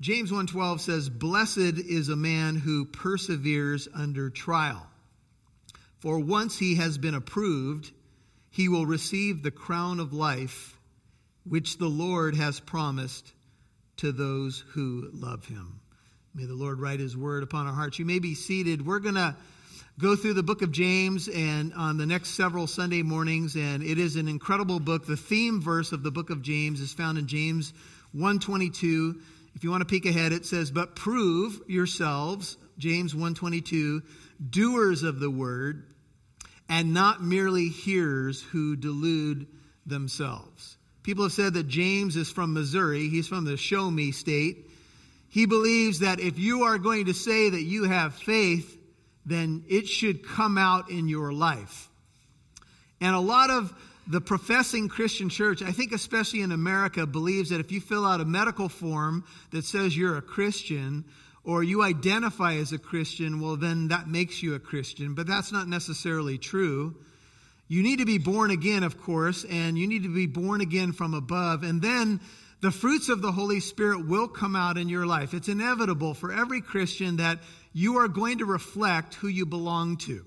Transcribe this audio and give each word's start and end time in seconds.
James 0.00 0.30
1:12 0.30 0.80
says, 0.80 1.08
"Blessed 1.08 1.58
is 1.58 2.08
a 2.08 2.16
man 2.16 2.56
who 2.56 2.84
perseveres 2.84 3.88
under 3.94 4.28
trial. 4.28 4.86
For 6.00 6.18
once 6.18 6.58
he 6.58 6.74
has 6.74 6.98
been 6.98 7.14
approved, 7.14 7.92
he 8.50 8.68
will 8.68 8.84
receive 8.84 9.42
the 9.42 9.50
crown 9.50 9.98
of 9.98 10.12
life 10.12 10.78
which 11.44 11.78
the 11.78 11.88
Lord 11.88 12.34
has 12.34 12.60
promised 12.60 13.32
to 13.96 14.12
those 14.12 14.64
who 14.72 15.08
love 15.14 15.46
him." 15.46 15.80
May 16.34 16.44
the 16.44 16.54
Lord 16.54 16.78
write 16.78 17.00
his 17.00 17.16
word 17.16 17.42
upon 17.42 17.66
our 17.66 17.72
hearts. 17.72 17.98
You 17.98 18.04
may 18.04 18.18
be 18.18 18.34
seated. 18.34 18.84
We're 18.84 18.98
going 18.98 19.14
to 19.14 19.34
go 19.98 20.14
through 20.14 20.34
the 20.34 20.42
book 20.42 20.60
of 20.60 20.70
James 20.70 21.28
and 21.28 21.72
on 21.72 21.96
the 21.96 22.04
next 22.04 22.30
several 22.30 22.66
Sunday 22.66 23.02
mornings 23.02 23.56
and 23.56 23.82
it 23.82 23.98
is 23.98 24.16
an 24.16 24.28
incredible 24.28 24.78
book. 24.78 25.06
The 25.06 25.16
theme 25.16 25.62
verse 25.62 25.92
of 25.92 26.02
the 26.02 26.10
book 26.10 26.28
of 26.28 26.42
James 26.42 26.82
is 26.82 26.92
found 26.92 27.16
in 27.16 27.26
James 27.26 27.72
122 28.12 29.18
if 29.56 29.64
you 29.64 29.70
want 29.70 29.80
to 29.80 29.86
peek 29.86 30.04
ahead, 30.04 30.32
it 30.32 30.44
says, 30.44 30.70
But 30.70 30.94
prove 30.94 31.62
yourselves, 31.66 32.58
James 32.76 33.14
122, 33.14 34.02
doers 34.50 35.02
of 35.02 35.18
the 35.18 35.30
word, 35.30 35.86
and 36.68 36.92
not 36.92 37.22
merely 37.22 37.68
hearers 37.68 38.42
who 38.42 38.76
delude 38.76 39.46
themselves. 39.86 40.76
People 41.02 41.24
have 41.24 41.32
said 41.32 41.54
that 41.54 41.68
James 41.68 42.16
is 42.16 42.30
from 42.30 42.52
Missouri. 42.52 43.08
He's 43.08 43.28
from 43.28 43.46
the 43.46 43.56
show 43.56 43.90
me 43.90 44.12
state. 44.12 44.68
He 45.30 45.46
believes 45.46 46.00
that 46.00 46.20
if 46.20 46.38
you 46.38 46.64
are 46.64 46.76
going 46.76 47.06
to 47.06 47.14
say 47.14 47.48
that 47.48 47.62
you 47.62 47.84
have 47.84 48.14
faith, 48.14 48.78
then 49.24 49.64
it 49.68 49.88
should 49.88 50.28
come 50.28 50.58
out 50.58 50.90
in 50.90 51.08
your 51.08 51.32
life. 51.32 51.88
And 53.00 53.16
a 53.16 53.20
lot 53.20 53.48
of 53.48 53.72
the 54.08 54.20
professing 54.20 54.88
Christian 54.88 55.28
church, 55.28 55.62
I 55.62 55.72
think 55.72 55.92
especially 55.92 56.42
in 56.42 56.52
America, 56.52 57.06
believes 57.06 57.50
that 57.50 57.60
if 57.60 57.72
you 57.72 57.80
fill 57.80 58.06
out 58.06 58.20
a 58.20 58.24
medical 58.24 58.68
form 58.68 59.24
that 59.50 59.64
says 59.64 59.96
you're 59.96 60.16
a 60.16 60.22
Christian 60.22 61.04
or 61.42 61.62
you 61.62 61.82
identify 61.82 62.54
as 62.54 62.72
a 62.72 62.78
Christian, 62.78 63.40
well, 63.40 63.56
then 63.56 63.88
that 63.88 64.08
makes 64.08 64.42
you 64.42 64.54
a 64.54 64.60
Christian. 64.60 65.14
But 65.14 65.26
that's 65.26 65.52
not 65.52 65.68
necessarily 65.68 66.38
true. 66.38 66.94
You 67.68 67.82
need 67.82 67.98
to 67.98 68.04
be 68.04 68.18
born 68.18 68.50
again, 68.52 68.84
of 68.84 69.00
course, 69.00 69.44
and 69.44 69.76
you 69.76 69.88
need 69.88 70.04
to 70.04 70.14
be 70.14 70.26
born 70.26 70.60
again 70.60 70.92
from 70.92 71.14
above. 71.14 71.64
And 71.64 71.82
then 71.82 72.20
the 72.60 72.70
fruits 72.70 73.08
of 73.08 73.22
the 73.22 73.32
Holy 73.32 73.60
Spirit 73.60 74.06
will 74.06 74.28
come 74.28 74.54
out 74.54 74.78
in 74.78 74.88
your 74.88 75.06
life. 75.06 75.34
It's 75.34 75.48
inevitable 75.48 76.14
for 76.14 76.32
every 76.32 76.60
Christian 76.60 77.16
that 77.16 77.40
you 77.72 77.98
are 77.98 78.08
going 78.08 78.38
to 78.38 78.44
reflect 78.44 79.14
who 79.14 79.28
you 79.28 79.46
belong 79.46 79.96
to. 79.98 80.24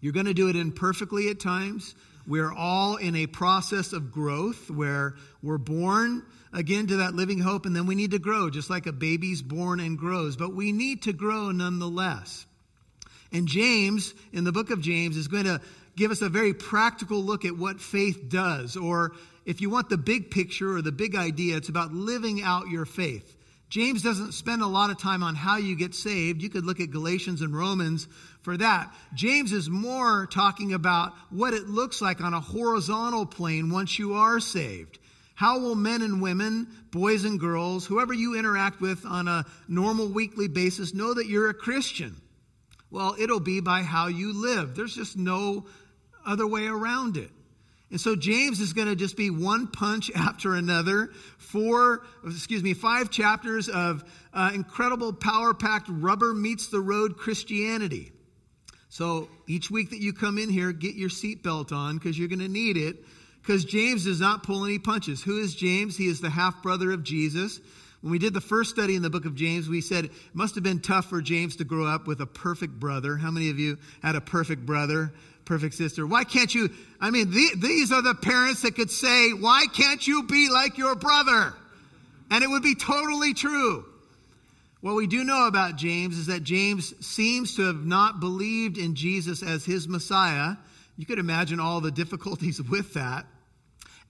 You're 0.00 0.12
going 0.12 0.26
to 0.26 0.34
do 0.34 0.48
it 0.48 0.56
imperfectly 0.56 1.28
at 1.28 1.40
times. 1.40 1.94
We're 2.28 2.52
all 2.52 2.96
in 2.96 3.16
a 3.16 3.26
process 3.26 3.94
of 3.94 4.12
growth 4.12 4.70
where 4.70 5.14
we're 5.42 5.56
born 5.56 6.22
again 6.52 6.86
to 6.88 6.96
that 6.96 7.14
living 7.14 7.38
hope 7.38 7.64
and 7.64 7.74
then 7.74 7.86
we 7.86 7.94
need 7.94 8.10
to 8.10 8.18
grow, 8.18 8.50
just 8.50 8.68
like 8.68 8.86
a 8.86 8.92
baby's 8.92 9.40
born 9.40 9.80
and 9.80 9.96
grows. 9.96 10.36
But 10.36 10.54
we 10.54 10.72
need 10.72 11.02
to 11.02 11.14
grow 11.14 11.50
nonetheless. 11.52 12.44
And 13.32 13.48
James, 13.48 14.12
in 14.32 14.44
the 14.44 14.52
book 14.52 14.70
of 14.70 14.82
James, 14.82 15.16
is 15.16 15.28
going 15.28 15.44
to 15.44 15.62
give 15.96 16.10
us 16.10 16.20
a 16.20 16.28
very 16.28 16.52
practical 16.52 17.22
look 17.22 17.46
at 17.46 17.56
what 17.56 17.80
faith 17.80 18.28
does. 18.28 18.76
Or 18.76 19.12
if 19.46 19.62
you 19.62 19.70
want 19.70 19.88
the 19.88 19.96
big 19.96 20.30
picture 20.30 20.76
or 20.76 20.82
the 20.82 20.92
big 20.92 21.16
idea, 21.16 21.56
it's 21.56 21.70
about 21.70 21.94
living 21.94 22.42
out 22.42 22.68
your 22.68 22.84
faith. 22.84 23.36
James 23.70 24.02
doesn't 24.02 24.32
spend 24.32 24.62
a 24.62 24.66
lot 24.66 24.90
of 24.90 24.98
time 24.98 25.22
on 25.22 25.34
how 25.34 25.56
you 25.56 25.76
get 25.76 25.94
saved. 25.94 26.42
You 26.42 26.48
could 26.48 26.64
look 26.64 26.80
at 26.80 26.90
Galatians 26.90 27.42
and 27.42 27.56
Romans 27.56 28.08
for 28.48 28.56
that. 28.56 28.90
James 29.12 29.52
is 29.52 29.68
more 29.68 30.24
talking 30.24 30.72
about 30.72 31.12
what 31.28 31.52
it 31.52 31.68
looks 31.68 32.00
like 32.00 32.22
on 32.22 32.32
a 32.32 32.40
horizontal 32.40 33.26
plane 33.26 33.68
once 33.68 33.98
you 33.98 34.14
are 34.14 34.40
saved. 34.40 34.98
How 35.34 35.58
will 35.58 35.74
men 35.74 36.00
and 36.00 36.22
women, 36.22 36.66
boys 36.90 37.24
and 37.24 37.38
girls, 37.38 37.84
whoever 37.84 38.14
you 38.14 38.38
interact 38.38 38.80
with 38.80 39.04
on 39.04 39.28
a 39.28 39.44
normal 39.68 40.08
weekly 40.08 40.48
basis, 40.48 40.94
know 40.94 41.12
that 41.12 41.26
you're 41.26 41.50
a 41.50 41.54
Christian? 41.54 42.16
Well, 42.90 43.16
it'll 43.18 43.38
be 43.38 43.60
by 43.60 43.82
how 43.82 44.06
you 44.06 44.32
live. 44.32 44.74
There's 44.74 44.94
just 44.94 45.18
no 45.18 45.66
other 46.24 46.46
way 46.46 46.68
around 46.68 47.18
it. 47.18 47.28
And 47.90 48.00
so 48.00 48.16
James 48.16 48.60
is 48.60 48.72
going 48.72 48.88
to 48.88 48.96
just 48.96 49.14
be 49.14 49.28
one 49.28 49.66
punch 49.66 50.10
after 50.16 50.54
another. 50.54 51.10
Four, 51.36 52.06
excuse 52.24 52.62
me, 52.62 52.72
five 52.72 53.10
chapters 53.10 53.68
of 53.68 54.04
uh, 54.32 54.52
incredible 54.54 55.12
power 55.12 55.52
packed 55.52 55.90
rubber 55.90 56.32
meets 56.32 56.68
the 56.68 56.80
road 56.80 57.18
Christianity. 57.18 58.12
So 58.98 59.28
each 59.46 59.70
week 59.70 59.90
that 59.90 60.00
you 60.00 60.12
come 60.12 60.38
in 60.38 60.50
here, 60.50 60.72
get 60.72 60.96
your 60.96 61.08
seatbelt 61.08 61.70
on 61.70 61.98
because 61.98 62.18
you're 62.18 62.26
going 62.26 62.40
to 62.40 62.48
need 62.48 62.76
it. 62.76 62.96
Because 63.40 63.64
James 63.64 64.06
does 64.06 64.20
not 64.20 64.42
pull 64.42 64.64
any 64.64 64.80
punches. 64.80 65.22
Who 65.22 65.38
is 65.38 65.54
James? 65.54 65.96
He 65.96 66.08
is 66.08 66.20
the 66.20 66.28
half 66.28 66.64
brother 66.64 66.90
of 66.90 67.04
Jesus. 67.04 67.60
When 68.00 68.10
we 68.10 68.18
did 68.18 68.34
the 68.34 68.40
first 68.40 68.70
study 68.70 68.96
in 68.96 69.02
the 69.02 69.08
book 69.08 69.24
of 69.24 69.36
James, 69.36 69.68
we 69.68 69.82
said 69.82 70.06
it 70.06 70.10
must 70.34 70.56
have 70.56 70.64
been 70.64 70.80
tough 70.80 71.04
for 71.06 71.22
James 71.22 71.54
to 71.56 71.64
grow 71.64 71.86
up 71.86 72.08
with 72.08 72.20
a 72.20 72.26
perfect 72.26 72.72
brother. 72.80 73.16
How 73.16 73.30
many 73.30 73.50
of 73.50 73.60
you 73.60 73.78
had 74.02 74.16
a 74.16 74.20
perfect 74.20 74.66
brother, 74.66 75.12
perfect 75.44 75.76
sister? 75.76 76.04
Why 76.04 76.24
can't 76.24 76.52
you? 76.52 76.68
I 77.00 77.10
mean, 77.10 77.30
the, 77.30 77.50
these 77.56 77.92
are 77.92 78.02
the 78.02 78.16
parents 78.16 78.62
that 78.62 78.74
could 78.74 78.90
say, 78.90 79.30
Why 79.30 79.66
can't 79.72 80.04
you 80.04 80.24
be 80.24 80.50
like 80.50 80.76
your 80.76 80.96
brother? 80.96 81.54
And 82.32 82.42
it 82.42 82.50
would 82.50 82.64
be 82.64 82.74
totally 82.74 83.32
true. 83.32 83.84
What 84.80 84.94
we 84.94 85.08
do 85.08 85.24
know 85.24 85.48
about 85.48 85.76
James 85.76 86.16
is 86.16 86.26
that 86.26 86.44
James 86.44 86.94
seems 87.04 87.56
to 87.56 87.62
have 87.62 87.84
not 87.84 88.20
believed 88.20 88.78
in 88.78 88.94
Jesus 88.94 89.42
as 89.42 89.64
his 89.64 89.88
Messiah. 89.88 90.56
You 90.96 91.04
could 91.04 91.18
imagine 91.18 91.58
all 91.58 91.80
the 91.80 91.90
difficulties 91.90 92.62
with 92.70 92.94
that 92.94 93.26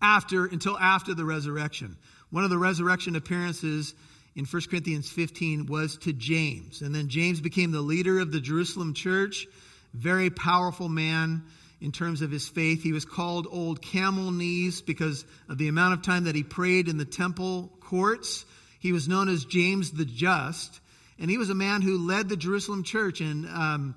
after 0.03 0.45
until 0.45 0.78
after 0.78 1.15
the 1.15 1.25
resurrection. 1.25 1.97
One 2.31 2.45
of 2.45 2.51
the 2.51 2.59
resurrection 2.59 3.17
appearances 3.17 3.95
in 4.37 4.45
1 4.45 4.62
Corinthians 4.69 5.11
15 5.11 5.67
was 5.67 5.97
to 5.99 6.12
James. 6.12 6.83
And 6.83 6.95
then 6.95 7.09
James 7.09 7.41
became 7.41 7.73
the 7.73 7.81
leader 7.81 8.21
of 8.21 8.31
the 8.31 8.41
Jerusalem 8.41 8.93
church, 8.93 9.47
very 9.95 10.28
powerful 10.28 10.91
man 10.91 11.45
in 11.81 11.93
terms 11.93 12.21
of 12.21 12.31
his 12.31 12.47
faith. 12.47 12.83
He 12.83 12.93
was 12.93 13.07
called 13.07 13.47
Old 13.51 13.81
Camel 13.81 14.31
Knees 14.33 14.83
because 14.83 15.25
of 15.49 15.57
the 15.57 15.69
amount 15.69 15.95
of 15.95 16.03
time 16.03 16.25
that 16.25 16.34
he 16.34 16.43
prayed 16.43 16.89
in 16.89 16.99
the 16.99 17.07
temple 17.07 17.73
courts. 17.81 18.45
He 18.78 18.93
was 18.93 19.09
known 19.09 19.28
as 19.28 19.44
James 19.44 19.91
the 19.91 20.05
Just, 20.05 20.81
and 21.19 21.31
he 21.31 21.39
was 21.39 21.50
a 21.50 21.55
man 21.55 21.83
who 21.83 21.99
led 21.99 22.28
the 22.28 22.37
Jerusalem 22.37 22.84
church. 22.84 23.21
And 23.21 23.47
um, 23.47 23.94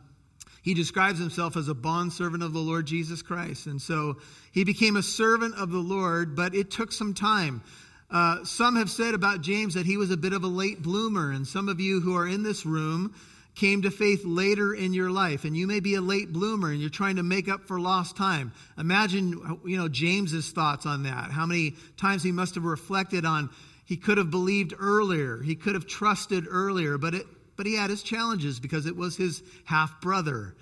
he 0.64 0.74
describes 0.74 1.20
himself 1.20 1.58
as 1.58 1.68
a 1.68 1.74
bondservant 1.74 2.44
of 2.44 2.54
the 2.54 2.60
Lord 2.60 2.86
Jesus 2.86 3.22
Christ. 3.22 3.68
And 3.68 3.82
so 3.82 4.18
he 4.52 4.64
became 4.64 4.96
a 4.96 5.04
servant 5.04 5.56
of 5.56 5.72
the 5.72 5.80
Lord, 5.80 6.36
but 6.36 6.56
it 6.56 6.72
took 6.72 6.92
some 6.92 7.14
time. 7.14 7.62
Uh, 8.10 8.44
some 8.44 8.76
have 8.76 8.90
said 8.90 9.14
about 9.14 9.42
James 9.42 9.76
that 9.76 9.86
he 9.86 9.98
was 9.98 10.12
a 10.12 10.18
bit 10.18 10.34
of 10.34 10.44
a 10.44 10.48
late 10.48 10.82
bloomer, 10.82 11.32
and 11.32 11.48
some 11.48 11.70
of 11.70 11.80
you 11.80 12.02
who 12.02 12.16
are 12.16 12.28
in 12.28 12.44
this 12.44 12.66
room 12.66 13.16
came 13.56 13.82
to 13.82 13.92
faith 13.92 14.24
later 14.24 14.74
in 14.74 14.94
your 14.94 15.10
life 15.10 15.44
and 15.44 15.58
you 15.58 15.68
may 15.68 15.82
be 15.82 15.96
a 15.96 16.02
late 16.02 16.32
bloomer 16.32 16.72
and 16.72 16.80
you're 16.80 16.90
trying 16.90 17.18
to 17.18 17.24
make 17.24 17.50
up 17.50 17.68
for 17.68 17.80
lost 17.80 18.16
time 18.16 18.54
imagine 18.78 19.60
you 19.66 19.78
know 19.78 19.90
james's 19.90 20.52
thoughts 20.52 20.86
on 20.86 21.04
that 21.04 21.32
how 21.32 21.46
many 21.46 21.76
times 21.98 22.24
he 22.24 22.32
must 22.32 22.56
have 22.56 22.64
reflected 22.64 23.26
on 23.26 23.50
he 23.92 23.98
could 23.98 24.18
have 24.18 24.32
believed 24.32 24.74
earlier. 24.80 25.42
He 25.42 25.56
could 25.56 25.76
have 25.76 25.86
trusted 25.86 26.46
earlier, 26.50 26.98
but, 26.98 27.14
it, 27.14 27.26
but 27.58 27.66
he 27.66 27.76
had 27.76 27.90
his 27.90 28.02
challenges 28.02 28.58
because 28.58 28.86
it 28.86 28.96
was 28.96 29.18
his 29.18 29.44
half 29.66 30.00
brother, 30.00 30.56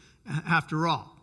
after 0.48 0.88
all. 0.88 1.16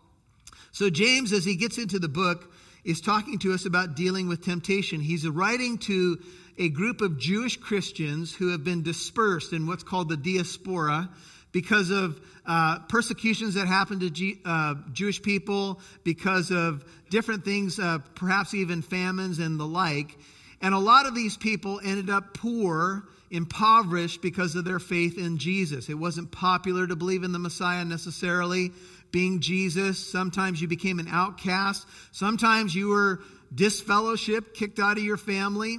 So, 0.71 0.89
James, 0.89 1.33
as 1.33 1.43
he 1.43 1.57
gets 1.57 1.77
into 1.77 1.99
the 1.99 2.07
book, 2.07 2.49
is 2.85 3.01
talking 3.01 3.39
to 3.39 3.53
us 3.53 3.65
about 3.65 3.97
dealing 3.97 4.29
with 4.29 4.41
temptation. 4.41 5.01
He's 5.01 5.27
writing 5.27 5.79
to 5.79 6.19
a 6.57 6.69
group 6.69 7.01
of 7.01 7.19
Jewish 7.19 7.57
Christians 7.57 8.33
who 8.33 8.51
have 8.53 8.63
been 8.63 8.83
dispersed 8.83 9.51
in 9.51 9.67
what's 9.67 9.83
called 9.83 10.07
the 10.07 10.15
diaspora 10.15 11.09
because 11.51 11.89
of 11.89 12.21
uh, 12.45 12.79
persecutions 12.87 13.55
that 13.55 13.67
happened 13.67 13.99
to 13.99 14.09
G- 14.09 14.39
uh, 14.45 14.75
Jewish 14.93 15.21
people, 15.21 15.81
because 16.05 16.51
of 16.51 16.85
different 17.09 17.43
things, 17.43 17.77
uh, 17.79 17.97
perhaps 18.15 18.53
even 18.53 18.81
famines 18.81 19.39
and 19.39 19.59
the 19.59 19.67
like. 19.67 20.17
And 20.61 20.73
a 20.73 20.79
lot 20.79 21.05
of 21.05 21.15
these 21.15 21.37
people 21.37 21.79
ended 21.83 22.09
up 22.09 22.33
poor, 22.33 23.03
impoverished 23.29 24.21
because 24.21 24.55
of 24.55 24.65
their 24.65 24.79
faith 24.79 25.17
in 25.17 25.37
Jesus. 25.37 25.89
It 25.89 25.93
wasn't 25.93 26.31
popular 26.31 26.87
to 26.87 26.95
believe 26.95 27.23
in 27.23 27.31
the 27.31 27.39
Messiah 27.39 27.85
necessarily, 27.85 28.71
being 29.11 29.39
Jesus. 29.39 29.99
Sometimes 29.99 30.61
you 30.61 30.67
became 30.67 30.99
an 30.99 31.07
outcast. 31.09 31.87
Sometimes 32.11 32.73
you 32.73 32.89
were 32.89 33.21
disfellowshipped, 33.53 34.53
kicked 34.53 34.79
out 34.79 34.97
of 34.97 35.03
your 35.03 35.17
family. 35.17 35.77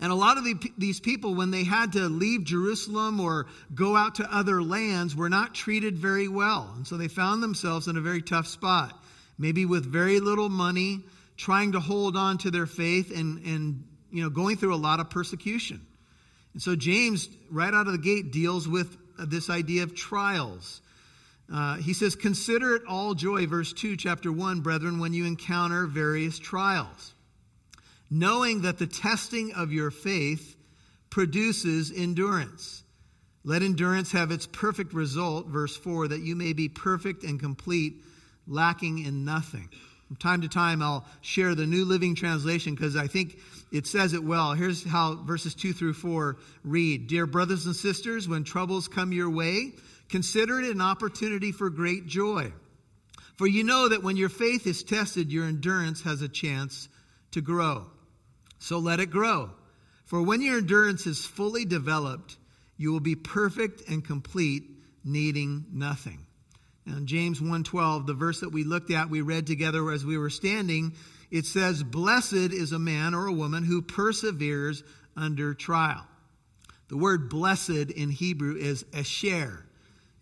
And 0.00 0.10
a 0.10 0.14
lot 0.14 0.38
of 0.38 0.44
the, 0.44 0.54
these 0.78 0.98
people, 0.98 1.34
when 1.34 1.50
they 1.50 1.62
had 1.62 1.92
to 1.92 2.08
leave 2.08 2.44
Jerusalem 2.44 3.20
or 3.20 3.46
go 3.74 3.96
out 3.96 4.14
to 4.14 4.34
other 4.34 4.62
lands, 4.62 5.14
were 5.14 5.28
not 5.28 5.54
treated 5.54 5.98
very 5.98 6.26
well. 6.26 6.72
And 6.74 6.86
so 6.86 6.96
they 6.96 7.08
found 7.08 7.42
themselves 7.42 7.86
in 7.86 7.98
a 7.98 8.00
very 8.00 8.22
tough 8.22 8.46
spot, 8.46 8.98
maybe 9.38 9.66
with 9.66 9.84
very 9.84 10.18
little 10.18 10.48
money, 10.48 11.00
trying 11.36 11.72
to 11.72 11.80
hold 11.80 12.16
on 12.16 12.38
to 12.38 12.50
their 12.50 12.66
faith 12.66 13.14
and, 13.14 13.44
and 13.44 13.84
you 14.12 14.22
know, 14.22 14.30
going 14.30 14.56
through 14.56 14.74
a 14.74 14.76
lot 14.76 15.00
of 15.00 15.10
persecution. 15.10 15.86
And 16.52 16.62
so 16.62 16.76
James, 16.76 17.28
right 17.50 17.72
out 17.72 17.86
of 17.86 17.92
the 17.92 17.98
gate, 17.98 18.32
deals 18.32 18.66
with 18.66 18.96
this 19.18 19.50
idea 19.50 19.82
of 19.82 19.94
trials. 19.94 20.80
Uh, 21.52 21.76
he 21.76 21.92
says, 21.92 22.14
Consider 22.14 22.76
it 22.76 22.82
all 22.88 23.14
joy, 23.14 23.46
verse 23.46 23.72
2, 23.72 23.96
chapter 23.96 24.32
1, 24.32 24.60
brethren, 24.60 25.00
when 25.00 25.12
you 25.12 25.26
encounter 25.26 25.86
various 25.86 26.38
trials, 26.38 27.14
knowing 28.10 28.62
that 28.62 28.78
the 28.78 28.86
testing 28.86 29.52
of 29.54 29.72
your 29.72 29.90
faith 29.90 30.56
produces 31.10 31.92
endurance. 31.94 32.82
Let 33.42 33.62
endurance 33.62 34.12
have 34.12 34.30
its 34.30 34.46
perfect 34.46 34.92
result, 34.92 35.46
verse 35.46 35.76
4, 35.76 36.08
that 36.08 36.20
you 36.20 36.36
may 36.36 36.52
be 36.52 36.68
perfect 36.68 37.24
and 37.24 37.40
complete, 37.40 37.94
lacking 38.46 39.04
in 39.04 39.24
nothing. 39.24 39.70
From 40.10 40.16
time 40.16 40.40
to 40.40 40.48
time, 40.48 40.82
I'll 40.82 41.04
share 41.20 41.54
the 41.54 41.68
New 41.68 41.84
Living 41.84 42.16
Translation 42.16 42.74
because 42.74 42.96
I 42.96 43.06
think 43.06 43.38
it 43.70 43.86
says 43.86 44.12
it 44.12 44.24
well. 44.24 44.54
Here's 44.54 44.82
how 44.82 45.14
verses 45.14 45.54
2 45.54 45.72
through 45.72 45.92
4 45.92 46.36
read 46.64 47.06
Dear 47.06 47.26
brothers 47.26 47.66
and 47.66 47.76
sisters, 47.76 48.28
when 48.28 48.42
troubles 48.42 48.88
come 48.88 49.12
your 49.12 49.30
way, 49.30 49.70
consider 50.08 50.60
it 50.60 50.68
an 50.68 50.80
opportunity 50.80 51.52
for 51.52 51.70
great 51.70 52.08
joy. 52.08 52.52
For 53.36 53.46
you 53.46 53.62
know 53.62 53.90
that 53.90 54.02
when 54.02 54.16
your 54.16 54.30
faith 54.30 54.66
is 54.66 54.82
tested, 54.82 55.30
your 55.30 55.44
endurance 55.44 56.02
has 56.02 56.22
a 56.22 56.28
chance 56.28 56.88
to 57.30 57.40
grow. 57.40 57.86
So 58.58 58.80
let 58.80 58.98
it 58.98 59.12
grow. 59.12 59.52
For 60.06 60.20
when 60.20 60.42
your 60.42 60.58
endurance 60.58 61.06
is 61.06 61.24
fully 61.24 61.64
developed, 61.64 62.36
you 62.76 62.90
will 62.90 62.98
be 62.98 63.14
perfect 63.14 63.88
and 63.88 64.04
complete, 64.04 64.64
needing 65.04 65.66
nothing. 65.72 66.26
James 67.04 67.40
1:12, 67.40 68.06
the 68.06 68.14
verse 68.14 68.40
that 68.40 68.52
we 68.52 68.64
looked 68.64 68.90
at, 68.90 69.10
we 69.10 69.20
read 69.20 69.46
together 69.46 69.90
as 69.90 70.04
we 70.04 70.18
were 70.18 70.30
standing, 70.30 70.94
it 71.30 71.46
says, 71.46 71.82
"Blessed 71.82 72.32
is 72.32 72.72
a 72.72 72.78
man 72.78 73.14
or 73.14 73.26
a 73.26 73.32
woman 73.32 73.64
who 73.64 73.82
perseveres 73.82 74.82
under 75.16 75.54
trial." 75.54 76.06
The 76.88 76.96
word 76.96 77.28
blessed 77.28 77.70
in 77.70 78.10
Hebrew 78.10 78.56
is 78.56 78.84
esher. 78.92 79.66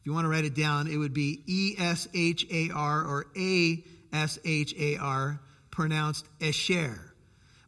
If 0.00 0.06
you 0.06 0.12
want 0.12 0.25
to 0.25 0.29
write 0.29 0.44
it 0.44 0.55
down, 0.55 0.87
it 0.87 0.97
would 0.97 1.15
be 1.15 1.43
E 1.47 1.75
S 1.79 2.09
H 2.15 2.47
A 2.50 2.70
R 2.70 3.05
or 3.05 3.26
A 3.37 3.85
S 4.12 4.38
H 4.44 4.75
A 4.79 4.97
R, 4.97 5.41
pronounced 5.70 6.26
esher. 6.41 7.15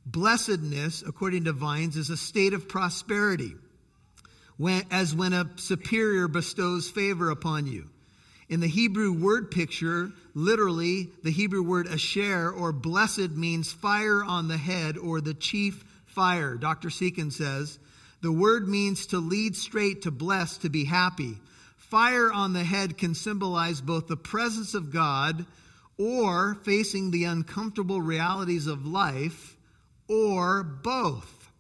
Blessedness, 0.07 1.03
according 1.07 1.45
to 1.45 1.53
Vine's, 1.53 1.97
is 1.97 2.11
a 2.11 2.17
state 2.17 2.55
of 2.55 2.69
prosperity, 2.69 3.55
when, 4.57 4.85
as 4.91 5.15
when 5.15 5.33
a 5.33 5.51
superior 5.57 6.27
bestows 6.27 6.89
favor 6.89 7.31
upon 7.31 7.67
you. 7.67 7.90
In 8.51 8.59
the 8.59 8.67
Hebrew 8.67 9.13
word 9.13 9.53
picture, 9.53 10.11
literally, 10.35 11.09
the 11.23 11.31
Hebrew 11.31 11.63
word 11.63 11.87
asher 11.87 12.51
or 12.51 12.73
blessed 12.73 13.31
means 13.31 13.73
fire 13.73 14.25
on 14.25 14.49
the 14.49 14.57
head 14.57 14.99
or 14.99 15.21
the 15.21 15.35
chief 15.35 15.85
fire. 16.07 16.57
Dr. 16.57 16.91
Seekin 16.91 17.31
says 17.31 17.79
the 18.23 18.33
word 18.33 18.69
means 18.69 19.07
to 19.07 19.19
lead 19.19 19.55
straight, 19.55 20.03
to 20.03 20.11
bless, 20.11 20.59
to 20.59 20.69
be 20.69 20.85
happy. 20.85 21.39
Fire 21.77 22.33
on 22.33 22.53
the 22.53 22.65
head 22.65 22.99
can 22.99 23.15
symbolize 23.15 23.81
both 23.81 24.09
the 24.09 24.17
presence 24.17 24.75
of 24.75 24.93
God 24.93 25.47
or 25.97 26.57
facing 26.65 27.13
the 27.13 27.25
uncomfortable 27.25 28.03
realities 28.03 28.67
of 28.67 28.85
life 28.85 29.57
or 30.09 30.65
both. 30.65 31.53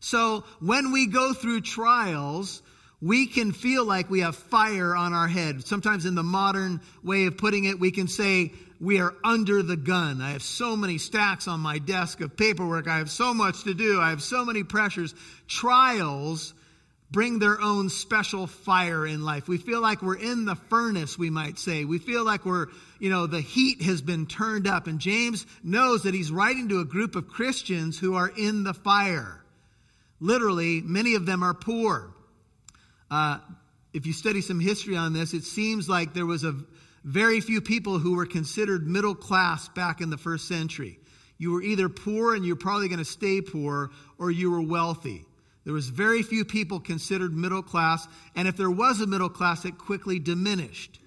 So 0.00 0.44
when 0.60 0.92
we 0.92 1.08
go 1.08 1.34
through 1.34 1.60
trials, 1.60 2.62
we 3.02 3.26
can 3.26 3.52
feel 3.52 3.84
like 3.84 4.10
we 4.10 4.20
have 4.20 4.36
fire 4.36 4.94
on 4.94 5.12
our 5.14 5.28
head. 5.28 5.66
Sometimes, 5.66 6.04
in 6.04 6.14
the 6.14 6.22
modern 6.22 6.80
way 7.02 7.26
of 7.26 7.38
putting 7.38 7.64
it, 7.64 7.80
we 7.80 7.90
can 7.90 8.08
say 8.08 8.52
we 8.80 9.00
are 9.00 9.14
under 9.24 9.62
the 9.62 9.76
gun. 9.76 10.20
I 10.20 10.32
have 10.32 10.42
so 10.42 10.76
many 10.76 10.98
stacks 10.98 11.48
on 11.48 11.60
my 11.60 11.78
desk 11.78 12.20
of 12.20 12.36
paperwork. 12.36 12.88
I 12.88 12.98
have 12.98 13.10
so 13.10 13.32
much 13.32 13.64
to 13.64 13.74
do. 13.74 14.00
I 14.00 14.10
have 14.10 14.22
so 14.22 14.44
many 14.44 14.64
pressures. 14.64 15.14
Trials 15.48 16.54
bring 17.10 17.38
their 17.38 17.60
own 17.60 17.88
special 17.88 18.46
fire 18.46 19.06
in 19.06 19.24
life. 19.24 19.48
We 19.48 19.58
feel 19.58 19.80
like 19.80 20.00
we're 20.00 20.18
in 20.18 20.44
the 20.44 20.54
furnace, 20.54 21.18
we 21.18 21.28
might 21.28 21.58
say. 21.58 21.84
We 21.84 21.98
feel 21.98 22.24
like 22.24 22.44
we're, 22.44 22.66
you 22.98 23.10
know, 23.10 23.26
the 23.26 23.40
heat 23.40 23.82
has 23.82 24.00
been 24.00 24.26
turned 24.26 24.66
up. 24.66 24.86
And 24.86 25.00
James 25.00 25.44
knows 25.62 26.04
that 26.04 26.14
he's 26.14 26.30
writing 26.30 26.68
to 26.68 26.80
a 26.80 26.84
group 26.84 27.16
of 27.16 27.28
Christians 27.28 27.98
who 27.98 28.14
are 28.14 28.28
in 28.28 28.62
the 28.62 28.74
fire. 28.74 29.42
Literally, 30.20 30.82
many 30.82 31.14
of 31.14 31.26
them 31.26 31.42
are 31.42 31.54
poor. 31.54 32.14
Uh, 33.10 33.38
if 33.92 34.06
you 34.06 34.12
study 34.12 34.40
some 34.40 34.60
history 34.60 34.96
on 34.96 35.12
this, 35.12 35.34
it 35.34 35.44
seems 35.44 35.88
like 35.88 36.14
there 36.14 36.26
was 36.26 36.44
a 36.44 36.54
very 37.04 37.40
few 37.40 37.60
people 37.60 37.98
who 37.98 38.14
were 38.14 38.26
considered 38.26 38.86
middle 38.86 39.14
class 39.14 39.68
back 39.68 40.00
in 40.00 40.10
the 40.10 40.18
first 40.18 40.46
century. 40.46 40.98
You 41.38 41.52
were 41.52 41.62
either 41.62 41.88
poor 41.88 42.34
and 42.34 42.44
you're 42.44 42.56
probably 42.56 42.88
going 42.88 42.98
to 42.98 43.04
stay 43.04 43.40
poor, 43.40 43.90
or 44.18 44.30
you 44.30 44.50
were 44.50 44.60
wealthy. 44.62 45.24
There 45.64 45.72
was 45.72 45.88
very 45.88 46.22
few 46.22 46.44
people 46.44 46.80
considered 46.80 47.34
middle 47.34 47.62
class, 47.62 48.06
and 48.34 48.46
if 48.46 48.56
there 48.56 48.70
was 48.70 49.00
a 49.00 49.06
middle 49.06 49.28
class, 49.28 49.64
it 49.64 49.78
quickly 49.78 50.18
diminished. 50.18 51.00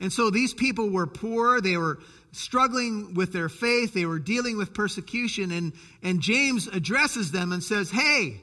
And 0.00 0.12
so 0.12 0.30
these 0.30 0.52
people 0.52 0.90
were 0.90 1.06
poor, 1.06 1.60
they 1.60 1.76
were 1.76 2.00
struggling 2.32 3.14
with 3.14 3.32
their 3.32 3.48
faith, 3.48 3.94
they 3.94 4.04
were 4.04 4.18
dealing 4.18 4.56
with 4.56 4.74
persecution, 4.74 5.50
and, 5.50 5.72
and 6.02 6.20
James 6.20 6.66
addresses 6.66 7.32
them 7.32 7.52
and 7.52 7.62
says, 7.62 7.90
Hey, 7.90 8.40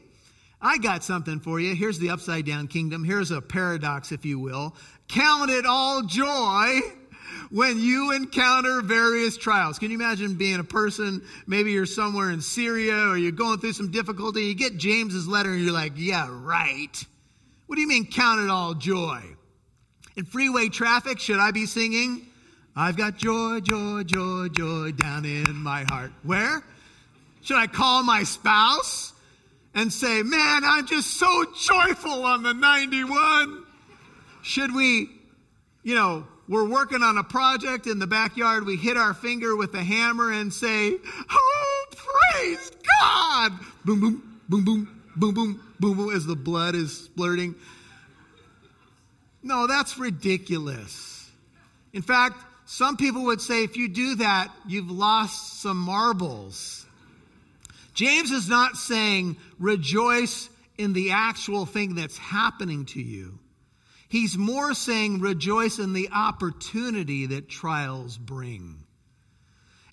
I 0.64 0.78
got 0.78 1.04
something 1.04 1.42
for 1.42 1.60
you. 1.60 1.76
Here's 1.76 2.00
the 2.00 2.12
upside 2.12 2.46
down 2.46 2.68
kingdom. 2.70 3.04
Here's 3.04 3.32
a 3.32 3.42
paradox, 3.42 4.14
if 4.14 4.24
you 4.24 4.40
will. 4.40 4.74
Count 5.10 5.52
it 5.52 5.66
all 5.66 6.04
joy 6.04 6.80
when 7.52 7.80
you 7.80 8.14
encounter 8.14 8.82
various 8.82 9.36
trials. 9.36 9.78
Can 9.78 9.92
you 9.92 9.98
imagine 9.98 10.36
being 10.36 10.62
a 10.62 10.64
person, 10.64 11.22
maybe 11.46 11.74
you're 11.74 11.86
somewhere 11.86 12.32
in 12.32 12.42
Syria 12.42 13.10
or 13.10 13.18
you're 13.18 13.34
going 13.34 13.60
through 13.60 13.74
some 13.74 13.92
difficulty, 13.92 14.46
you 14.46 14.56
get 14.56 14.78
James's 14.78 15.28
letter 15.28 15.52
and 15.52 15.62
you're 15.62 15.74
like, 15.74 15.94
yeah, 15.98 16.30
right. 16.32 17.06
What 17.68 17.76
do 17.76 17.82
you 17.82 17.88
mean 17.88 18.06
count 18.06 18.40
it 18.40 18.50
all 18.50 18.74
joy? 18.74 19.22
In 20.16 20.24
freeway 20.24 20.70
traffic, 20.70 21.20
should 21.20 21.40
I 21.40 21.52
be 21.52 21.66
singing? 21.66 22.26
I've 22.74 22.96
got 22.96 23.18
joy, 23.18 23.60
joy, 23.60 24.04
joy, 24.04 24.48
joy 24.48 24.92
down 24.92 25.26
in 25.26 25.56
my 25.56 25.84
heart. 25.90 26.14
Where? 26.24 26.64
Should 27.42 27.58
I 27.58 27.68
call 27.68 28.04
my 28.04 28.24
spouse 28.24 29.13
and 29.74 29.92
say, 29.92 30.22
man, 30.24 30.64
I'm 30.64 30.86
just 30.86 31.18
so 31.18 31.46
joyful 31.60 32.26
on 32.26 32.44
the 32.44 32.54
91? 32.54 33.66
Should 34.44 34.76
we, 34.76 35.10
you 35.84 35.96
know, 35.96 36.28
we're 36.48 36.68
working 36.68 37.02
on 37.02 37.18
a 37.18 37.24
project 37.24 37.88
in 37.88 38.00
the 38.00 38.08
backyard, 38.08 38.66
we 38.66 38.76
hit 38.76 38.98
our 38.98 39.14
finger 39.14 39.56
with 39.56 39.74
a 39.76 39.84
hammer 39.84 40.32
and 40.32 40.54
say, 40.54 40.94
Oh, 41.30 41.86
praise 41.92 42.72
God! 43.00 43.54
Boom, 43.86 44.00
boom, 44.02 44.42
boom, 44.50 44.64
boom, 44.66 44.88
boom, 45.16 45.34
boom, 45.34 45.62
boom, 45.80 45.98
boom, 45.98 46.16
as 46.16 46.26
the 46.26 46.36
blood 46.36 46.76
is 46.76 47.06
splurting. 47.06 47.56
No, 49.42 49.68
that's 49.68 49.98
ridiculous. 49.98 51.30
In 51.94 52.02
fact, 52.02 52.38
some 52.66 52.98
people 52.98 53.24
would 53.26 53.42
say 53.42 53.64
if 53.64 53.78
you 53.78 53.88
do 53.88 54.16
that, 54.16 54.50
you've 54.68 54.90
lost 54.92 55.62
some 55.62 55.78
marbles. 55.78 56.83
James 57.94 58.32
is 58.32 58.50
not 58.50 58.76
saying 58.76 59.38
rejoice 59.60 60.50
in 60.78 60.94
the 60.94 61.12
actual 61.12 61.66
thing 61.66 61.96
that's 61.96 62.18
happening 62.18 62.86
to 62.88 63.02
you. 63.02 63.40
He's 64.10 64.38
more 64.38 64.74
saying 64.74 65.22
rejoice 65.22 65.80
in 65.80 65.94
the 65.94 66.10
opportunity 66.14 67.28
that 67.28 67.50
trials 67.50 68.18
bring. 68.18 68.84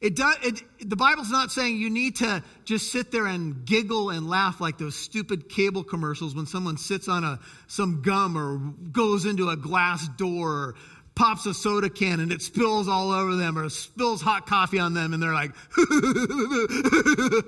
It 0.01 0.17
does, 0.17 0.37
it, 0.43 0.89
the 0.89 0.97
Bible's 0.97 1.31
not 1.31 1.53
saying 1.53 1.77
you 1.77 1.91
need 1.91 2.17
to 2.17 2.43
just 2.65 2.91
sit 2.91 3.13
there 3.13 3.27
and 3.27 3.67
giggle 3.67 4.09
and 4.09 4.29
laugh 4.29 4.61
like 4.61 4.79
those 4.79 4.97
stupid 4.97 5.51
cable 5.51 5.85
commercials 5.85 6.35
when 6.35 6.47
someone 6.47 6.79
sits 6.79 7.07
on 7.07 7.23
a, 7.23 7.39
some 7.67 8.01
gum 8.01 8.37
or 8.37 8.59
goes 8.91 9.27
into 9.27 9.51
a 9.51 9.57
glass 9.57 10.09
door 10.17 10.51
or 10.51 10.75
pops 11.15 11.45
a 11.45 11.53
soda 11.53 11.91
can 11.91 12.21
and 12.21 12.33
it 12.33 12.41
spills 12.41 12.89
all 12.89 13.13
over 13.13 13.37
them 13.37 13.59
or 13.59 13.69
spills 13.69 14.23
hot 14.23 14.47
coffee 14.47 14.79
on 14.79 14.95
them 14.95 15.13
and 15.13 15.23
they're 15.23 15.35
like, 15.35 15.53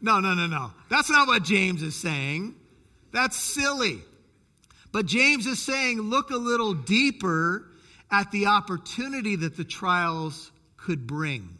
no, 0.00 0.20
no, 0.20 0.34
no, 0.34 0.46
no. 0.46 0.72
That's 0.88 1.10
not 1.10 1.26
what 1.26 1.42
James 1.44 1.82
is 1.82 1.94
saying. 1.94 2.54
That's 3.12 3.36
silly. 3.36 4.00
But 4.92 5.06
James 5.06 5.46
is 5.46 5.60
saying, 5.60 6.00
look 6.00 6.30
a 6.30 6.36
little 6.36 6.74
deeper 6.74 7.66
at 8.10 8.30
the 8.30 8.46
opportunity 8.46 9.36
that 9.36 9.56
the 9.56 9.64
trials 9.64 10.52
could 10.76 11.06
bring. 11.06 11.58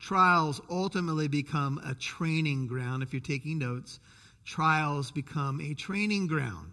Trials 0.00 0.60
ultimately 0.70 1.28
become 1.28 1.80
a 1.84 1.94
training 1.94 2.66
ground. 2.66 3.02
If 3.02 3.12
you're 3.12 3.20
taking 3.20 3.58
notes, 3.58 4.00
trials 4.44 5.10
become 5.10 5.60
a 5.60 5.74
training 5.74 6.26
ground. 6.26 6.72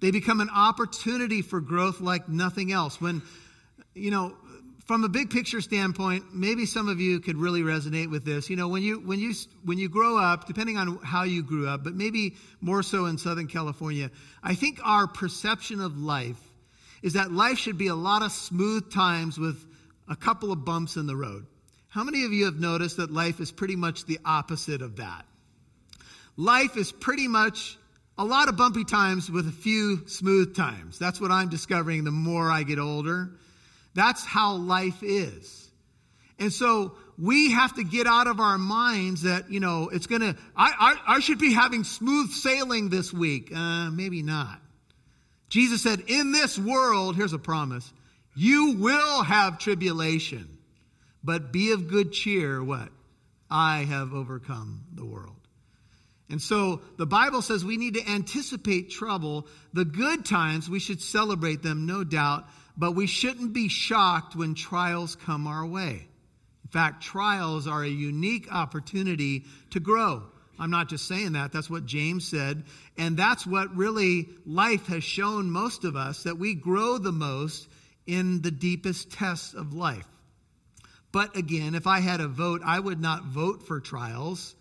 They 0.00 0.10
become 0.10 0.40
an 0.40 0.50
opportunity 0.50 1.42
for 1.42 1.60
growth 1.60 2.00
like 2.00 2.28
nothing 2.28 2.72
else. 2.72 3.00
When, 3.00 3.22
you 3.94 4.10
know, 4.10 4.36
from 4.84 5.02
a 5.02 5.08
big 5.08 5.30
picture 5.30 5.60
standpoint, 5.60 6.34
maybe 6.34 6.66
some 6.66 6.88
of 6.88 7.00
you 7.00 7.18
could 7.20 7.36
really 7.36 7.62
resonate 7.62 8.10
with 8.10 8.24
this. 8.24 8.50
You 8.50 8.56
know, 8.56 8.68
when 8.68 8.82
you 8.82 9.00
when 9.00 9.18
you 9.18 9.32
when 9.64 9.78
you 9.78 9.88
grow 9.88 10.18
up, 10.18 10.46
depending 10.46 10.76
on 10.76 10.98
how 10.98 11.22
you 11.22 11.42
grew 11.42 11.66
up, 11.66 11.84
but 11.84 11.94
maybe 11.94 12.36
more 12.60 12.82
so 12.82 13.06
in 13.06 13.16
Southern 13.16 13.46
California, 13.46 14.10
I 14.42 14.54
think 14.54 14.80
our 14.84 15.06
perception 15.06 15.80
of 15.80 15.96
life 15.96 16.40
is 17.02 17.14
that 17.14 17.32
life 17.32 17.58
should 17.58 17.78
be 17.78 17.88
a 17.88 17.94
lot 17.94 18.22
of 18.22 18.32
smooth 18.32 18.92
times 18.92 19.38
with 19.38 19.64
a 20.08 20.16
couple 20.16 20.52
of 20.52 20.64
bumps 20.64 20.96
in 20.96 21.06
the 21.06 21.16
road. 21.16 21.46
How 21.88 22.04
many 22.04 22.24
of 22.24 22.32
you 22.32 22.46
have 22.46 22.56
noticed 22.56 22.96
that 22.98 23.10
life 23.10 23.40
is 23.40 23.52
pretty 23.52 23.76
much 23.76 24.04
the 24.04 24.18
opposite 24.24 24.82
of 24.82 24.96
that? 24.96 25.24
Life 26.36 26.76
is 26.76 26.90
pretty 26.90 27.28
much 27.28 27.78
a 28.18 28.24
lot 28.24 28.48
of 28.48 28.56
bumpy 28.56 28.84
times 28.84 29.30
with 29.30 29.48
a 29.48 29.52
few 29.52 30.06
smooth 30.08 30.54
times. 30.54 30.98
That's 30.98 31.20
what 31.20 31.30
I'm 31.30 31.48
discovering 31.48 32.04
the 32.04 32.10
more 32.10 32.50
I 32.50 32.64
get 32.64 32.78
older. 32.78 33.30
That's 33.94 34.24
how 34.24 34.56
life 34.56 35.02
is. 35.02 35.70
And 36.38 36.52
so 36.52 36.94
we 37.16 37.52
have 37.52 37.74
to 37.76 37.84
get 37.84 38.06
out 38.06 38.26
of 38.26 38.40
our 38.40 38.58
minds 38.58 39.22
that, 39.22 39.50
you 39.50 39.60
know, 39.60 39.88
it's 39.88 40.06
going 40.06 40.20
to, 40.20 40.36
I, 40.56 40.96
I, 41.06 41.20
should 41.20 41.38
be 41.38 41.52
having 41.52 41.84
smooth 41.84 42.30
sailing 42.30 42.88
this 42.88 43.12
week. 43.12 43.52
Uh, 43.54 43.90
maybe 43.90 44.22
not. 44.22 44.60
Jesus 45.48 45.82
said, 45.82 46.02
In 46.08 46.32
this 46.32 46.58
world, 46.58 47.14
here's 47.14 47.32
a 47.32 47.38
promise, 47.38 47.92
you 48.34 48.76
will 48.78 49.22
have 49.22 49.58
tribulation, 49.58 50.58
but 51.22 51.52
be 51.52 51.70
of 51.70 51.88
good 51.88 52.12
cheer. 52.12 52.62
What? 52.62 52.88
I 53.48 53.84
have 53.84 54.12
overcome 54.12 54.84
the 54.92 55.04
world. 55.04 55.36
And 56.28 56.42
so 56.42 56.80
the 56.96 57.06
Bible 57.06 57.42
says 57.42 57.64
we 57.64 57.76
need 57.76 57.94
to 57.94 58.08
anticipate 58.08 58.90
trouble. 58.90 59.46
The 59.72 59.84
good 59.84 60.24
times, 60.24 60.68
we 60.68 60.80
should 60.80 61.00
celebrate 61.00 61.62
them, 61.62 61.86
no 61.86 62.02
doubt, 62.02 62.48
but 62.76 62.92
we 62.92 63.06
shouldn't 63.06 63.52
be 63.52 63.68
shocked 63.68 64.34
when 64.34 64.54
trials 64.54 65.16
come 65.16 65.46
our 65.46 65.64
way. 65.64 66.06
In 66.64 66.70
fact, 66.70 67.02
trials 67.02 67.66
are 67.66 67.82
a 67.82 67.88
unique 67.88 68.52
opportunity 68.52 69.44
to 69.70 69.80
grow. 69.80 70.22
I'm 70.58 70.70
not 70.70 70.88
just 70.88 71.08
saying 71.08 71.32
that, 71.32 71.52
that's 71.52 71.70
what 71.70 71.86
James 71.86 72.26
said. 72.26 72.64
And 72.96 73.16
that's 73.16 73.46
what 73.46 73.76
really 73.76 74.28
life 74.46 74.86
has 74.86 75.04
shown 75.04 75.50
most 75.50 75.84
of 75.84 75.96
us 75.96 76.24
that 76.24 76.38
we 76.38 76.54
grow 76.54 76.98
the 76.98 77.12
most 77.12 77.68
in 78.06 78.42
the 78.42 78.50
deepest 78.50 79.10
tests 79.10 79.54
of 79.54 79.72
life. 79.72 80.06
But 81.12 81.36
again, 81.36 81.74
if 81.74 81.86
I 81.86 82.00
had 82.00 82.20
a 82.20 82.28
vote, 82.28 82.62
I 82.64 82.78
would 82.78 83.00
not 83.00 83.24
vote 83.24 83.66
for 83.66 83.80
trials. 83.80 84.54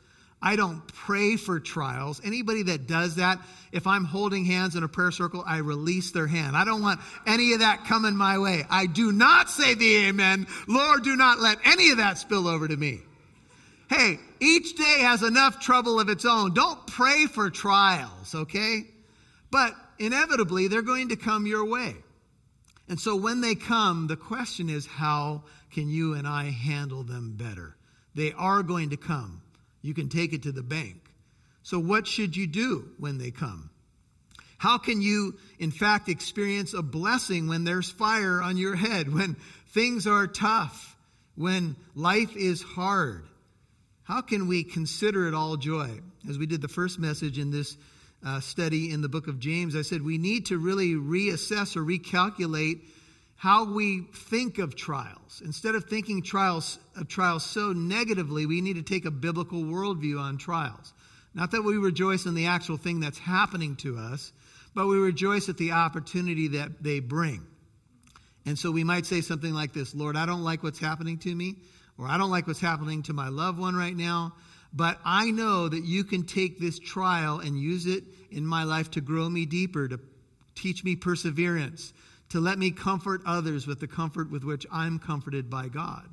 I 0.46 0.58
don't 0.58 0.86
pray 0.88 1.38
for 1.38 1.62
trials. 1.62 2.20
Anybody 2.22 2.64
that 2.64 2.86
does 2.86 3.16
that, 3.16 3.40
if 3.72 3.88
I'm 3.88 4.04
holding 4.04 4.44
hands 4.44 4.76
in 4.76 4.84
a 4.84 4.90
prayer 4.90 5.12
circle, 5.12 5.42
I 5.48 5.60
release 5.60 6.12
their 6.12 6.28
hand. 6.28 6.58
I 6.58 6.66
don't 6.66 6.82
want 6.82 7.00
any 7.26 7.54
of 7.54 7.60
that 7.60 7.86
coming 7.86 8.18
my 8.18 8.38
way. 8.38 8.66
I 8.70 8.86
do 8.86 9.14
not 9.14 9.50
say 9.50 9.74
the 9.74 10.08
amen. 10.08 10.48
Lord, 10.68 11.04
do 11.04 11.16
not 11.16 11.40
let 11.40 11.60
any 11.66 11.92
of 11.92 11.98
that 11.98 12.18
spill 12.18 12.50
over 12.50 12.68
to 12.68 12.76
me. 12.76 13.00
Hey, 13.90 14.20
each 14.42 14.76
day 14.76 15.00
has 15.00 15.24
enough 15.24 15.62
trouble 15.62 16.02
of 16.02 16.10
its 16.10 16.26
own. 16.26 16.54
Don't 16.54 16.88
pray 16.88 17.26
for 17.26 17.50
trials, 17.50 18.36
okay? 18.36 18.84
But 19.50 19.74
inevitably, 19.98 20.68
they're 20.68 20.82
going 20.82 21.10
to 21.10 21.16
come 21.16 21.48
your 21.48 21.64
way. 21.64 21.96
And 22.90 23.00
so 23.00 23.16
when 23.16 23.40
they 23.40 23.56
come, 23.56 24.08
the 24.08 24.18
question 24.18 24.70
is 24.70 24.86
how 24.86 25.44
can 25.72 25.88
you 25.88 26.16
and 26.16 26.28
I 26.28 26.46
handle 26.52 27.04
them 27.04 27.36
better? 27.38 27.78
They 28.14 28.34
are 28.34 28.62
going 28.62 28.90
to 28.90 28.98
come. 28.98 29.43
You 29.84 29.94
can 29.94 30.10
take 30.10 30.34
it 30.34 30.44
to 30.44 30.52
the 30.52 30.64
bank. 30.64 30.96
So, 31.62 31.78
what 31.78 32.08
should 32.08 32.36
you 32.36 32.48
do 32.48 32.90
when 32.98 33.20
they 33.20 33.30
come? 33.30 33.70
How 34.58 34.78
can 34.78 35.02
you, 35.02 35.38
in 35.60 35.72
fact, 35.72 36.10
experience 36.10 36.74
a 36.74 36.82
blessing 36.82 37.48
when 37.48 37.66
there's 37.66 37.92
fire 37.92 38.42
on 38.42 38.58
your 38.58 38.76
head, 38.76 39.14
when 39.14 39.36
things 39.68 40.08
are 40.08 40.26
tough, 40.26 40.96
when 41.36 41.76
life 41.96 42.36
is 42.36 42.62
hard? 42.64 43.26
How 44.04 44.22
can 44.22 44.48
we 44.48 44.64
consider 44.64 45.28
it 45.28 45.34
all 45.34 45.58
joy? 45.58 45.90
As 46.30 46.38
we 46.38 46.46
did 46.46 46.62
the 46.62 46.68
first 46.70 46.98
message 46.98 47.38
in 47.38 47.52
this 47.52 47.78
uh, 48.26 48.40
study 48.40 48.92
in 48.92 49.02
the 49.02 49.10
book 49.10 49.28
of 49.28 49.40
James, 49.40 49.76
I 49.76 49.82
said 49.82 50.02
we 50.02 50.18
need 50.18 50.46
to 50.48 50.58
really 50.58 50.94
reassess 50.94 51.76
or 51.76 51.84
recalculate 51.84 52.82
how 53.44 53.66
we 53.66 54.08
think 54.30 54.58
of 54.58 54.74
trials. 54.74 55.42
Instead 55.44 55.76
of 55.76 55.84
thinking 55.84 56.24
trials 56.24 56.80
of 56.96 57.10
trials 57.10 57.44
so 57.44 57.74
negatively, 57.74 58.46
we 58.46 58.62
need 58.62 58.78
to 58.78 58.82
take 58.82 59.04
a 59.04 59.12
biblical 59.12 59.62
worldview 59.62 60.18
on 60.18 60.38
trials. 60.38 60.94
Not 61.34 61.52
that 61.52 61.62
we 61.62 61.76
rejoice 61.76 62.26
in 62.26 62.36
the 62.36 62.46
actual 62.46 62.78
thing 62.78 63.02
that's 63.02 63.20
happening 63.20 63.76
to 63.78 63.98
us, 63.98 64.32
but 64.74 64.88
we 64.88 64.96
rejoice 64.96 65.50
at 65.50 65.58
the 65.58 65.74
opportunity 65.74 66.48
that 66.60 66.82
they 66.82 67.02
bring. 67.02 67.46
And 68.46 68.58
so 68.58 68.72
we 68.72 68.86
might 68.86 69.06
say 69.06 69.20
something 69.20 69.54
like 69.54 69.74
this 69.74 69.94
Lord, 69.94 70.16
I 70.16 70.26
don't 70.26 70.46
like 70.46 70.64
what's 70.64 70.80
happening 70.80 71.18
to 71.18 71.36
me, 71.36 71.58
or 71.98 72.08
I 72.08 72.18
don't 72.18 72.32
like 72.32 72.48
what's 72.48 72.62
happening 72.62 73.04
to 73.04 73.14
my 73.14 73.28
loved 73.28 73.60
one 73.60 73.76
right 73.76 73.94
now, 73.94 74.36
but 74.72 75.02
I 75.04 75.32
know 75.32 75.68
that 75.68 75.84
you 75.84 76.06
can 76.06 76.26
take 76.26 76.62
this 76.62 76.80
trial 76.80 77.42
and 77.42 77.60
use 77.60 77.88
it 77.88 78.06
in 78.32 78.46
my 78.46 78.64
life 78.64 78.92
to 78.92 79.02
grow 79.02 79.30
me 79.30 79.46
deeper, 79.46 79.90
to 79.90 80.00
teach 80.56 80.86
me 80.86 80.96
perseverance, 80.96 81.92
to 82.30 82.40
let 82.40 82.58
me 82.58 82.72
comfort 82.72 83.22
others 83.26 83.68
with 83.68 83.80
the 83.80 83.88
comfort 83.88 84.32
with 84.32 84.44
which 84.44 84.66
I'm 84.72 85.00
comforted 85.00 85.50
by 85.50 85.68
God. 85.68 86.08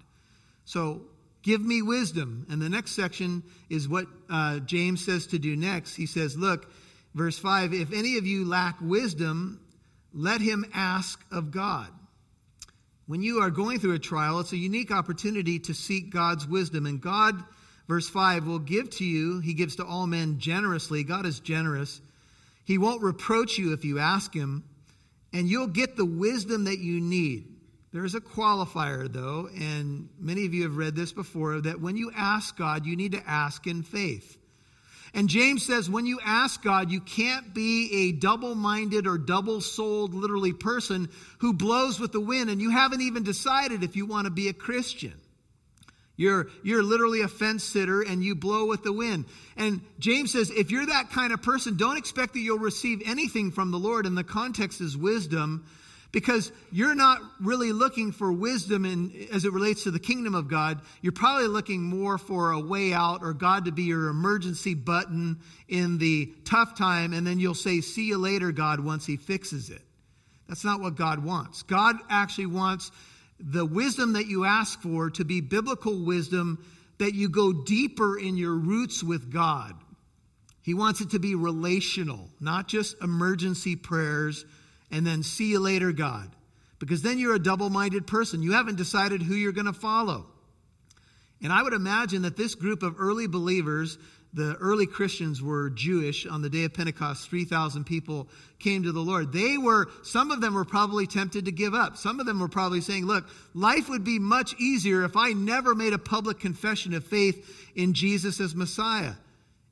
So 0.64 1.02
give 1.42 1.60
me 1.60 1.82
wisdom. 1.82 2.46
And 2.50 2.60
the 2.60 2.68
next 2.68 2.92
section 2.92 3.42
is 3.68 3.88
what 3.88 4.06
uh, 4.28 4.60
James 4.60 5.04
says 5.04 5.28
to 5.28 5.38
do 5.38 5.56
next. 5.56 5.96
He 5.96 6.06
says, 6.06 6.36
Look, 6.36 6.70
verse 7.14 7.38
5 7.38 7.72
if 7.72 7.92
any 7.92 8.18
of 8.18 8.26
you 8.26 8.46
lack 8.46 8.80
wisdom, 8.80 9.60
let 10.12 10.40
him 10.40 10.64
ask 10.74 11.22
of 11.30 11.50
God. 11.50 11.88
When 13.06 13.22
you 13.22 13.40
are 13.40 13.50
going 13.50 13.80
through 13.80 13.94
a 13.94 13.98
trial, 13.98 14.38
it's 14.38 14.52
a 14.52 14.56
unique 14.56 14.92
opportunity 14.92 15.58
to 15.58 15.74
seek 15.74 16.10
God's 16.10 16.46
wisdom. 16.46 16.86
And 16.86 17.00
God, 17.00 17.42
verse 17.88 18.08
5, 18.08 18.46
will 18.46 18.60
give 18.60 18.88
to 18.90 19.04
you, 19.04 19.40
He 19.40 19.54
gives 19.54 19.76
to 19.76 19.84
all 19.84 20.06
men 20.06 20.38
generously. 20.38 21.02
God 21.02 21.26
is 21.26 21.40
generous. 21.40 22.00
He 22.64 22.78
won't 22.78 23.02
reproach 23.02 23.58
you 23.58 23.72
if 23.72 23.84
you 23.84 23.98
ask 23.98 24.32
Him 24.32 24.62
and 25.32 25.48
you'll 25.48 25.66
get 25.66 25.96
the 25.96 26.04
wisdom 26.04 26.64
that 26.64 26.78
you 26.78 27.00
need. 27.00 27.46
There's 27.92 28.14
a 28.14 28.20
qualifier, 28.20 29.12
though, 29.12 29.48
and 29.52 30.08
many 30.18 30.46
of 30.46 30.54
you 30.54 30.62
have 30.62 30.76
read 30.76 30.94
this 30.94 31.12
before 31.12 31.60
that 31.62 31.80
when 31.80 31.96
you 31.96 32.12
ask 32.16 32.56
God, 32.56 32.86
you 32.86 32.94
need 32.96 33.12
to 33.12 33.22
ask 33.26 33.66
in 33.66 33.82
faith. 33.82 34.36
And 35.12 35.28
James 35.28 35.66
says 35.66 35.90
when 35.90 36.06
you 36.06 36.20
ask 36.24 36.62
God, 36.62 36.90
you 36.90 37.00
can't 37.00 37.52
be 37.52 38.08
a 38.08 38.12
double 38.12 38.54
minded 38.54 39.08
or 39.08 39.18
double 39.18 39.60
souled, 39.60 40.14
literally, 40.14 40.52
person 40.52 41.08
who 41.38 41.52
blows 41.52 41.98
with 41.98 42.12
the 42.12 42.20
wind 42.20 42.48
and 42.48 42.60
you 42.60 42.70
haven't 42.70 43.00
even 43.00 43.24
decided 43.24 43.82
if 43.82 43.96
you 43.96 44.06
want 44.06 44.26
to 44.26 44.30
be 44.30 44.48
a 44.48 44.52
Christian. 44.52 45.14
You're, 46.20 46.48
you're 46.62 46.82
literally 46.82 47.22
a 47.22 47.28
fence 47.28 47.64
sitter 47.64 48.02
and 48.02 48.22
you 48.22 48.34
blow 48.34 48.66
with 48.66 48.82
the 48.82 48.92
wind. 48.92 49.24
And 49.56 49.80
James 49.98 50.32
says, 50.32 50.50
if 50.50 50.70
you're 50.70 50.84
that 50.84 51.12
kind 51.12 51.32
of 51.32 51.40
person, 51.40 51.78
don't 51.78 51.96
expect 51.96 52.34
that 52.34 52.40
you'll 52.40 52.58
receive 52.58 53.00
anything 53.06 53.52
from 53.52 53.70
the 53.70 53.78
Lord. 53.78 54.04
And 54.04 54.18
the 54.18 54.22
context 54.22 54.82
is 54.82 54.98
wisdom 54.98 55.64
because 56.12 56.52
you're 56.70 56.94
not 56.94 57.22
really 57.40 57.72
looking 57.72 58.12
for 58.12 58.30
wisdom 58.30 58.84
in, 58.84 59.28
as 59.32 59.46
it 59.46 59.54
relates 59.54 59.84
to 59.84 59.90
the 59.90 59.98
kingdom 59.98 60.34
of 60.34 60.48
God. 60.48 60.82
You're 61.00 61.12
probably 61.12 61.48
looking 61.48 61.84
more 61.84 62.18
for 62.18 62.50
a 62.50 62.60
way 62.60 62.92
out 62.92 63.20
or 63.22 63.32
God 63.32 63.64
to 63.64 63.72
be 63.72 63.84
your 63.84 64.08
emergency 64.08 64.74
button 64.74 65.38
in 65.68 65.96
the 65.96 66.30
tough 66.44 66.76
time. 66.76 67.14
And 67.14 67.26
then 67.26 67.40
you'll 67.40 67.54
say, 67.54 67.80
see 67.80 68.08
you 68.08 68.18
later, 68.18 68.52
God, 68.52 68.80
once 68.80 69.06
he 69.06 69.16
fixes 69.16 69.70
it. 69.70 69.80
That's 70.48 70.66
not 70.66 70.80
what 70.80 70.96
God 70.96 71.24
wants. 71.24 71.62
God 71.62 71.96
actually 72.10 72.46
wants 72.46 72.92
the 73.40 73.64
wisdom 73.64 74.12
that 74.14 74.26
you 74.26 74.44
ask 74.44 74.80
for 74.80 75.10
to 75.10 75.24
be 75.24 75.40
biblical 75.40 76.04
wisdom 76.04 76.64
that 76.98 77.14
you 77.14 77.28
go 77.28 77.52
deeper 77.52 78.18
in 78.18 78.36
your 78.36 78.54
roots 78.54 79.02
with 79.02 79.32
God. 79.32 79.74
He 80.62 80.74
wants 80.74 81.00
it 81.00 81.10
to 81.10 81.18
be 81.18 81.34
relational, 81.34 82.28
not 82.38 82.68
just 82.68 83.02
emergency 83.02 83.76
prayers 83.76 84.44
and 84.90 85.06
then 85.06 85.22
see 85.22 85.50
you 85.50 85.60
later, 85.60 85.92
God. 85.92 86.30
Because 86.78 87.02
then 87.02 87.18
you're 87.18 87.34
a 87.34 87.42
double 87.42 87.70
minded 87.70 88.06
person. 88.06 88.42
You 88.42 88.52
haven't 88.52 88.76
decided 88.76 89.22
who 89.22 89.34
you're 89.34 89.52
going 89.52 89.66
to 89.66 89.72
follow. 89.72 90.26
And 91.42 91.52
I 91.52 91.62
would 91.62 91.72
imagine 91.72 92.22
that 92.22 92.36
this 92.36 92.54
group 92.54 92.82
of 92.82 92.96
early 92.98 93.26
believers 93.26 93.96
the 94.32 94.54
early 94.56 94.86
Christians 94.86 95.42
were 95.42 95.70
Jewish 95.70 96.24
on 96.24 96.40
the 96.40 96.50
day 96.50 96.64
of 96.64 96.72
Pentecost. 96.72 97.28
3,000 97.28 97.84
people 97.84 98.28
came 98.60 98.84
to 98.84 98.92
the 98.92 99.00
Lord. 99.00 99.32
They 99.32 99.58
were, 99.58 99.88
some 100.02 100.30
of 100.30 100.40
them 100.40 100.54
were 100.54 100.64
probably 100.64 101.06
tempted 101.06 101.46
to 101.46 101.52
give 101.52 101.74
up. 101.74 101.96
Some 101.96 102.20
of 102.20 102.26
them 102.26 102.38
were 102.38 102.48
probably 102.48 102.80
saying, 102.80 103.06
look, 103.06 103.28
life 103.54 103.88
would 103.88 104.04
be 104.04 104.20
much 104.20 104.54
easier 104.60 105.04
if 105.04 105.16
I 105.16 105.32
never 105.32 105.74
made 105.74 105.94
a 105.94 105.98
public 105.98 106.38
confession 106.38 106.94
of 106.94 107.04
faith 107.04 107.70
in 107.74 107.92
Jesus 107.92 108.40
as 108.40 108.54
Messiah. 108.54 109.14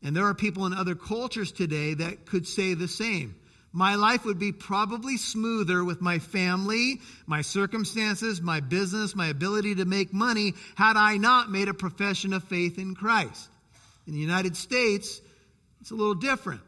And 0.02 0.16
there 0.16 0.26
are 0.26 0.34
people 0.34 0.66
in 0.66 0.74
other 0.74 0.94
cultures 0.96 1.52
today 1.52 1.94
that 1.94 2.26
could 2.26 2.46
say 2.46 2.74
the 2.74 2.88
same. 2.88 3.36
My 3.72 3.94
life 3.96 4.24
would 4.24 4.38
be 4.38 4.50
probably 4.50 5.18
smoother 5.18 5.84
with 5.84 6.00
my 6.00 6.18
family, 6.18 7.00
my 7.26 7.42
circumstances, 7.42 8.40
my 8.40 8.60
business, 8.60 9.14
my 9.14 9.28
ability 9.28 9.76
to 9.76 9.84
make 9.84 10.12
money 10.12 10.54
had 10.74 10.96
I 10.96 11.18
not 11.18 11.50
made 11.50 11.68
a 11.68 11.74
profession 11.74 12.32
of 12.32 12.42
faith 12.44 12.78
in 12.78 12.94
Christ. 12.94 13.48
In 14.08 14.14
the 14.14 14.20
United 14.20 14.56
States, 14.56 15.20
it's 15.82 15.90
a 15.90 15.94
little 15.94 16.14
different. 16.14 16.62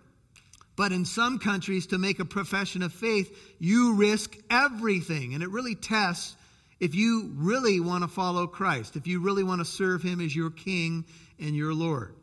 But 0.76 0.92
in 0.92 1.04
some 1.04 1.38
countries, 1.38 1.88
to 1.88 1.99
make 1.99 2.20
a 2.20 2.25
profession 2.25 2.82
of 2.82 2.92
faith, 2.92 3.37
you 3.59 3.94
risk 3.94 4.37
everything. 4.50 5.35
And 5.35 5.42
it 5.42 5.50
really 5.50 5.75
tests 5.75 6.37
if 6.80 6.94
you 6.94 7.32
really 7.37 7.80
want 7.80 8.04
to 8.04 8.09
follow 8.09 8.47
Christ, 8.47 8.97
if 8.97 9.06
you 9.06 9.20
really 9.20 9.42
want 9.42 9.61
to 9.61 9.64
serve 9.64 10.02
Him 10.02 10.20
as 10.20 10.37
your 10.37 10.50
King 10.50 11.04
and 11.38 11.56
your 11.56 11.75
Lord. 11.75 12.14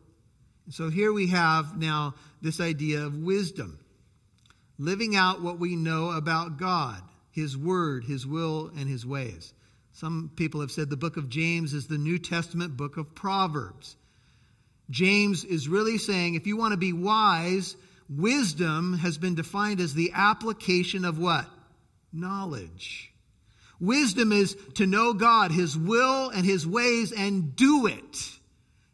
so 0.69 0.89
here 0.89 1.12
we 1.12 1.27
have 1.27 1.77
now 1.77 2.13
this 2.41 2.59
idea 2.59 3.05
of 3.05 3.15
wisdom 3.15 3.79
living 4.77 5.15
out 5.15 5.41
what 5.41 5.59
we 5.59 5.75
know 5.75 6.12
about 6.12 6.57
God, 6.57 7.01
His 7.31 7.57
Word, 7.57 8.03
His 8.03 8.27
will, 8.27 8.71
and 8.77 8.88
His 8.88 9.05
ways. 9.05 9.53
Some 9.93 10.31
people 10.36 10.62
have 10.62 10.71
said 10.71 10.89
the 10.89 10.97
book 10.97 11.17
of 11.17 11.29
James 11.29 11.74
is 11.74 11.88
the 11.88 11.97
New 11.97 12.19
Testament 12.19 12.77
book 12.77 12.97
of 12.97 13.15
Proverbs. 13.15 13.95
James 14.89 15.44
is 15.44 15.67
really 15.67 15.98
saying 15.98 16.36
if 16.36 16.48
you 16.48 16.58
want 16.58 16.72
to 16.72 16.77
be 16.77 16.94
wise, 16.94 17.75
wisdom 18.10 18.98
has 18.98 19.17
been 19.17 19.36
defined 19.36 19.79
as 19.79 19.94
the 19.94 20.12
application 20.13 21.06
of 21.06 21.20
what? 21.20 21.46
Knowledge. 22.13 23.12
Wisdom 23.79 24.32
is 24.32 24.58
to 24.75 24.88
know 24.88 25.13
God, 25.13 25.51
His 25.51 25.77
will, 25.77 26.29
and 26.29 26.46
His 26.46 26.65
ways, 26.65 27.12
and 27.12 27.56
do 27.56 27.88
it. 27.88 28.32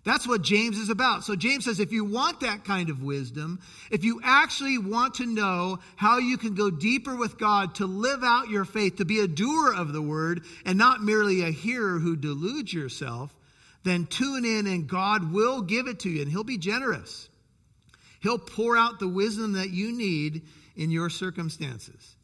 That's 0.03 0.27
what 0.27 0.41
James 0.41 0.77
is 0.77 0.89
about. 0.89 1.23
So 1.23 1.35
James 1.37 1.63
says 1.63 1.79
if 1.79 1.93
you 1.93 2.03
want 2.03 2.41
that 2.41 2.65
kind 2.65 2.89
of 2.89 3.01
wisdom, 3.01 3.61
if 3.89 4.03
you 4.03 4.19
actually 4.21 4.77
want 4.77 5.15
to 5.15 5.25
know 5.25 5.79
how 5.95 6.17
you 6.17 6.37
can 6.37 6.55
go 6.55 6.69
deeper 6.69 7.15
with 7.15 7.37
God, 7.37 7.75
to 7.75 7.85
live 7.85 8.21
out 8.21 8.49
your 8.49 8.65
faith, 8.65 8.97
to 8.97 9.05
be 9.05 9.21
a 9.21 9.27
doer 9.27 9.73
of 9.73 9.93
the 9.93 10.01
word, 10.01 10.43
and 10.65 10.77
not 10.77 11.01
merely 11.01 11.43
a 11.43 11.51
hearer 11.51 11.99
who 11.99 12.17
deludes 12.17 12.73
yourself, 12.73 13.33
then 13.83 14.05
tune 14.05 14.45
in 14.45 14.67
and 14.67 14.87
God 14.87 15.31
will 15.31 15.61
give 15.61 15.87
it 15.87 15.99
to 16.01 16.09
you, 16.09 16.21
and 16.21 16.31
He'll 16.31 16.43
be 16.43 16.57
generous. 16.57 17.29
He'll 18.21 18.39
pour 18.39 18.77
out 18.77 18.99
the 18.99 19.07
wisdom 19.07 19.53
that 19.53 19.69
you 19.69 19.91
need 19.91 20.43
in 20.75 20.91
your 20.91 21.09
circumstances. 21.09 22.15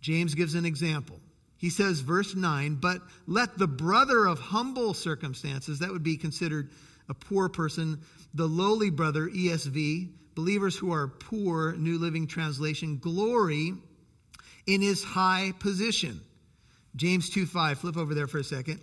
James 0.00 0.34
gives 0.34 0.54
an 0.54 0.64
example. 0.64 1.20
He 1.58 1.70
says, 1.70 2.00
verse 2.00 2.34
9, 2.34 2.76
but 2.76 3.02
let 3.26 3.58
the 3.58 3.66
brother 3.66 4.26
of 4.26 4.38
humble 4.38 4.94
circumstances, 4.94 5.80
that 5.80 5.90
would 5.90 6.04
be 6.04 6.16
considered 6.16 6.70
a 7.08 7.14
poor 7.14 7.48
person, 7.48 8.00
the 8.32 8.46
lowly 8.46 8.90
brother, 8.90 9.28
ESV, 9.28 10.10
believers 10.34 10.76
who 10.76 10.92
are 10.92 11.08
poor, 11.08 11.72
New 11.72 11.98
Living 11.98 12.28
Translation, 12.28 12.98
glory 12.98 13.74
in 14.66 14.80
his 14.80 15.02
high 15.02 15.52
position. 15.58 16.20
James 16.94 17.28
2 17.30 17.44
5, 17.44 17.78
flip 17.78 17.96
over 17.96 18.14
there 18.14 18.28
for 18.28 18.38
a 18.38 18.44
second. 18.44 18.80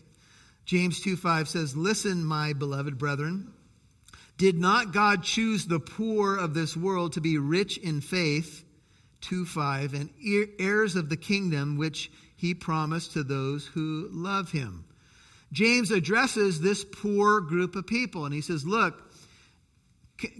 James 0.66 1.00
2 1.02 1.16
5 1.16 1.48
says, 1.48 1.78
Listen, 1.78 2.26
my 2.26 2.54
beloved 2.54 2.98
brethren, 2.98 3.54
did 4.38 4.60
not 4.60 4.94
God 4.94 5.24
choose 5.24 5.66
the 5.66 5.80
poor 5.80 6.36
of 6.36 6.54
this 6.54 6.76
world 6.76 7.14
to 7.14 7.22
be 7.22 7.38
rich 7.38 7.78
in 7.78 8.02
faith? 8.02 8.64
2 9.22 9.46
5, 9.46 9.94
and 9.94 10.10
heirs 10.60 10.96
of 10.96 11.10
the 11.10 11.18
kingdom 11.18 11.78
which 11.78 12.12
he 12.36 12.54
promised 12.54 13.14
to 13.14 13.24
those 13.24 13.66
who 13.66 14.10
love 14.12 14.52
him. 14.52 14.86
James 15.52 15.92
addresses 15.92 16.60
this 16.60 16.84
poor 16.84 17.42
group 17.42 17.76
of 17.76 17.88
people, 17.88 18.26
and 18.26 18.34
he 18.34 18.42
says, 18.42 18.66
Look, 18.66 19.02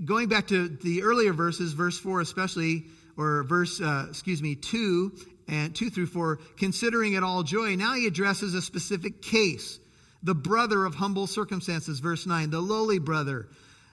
going 0.04 0.28
back 0.28 0.48
to 0.48 0.68
the 0.68 1.04
earlier 1.04 1.34
verses, 1.34 1.74
verse 1.74 1.98
4 1.98 2.22
especially, 2.22 2.86
or 3.18 3.44
verse, 3.44 3.80
uh, 3.80 4.08
excuse 4.10 4.42
me, 4.42 4.56
2 4.56 5.14
and 5.48 5.76
2 5.76 5.90
through 5.90 6.08
4, 6.08 6.40
considering 6.58 7.14
it 7.14 7.24
all 7.24 7.44
joy, 7.44 7.76
now 7.76 7.94
he 7.94 8.08
addresses 8.08 8.54
a 8.54 8.62
specific 8.62 9.22
case. 9.22 9.80
The 10.26 10.36
brother 10.36 10.86
of 10.86 10.96
humble 10.96 11.28
circumstances, 11.28 12.00
verse 12.00 12.26
9, 12.26 12.50
the 12.50 12.60
lowly 12.60 13.00
brother, 13.00 13.48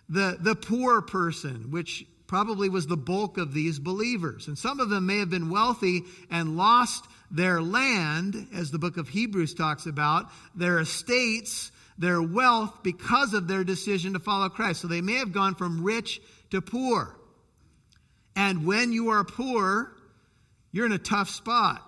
the, 0.09 0.37
the 0.41 0.57
poor 0.57 1.03
person, 1.03 1.71
which 1.71 2.07
probably 2.27 2.71
was 2.71 2.87
the 2.87 2.97
bulk 2.97 3.37
of 3.37 3.53
these 3.53 3.79
believers. 3.79 4.49
And 4.49 4.57
some 4.57 4.81
of 4.81 4.89
them 4.89 5.05
may 5.05 5.19
have 5.19 5.29
been 5.29 5.51
wealthy 5.51 6.05
and 6.31 6.57
lost 6.57 7.05
their 7.31 7.61
land, 7.61 8.49
as 8.55 8.71
the 8.71 8.79
book 8.79 8.97
of 8.97 9.09
Hebrews 9.09 9.53
talks 9.53 9.85
about, 9.85 10.31
their 10.55 10.79
estates, 10.81 11.71
their 11.99 12.23
wealth, 12.23 12.83
because 12.83 13.35
of 13.35 13.47
their 13.47 13.65
decision 13.65 14.15
to 14.15 14.19
follow 14.19 14.49
Christ. 14.49 14.81
So 14.81 14.89
they 14.89 15.03
may 15.03 15.17
have 15.17 15.33
gone 15.33 15.55
from 15.55 15.85
rich 15.85 16.23
to 16.51 16.63
poor. 16.63 17.15
And 18.35 18.65
when 18.65 18.93
you 18.93 19.11
are 19.11 19.25
poor, 19.25 19.93
you're 20.73 20.87
in 20.87 20.93
a 20.93 20.99
tough 20.99 21.29
spot. 21.29 21.87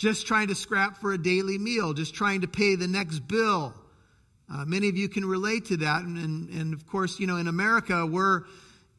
Just 0.00 0.26
trying 0.26 0.48
to 0.48 0.54
scrap 0.54 0.96
for 0.96 1.12
a 1.12 1.18
daily 1.18 1.58
meal, 1.58 1.92
just 1.92 2.14
trying 2.14 2.40
to 2.40 2.48
pay 2.48 2.74
the 2.74 2.88
next 2.88 3.18
bill. 3.18 3.74
Uh, 4.50 4.64
many 4.64 4.88
of 4.88 4.96
you 4.96 5.10
can 5.10 5.26
relate 5.26 5.66
to 5.66 5.76
that. 5.76 6.04
And, 6.04 6.16
and, 6.16 6.48
and 6.48 6.72
of 6.72 6.86
course, 6.86 7.20
you 7.20 7.26
know, 7.26 7.36
in 7.36 7.48
America, 7.48 8.06
we're 8.06 8.44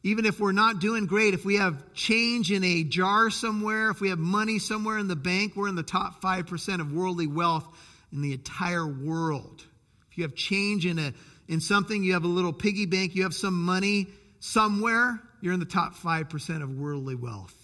even 0.04 0.26
if 0.26 0.38
we're 0.38 0.52
not 0.52 0.78
doing 0.78 1.06
great, 1.06 1.34
if 1.34 1.44
we 1.44 1.56
have 1.56 1.92
change 1.92 2.52
in 2.52 2.62
a 2.62 2.84
jar 2.84 3.30
somewhere, 3.30 3.90
if 3.90 4.00
we 4.00 4.10
have 4.10 4.20
money 4.20 4.60
somewhere 4.60 4.96
in 4.96 5.08
the 5.08 5.16
bank, 5.16 5.56
we're 5.56 5.68
in 5.68 5.74
the 5.74 5.82
top 5.82 6.22
5% 6.22 6.80
of 6.80 6.92
worldly 6.92 7.26
wealth 7.26 7.66
in 8.12 8.22
the 8.22 8.32
entire 8.32 8.86
world. 8.86 9.64
If 10.12 10.18
you 10.18 10.22
have 10.22 10.36
change 10.36 10.86
in, 10.86 11.00
a, 11.00 11.12
in 11.48 11.60
something, 11.60 12.04
you 12.04 12.12
have 12.12 12.24
a 12.24 12.28
little 12.28 12.52
piggy 12.52 12.86
bank, 12.86 13.16
you 13.16 13.24
have 13.24 13.34
some 13.34 13.60
money 13.60 14.06
somewhere, 14.38 15.20
you're 15.40 15.52
in 15.52 15.60
the 15.60 15.66
top 15.66 15.96
5% 15.96 16.62
of 16.62 16.78
worldly 16.78 17.16
wealth. 17.16 17.61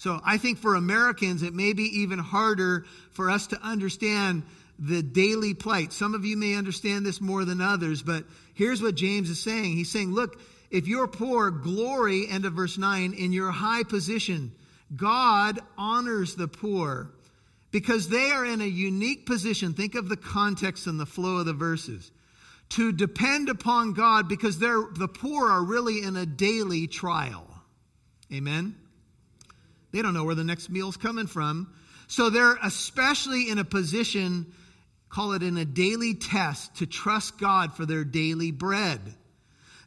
So 0.00 0.18
I 0.24 0.38
think 0.38 0.56
for 0.56 0.76
Americans, 0.76 1.42
it 1.42 1.52
may 1.52 1.74
be 1.74 1.82
even 2.00 2.18
harder 2.18 2.86
for 3.10 3.28
us 3.28 3.48
to 3.48 3.60
understand 3.60 4.44
the 4.78 5.02
daily 5.02 5.52
plight. 5.52 5.92
Some 5.92 6.14
of 6.14 6.24
you 6.24 6.38
may 6.38 6.54
understand 6.54 7.04
this 7.04 7.20
more 7.20 7.44
than 7.44 7.60
others, 7.60 8.02
but 8.02 8.24
here's 8.54 8.80
what 8.80 8.94
James 8.94 9.28
is 9.28 9.42
saying. 9.42 9.76
He's 9.76 9.90
saying, 9.90 10.10
look, 10.10 10.40
if 10.70 10.88
you're 10.88 11.06
poor, 11.06 11.50
glory, 11.50 12.26
end 12.26 12.46
of 12.46 12.54
verse 12.54 12.78
9, 12.78 13.12
in 13.12 13.34
your 13.34 13.50
high 13.50 13.82
position. 13.82 14.52
God 14.96 15.60
honors 15.76 16.34
the 16.34 16.48
poor 16.48 17.10
because 17.70 18.08
they 18.08 18.30
are 18.30 18.46
in 18.46 18.62
a 18.62 18.66
unique 18.66 19.26
position. 19.26 19.74
Think 19.74 19.96
of 19.96 20.08
the 20.08 20.16
context 20.16 20.86
and 20.86 20.98
the 20.98 21.04
flow 21.04 21.40
of 21.40 21.46
the 21.46 21.52
verses. 21.52 22.10
To 22.70 22.90
depend 22.90 23.50
upon 23.50 23.92
God 23.92 24.30
because 24.30 24.58
they're, 24.58 24.82
the 24.94 25.08
poor 25.08 25.50
are 25.50 25.62
really 25.62 26.02
in 26.02 26.16
a 26.16 26.24
daily 26.24 26.86
trial. 26.86 27.46
Amen? 28.32 28.76
They 29.92 30.02
don't 30.02 30.14
know 30.14 30.24
where 30.24 30.34
the 30.34 30.44
next 30.44 30.70
meal's 30.70 30.96
coming 30.96 31.26
from. 31.26 31.72
So 32.06 32.30
they're 32.30 32.58
especially 32.62 33.48
in 33.50 33.58
a 33.58 33.64
position, 33.64 34.52
call 35.08 35.32
it 35.32 35.42
in 35.42 35.56
a 35.56 35.64
daily 35.64 36.14
test, 36.14 36.76
to 36.76 36.86
trust 36.86 37.38
God 37.38 37.74
for 37.74 37.86
their 37.86 38.04
daily 38.04 38.50
bread. 38.50 39.00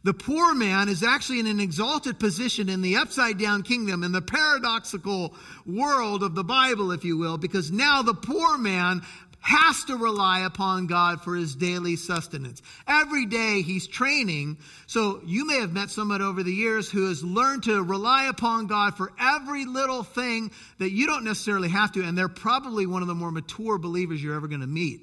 The 0.04 0.14
poor 0.14 0.54
man 0.54 0.90
is 0.90 1.02
actually 1.02 1.40
in 1.40 1.48
an 1.48 1.62
exalted 1.62 2.20
position 2.20 2.68
in 2.68 2.82
the 2.82 2.98
upside 2.98 3.38
down 3.38 3.64
kingdom, 3.64 4.04
in 4.04 4.12
the 4.12 4.22
paradoxical 4.22 5.34
world 5.66 6.24
of 6.24 6.36
the 6.36 6.44
Bible, 6.44 6.92
if 6.92 7.06
you 7.06 7.18
will, 7.18 7.38
because 7.38 7.72
now 7.72 8.02
the 8.02 8.14
poor 8.14 8.58
man 8.58 9.02
has 9.44 9.84
to 9.84 9.98
rely 9.98 10.40
upon 10.46 10.88
God 10.88 11.22
for 11.22 11.36
his 11.36 11.54
daily 11.54 11.98
sustenance. 11.98 12.62
Every 12.88 13.26
day 13.26 13.62
he's 13.62 13.88
training. 13.88 14.58
So 14.88 15.20
you 15.26 15.46
may 15.46 15.60
have 15.60 15.74
met 15.74 15.90
someone 15.90 16.22
over 16.22 16.44
the 16.44 16.54
years 16.54 16.90
who 16.90 17.10
has 17.10 17.22
learned 17.22 17.64
to 17.64 17.84
rely 17.84 18.28
upon 18.30 18.68
God 18.68 18.96
for 18.96 19.12
every 19.20 19.66
little 19.66 20.04
thing 20.04 20.52
that 20.80 20.92
you 20.92 21.08
don't 21.08 21.26
necessarily 21.26 21.68
have 21.68 21.92
to. 21.92 22.04
And 22.04 22.18
they're 22.18 22.30
probably 22.30 22.86
one 22.86 23.02
of 23.02 23.10
the 23.10 23.16
more 23.16 23.32
mature 23.32 23.78
believers 23.78 24.24
you're 24.24 24.34
ever 24.34 24.48
going 24.48 24.62
to 24.62 24.68
meet 24.68 25.02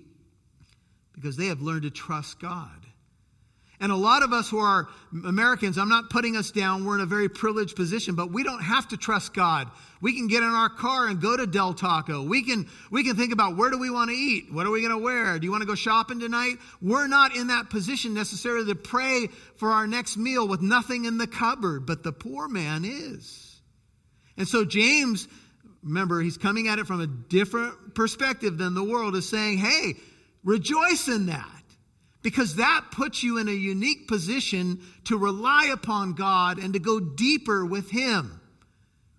because 1.14 1.36
they 1.36 1.48
have 1.48 1.60
learned 1.60 1.82
to 1.82 1.90
trust 1.90 2.40
God. 2.40 2.70
And 3.78 3.92
a 3.92 3.96
lot 3.96 4.22
of 4.22 4.32
us 4.32 4.48
who 4.48 4.58
are 4.58 4.88
Americans, 5.12 5.76
I'm 5.76 5.90
not 5.90 6.08
putting 6.08 6.36
us 6.36 6.50
down, 6.50 6.86
we're 6.86 6.94
in 6.94 7.02
a 7.02 7.06
very 7.06 7.28
privileged 7.28 7.76
position, 7.76 8.14
but 8.14 8.30
we 8.30 8.42
don't 8.42 8.62
have 8.62 8.88
to 8.88 8.96
trust 8.96 9.34
God. 9.34 9.70
We 10.00 10.14
can 10.14 10.28
get 10.28 10.42
in 10.42 10.48
our 10.48 10.70
car 10.70 11.08
and 11.08 11.20
go 11.20 11.36
to 11.36 11.46
Del 11.46 11.74
Taco. 11.74 12.22
We 12.22 12.42
can, 12.42 12.68
we 12.90 13.04
can 13.04 13.16
think 13.16 13.32
about 13.32 13.56
where 13.56 13.70
do 13.70 13.78
we 13.78 13.90
want 13.90 14.10
to 14.10 14.16
eat? 14.16 14.50
What 14.50 14.66
are 14.66 14.70
we 14.70 14.80
going 14.80 14.92
to 14.92 14.98
wear? 14.98 15.38
Do 15.38 15.44
you 15.44 15.50
want 15.50 15.62
to 15.62 15.66
go 15.66 15.74
shopping 15.74 16.20
tonight? 16.20 16.56
We're 16.80 17.06
not 17.06 17.36
in 17.36 17.48
that 17.48 17.68
position 17.68 18.14
necessarily 18.14 18.66
to 18.66 18.74
pray 18.74 19.28
for 19.56 19.70
our 19.70 19.86
next 19.86 20.16
meal 20.16 20.48
with 20.48 20.62
nothing 20.62 21.04
in 21.04 21.18
the 21.18 21.26
cupboard, 21.26 21.84
but 21.84 22.02
the 22.02 22.12
poor 22.12 22.48
man 22.48 22.84
is. 22.86 23.60
And 24.38 24.48
so 24.48 24.64
James, 24.64 25.28
remember, 25.82 26.20
he's 26.22 26.38
coming 26.38 26.68
at 26.68 26.78
it 26.78 26.86
from 26.86 27.02
a 27.02 27.06
different 27.06 27.94
perspective 27.94 28.56
than 28.56 28.72
the 28.74 28.84
world, 28.84 29.14
is 29.16 29.28
saying, 29.28 29.58
hey, 29.58 29.96
rejoice 30.44 31.08
in 31.08 31.26
that 31.26 31.60
because 32.22 32.56
that 32.56 32.86
puts 32.90 33.22
you 33.22 33.38
in 33.38 33.48
a 33.48 33.52
unique 33.52 34.08
position 34.08 34.80
to 35.04 35.16
rely 35.16 35.70
upon 35.72 36.14
God 36.14 36.58
and 36.58 36.74
to 36.74 36.78
go 36.78 37.00
deeper 37.00 37.64
with 37.64 37.90
Him. 37.90 38.39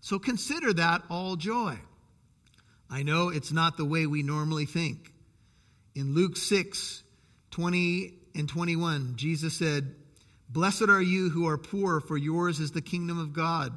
So 0.02 0.20
consider 0.20 0.74
that 0.74 1.04
all 1.10 1.36
joy. 1.36 1.78
I 2.90 3.04
know 3.04 3.30
it's 3.30 3.52
not 3.52 3.78
the 3.78 3.86
way 3.86 4.06
we 4.06 4.24
normally 4.24 4.66
think. 4.66 5.14
In 5.96 6.14
Luke 6.14 6.36
6 6.36 7.04
20 7.52 8.14
and 8.36 8.48
21, 8.48 9.14
Jesus 9.18 9.54
said, 9.54 9.94
Blessed 10.50 10.90
are 10.90 11.02
you 11.02 11.30
who 11.30 11.48
are 11.48 11.58
poor, 11.58 12.00
for 12.00 12.18
yours 12.18 12.60
is 12.60 12.72
the 12.72 12.82
kingdom 12.82 13.20
of 13.20 13.34
God. 13.34 13.74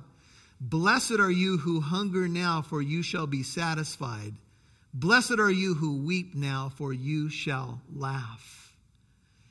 Blessed 0.61 1.19
are 1.19 1.31
you 1.31 1.59
who 1.59 1.81
hunger 1.81 2.29
now, 2.29 2.63
for 2.63 2.81
you 2.81 3.03
shall 3.03 3.27
be 3.27 3.43
satisfied. 3.43 4.35
Blessed 4.93 5.39
are 5.39 5.51
you 5.51 5.75
who 5.75 6.05
weep 6.05 6.35
now, 6.35 6.73
for 6.77 6.93
you 6.93 7.29
shall 7.29 7.81
laugh. 7.93 8.73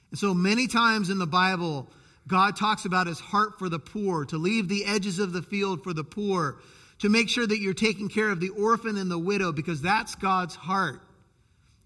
And 0.09 0.19
so 0.19 0.33
many 0.33 0.67
times 0.67 1.09
in 1.09 1.19
the 1.19 1.27
Bible, 1.27 1.89
God 2.27 2.55
talks 2.55 2.86
about 2.86 3.07
his 3.07 3.19
heart 3.19 3.59
for 3.59 3.69
the 3.69 3.79
poor, 3.79 4.25
to 4.25 4.38
leave 4.38 4.69
the 4.69 4.86
edges 4.86 5.19
of 5.19 5.33
the 5.33 5.41
field 5.41 5.83
for 5.83 5.93
the 5.93 6.03
poor, 6.03 6.57
to 6.99 7.09
make 7.09 7.29
sure 7.29 7.45
that 7.45 7.59
you're 7.59 7.73
taking 7.73 8.07
care 8.07 8.29
of 8.29 8.39
the 8.39 8.49
orphan 8.49 8.97
and 8.97 9.12
the 9.12 9.19
widow, 9.19 9.51
because 9.51 9.81
that's 9.81 10.15
God's 10.15 10.55
heart. 10.55 11.01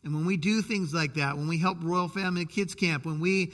And 0.04 0.14
when 0.14 0.26
we 0.26 0.38
do 0.38 0.62
things 0.62 0.94
like 0.94 1.16
that, 1.16 1.38
when 1.38 1.48
we 1.48 1.58
help 1.58 1.80
Royal 1.82 2.08
Family 2.08 2.46
Kids 2.46 2.76
Camp, 2.76 3.06
when 3.06 3.20
we, 3.20 3.52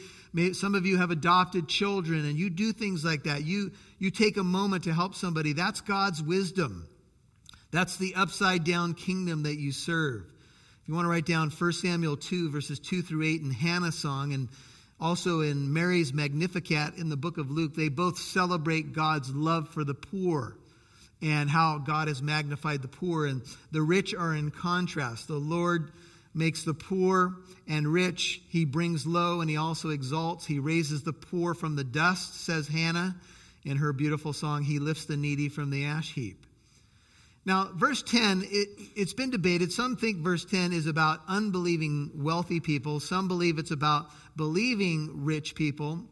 some 0.52 0.76
of 0.76 0.86
you 0.86 0.98
have 0.98 1.10
adopted 1.10 1.67
children, 1.67 2.26
and 2.26 2.38
you 2.38 2.50
do 2.50 2.74
things 2.74 3.04
like 3.04 3.24
that, 3.24 3.43
you, 3.43 3.72
you 3.98 4.12
take 4.12 4.38
a 4.38 4.43
moment 4.43 4.84
to 4.84 4.93
help 4.93 5.15
somebody, 5.15 5.54
that's 5.54 5.82
God's 5.82 6.22
wisdom. 6.22 6.88
That's 7.72 7.98
the 7.98 8.13
upside 8.15 8.65
down 8.65 8.93
kingdom 8.93 9.43
that 9.43 9.56
you 9.56 9.72
serve. 9.72 10.26
If 10.84 10.89
you 10.89 10.93
want 10.93 11.06
to 11.06 11.10
write 11.10 11.26
down 11.26 11.50
1 11.50 11.72
Samuel 11.72 12.17
2, 12.17 12.52
verses 12.52 12.78
2 12.80 13.02
through 13.02 13.24
8, 13.24 13.41
and 13.41 13.54
Hannah's 13.54 13.98
song, 13.98 14.34
and 14.34 14.50
also 15.04 15.42
in 15.42 15.74
Mary's 15.74 16.13
Magnificat 16.13 16.94
in 16.96 17.10
the 17.10 17.18
book 17.18 17.38
of 17.38 17.52
Luke, 17.52 17.76
they 17.76 17.89
both 17.89 18.18
celebrate 18.18 18.94
God's 18.94 19.30
love 19.36 19.68
for 19.70 19.84
the 19.84 19.94
poor 19.94 20.56
and 21.22 21.50
how 21.50 21.78
God 21.78 22.08
has 22.08 22.22
magnified 22.22 22.82
the 22.82 22.88
poor, 22.88 23.26
and 23.26 23.42
the 23.72 23.82
rich 23.82 24.16
are 24.16 24.34
in 24.34 24.50
contrast. 24.50 25.28
The 25.28 25.36
Lord 25.36 25.92
makes 26.34 26.63
the 26.63 26.74
poor 26.74 27.36
and 27.68 27.86
rich, 27.86 28.42
he 28.48 28.63
brings 28.63 29.06
low, 29.06 29.42
and 29.42 29.50
he 29.50 29.58
also 29.58 29.89
exalts. 29.89 30.46
He 30.46 30.60
raises 30.60 31.04
the 31.04 31.13
poor 31.13 31.54
from 31.54 31.76
the 31.76 31.84
dust, 31.84 32.42
says 32.42 32.68
Hannah 32.70 33.16
in 33.66 33.78
her 33.78 33.92
beautiful 33.92 34.32
song. 34.32 34.63
He 34.63 34.80
lifts 34.80 35.06
the 35.06 35.18
needy 35.18 35.50
from 35.50 35.70
the 35.70 35.86
ash 35.86 36.13
heap. 36.13 36.46
Now, 37.46 37.70
verse 37.76 38.02
10, 38.04 38.44
it, 38.46 38.98
has 38.98 39.14
been 39.14 39.30
debated. 39.30 39.72
Some 39.72 39.98
think 39.98 40.20
verse 40.20 40.46
10 40.46 40.72
is 40.72 40.88
about 40.88 41.20
unbelieving 41.28 42.12
wealthy 42.16 42.62
people. 42.62 43.00
Some 43.02 43.28
believe 43.28 43.60
it's 43.60 43.72
about 43.72 44.10
believing 44.36 45.26
rich 45.26 45.54
people. 45.54 46.04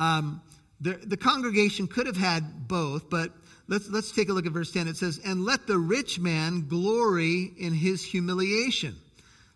Um, 0.00 0.42
the, 0.80 0.94
the 0.94 1.16
congregation 1.16 1.86
could 1.86 2.06
have 2.06 2.16
had 2.16 2.66
both, 2.66 3.08
but 3.08 3.30
let's, 3.68 3.88
let's 3.88 4.10
take 4.10 4.28
a 4.28 4.32
look 4.32 4.46
at 4.46 4.52
verse 4.52 4.72
10. 4.72 4.88
It 4.88 4.96
says, 4.96 5.20
And 5.24 5.44
let 5.44 5.68
the 5.68 5.78
rich 5.78 6.18
man 6.18 6.66
glory 6.66 7.52
in 7.56 7.72
his 7.72 8.04
humiliation. 8.04 8.96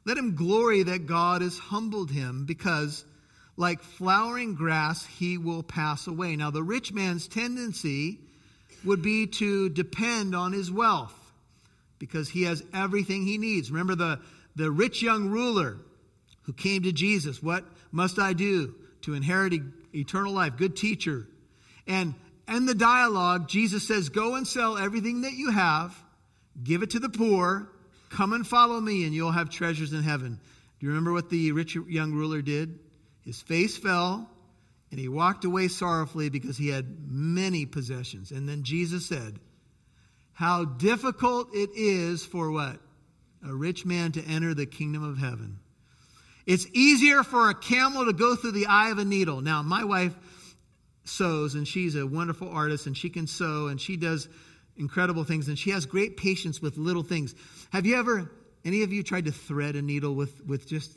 Let 0.04 0.16
him 0.16 0.36
glory 0.36 0.84
that 0.84 1.06
God 1.06 1.42
has 1.42 1.58
humbled 1.58 2.10
him, 2.10 2.46
because 2.46 3.04
like 3.56 3.82
flowering 3.82 4.54
grass, 4.54 5.04
he 5.04 5.38
will 5.38 5.64
pass 5.64 6.06
away. 6.06 6.36
Now, 6.36 6.52
the 6.52 6.62
rich 6.62 6.92
man's 6.92 7.26
tendency 7.26 8.20
would 8.84 9.02
be 9.02 9.26
to 9.26 9.68
depend 9.68 10.34
on 10.34 10.52
his 10.52 10.70
wealth 10.70 11.14
because 11.98 12.28
he 12.28 12.44
has 12.44 12.62
everything 12.72 13.26
he 13.26 13.38
needs. 13.38 13.70
Remember 13.70 13.94
the, 13.94 14.20
the 14.56 14.70
rich 14.70 15.02
young 15.02 15.28
ruler 15.28 15.78
who 16.42 16.52
came 16.52 16.82
to 16.82 16.92
Jesus. 16.92 17.42
What 17.42 17.64
must 17.90 18.18
I 18.18 18.32
do 18.32 18.74
to 19.02 19.14
inherit 19.14 19.54
eternal 19.94 20.32
life? 20.32 20.56
Good 20.56 20.76
teacher. 20.76 21.26
And 21.86 22.14
in 22.46 22.66
the 22.66 22.74
dialogue, 22.74 23.48
Jesus 23.48 23.86
says, 23.86 24.08
Go 24.08 24.34
and 24.34 24.46
sell 24.46 24.78
everything 24.78 25.22
that 25.22 25.32
you 25.32 25.50
have, 25.50 25.94
give 26.62 26.82
it 26.82 26.90
to 26.90 26.98
the 26.98 27.08
poor, 27.08 27.68
come 28.10 28.32
and 28.32 28.46
follow 28.46 28.80
me, 28.80 29.04
and 29.04 29.14
you'll 29.14 29.32
have 29.32 29.50
treasures 29.50 29.92
in 29.92 30.02
heaven. 30.02 30.40
Do 30.78 30.86
you 30.86 30.90
remember 30.90 31.12
what 31.12 31.30
the 31.30 31.52
rich 31.52 31.74
young 31.74 32.12
ruler 32.12 32.40
did? 32.40 32.78
His 33.24 33.42
face 33.42 33.76
fell, 33.76 34.30
and 34.90 34.98
he 34.98 35.08
walked 35.08 35.44
away 35.44 35.68
sorrowfully 35.68 36.30
because 36.30 36.56
he 36.56 36.68
had 36.68 36.86
many 37.06 37.66
possessions. 37.66 38.30
And 38.30 38.48
then 38.48 38.62
Jesus 38.62 39.06
said, 39.06 39.38
How 40.32 40.64
difficult 40.64 41.54
it 41.54 41.70
is 41.74 42.24
for 42.24 42.50
what? 42.50 42.78
A 43.46 43.54
rich 43.54 43.84
man 43.84 44.12
to 44.12 44.24
enter 44.24 44.54
the 44.54 44.66
kingdom 44.66 45.02
of 45.02 45.18
heaven. 45.18 45.58
It's 46.46 46.66
easier 46.72 47.22
for 47.22 47.50
a 47.50 47.54
camel 47.54 48.06
to 48.06 48.14
go 48.14 48.34
through 48.34 48.52
the 48.52 48.66
eye 48.66 48.90
of 48.90 48.98
a 48.98 49.04
needle. 49.04 49.42
Now, 49.42 49.62
my 49.62 49.84
wife 49.84 50.14
sews, 51.04 51.54
and 51.54 51.68
she's 51.68 51.94
a 51.94 52.06
wonderful 52.06 52.48
artist, 52.48 52.86
and 52.86 52.96
she 52.96 53.10
can 53.10 53.26
sew, 53.26 53.66
and 53.66 53.78
she 53.78 53.96
does 53.98 54.28
incredible 54.78 55.24
things, 55.24 55.48
and 55.48 55.58
she 55.58 55.70
has 55.70 55.84
great 55.84 56.16
patience 56.16 56.62
with 56.62 56.78
little 56.78 57.02
things. 57.02 57.34
Have 57.70 57.84
you 57.84 57.96
ever, 57.96 58.30
any 58.64 58.82
of 58.82 58.92
you 58.92 59.02
tried 59.02 59.26
to 59.26 59.32
thread 59.32 59.76
a 59.76 59.82
needle 59.82 60.14
with, 60.14 60.44
with 60.46 60.66
just, 60.66 60.90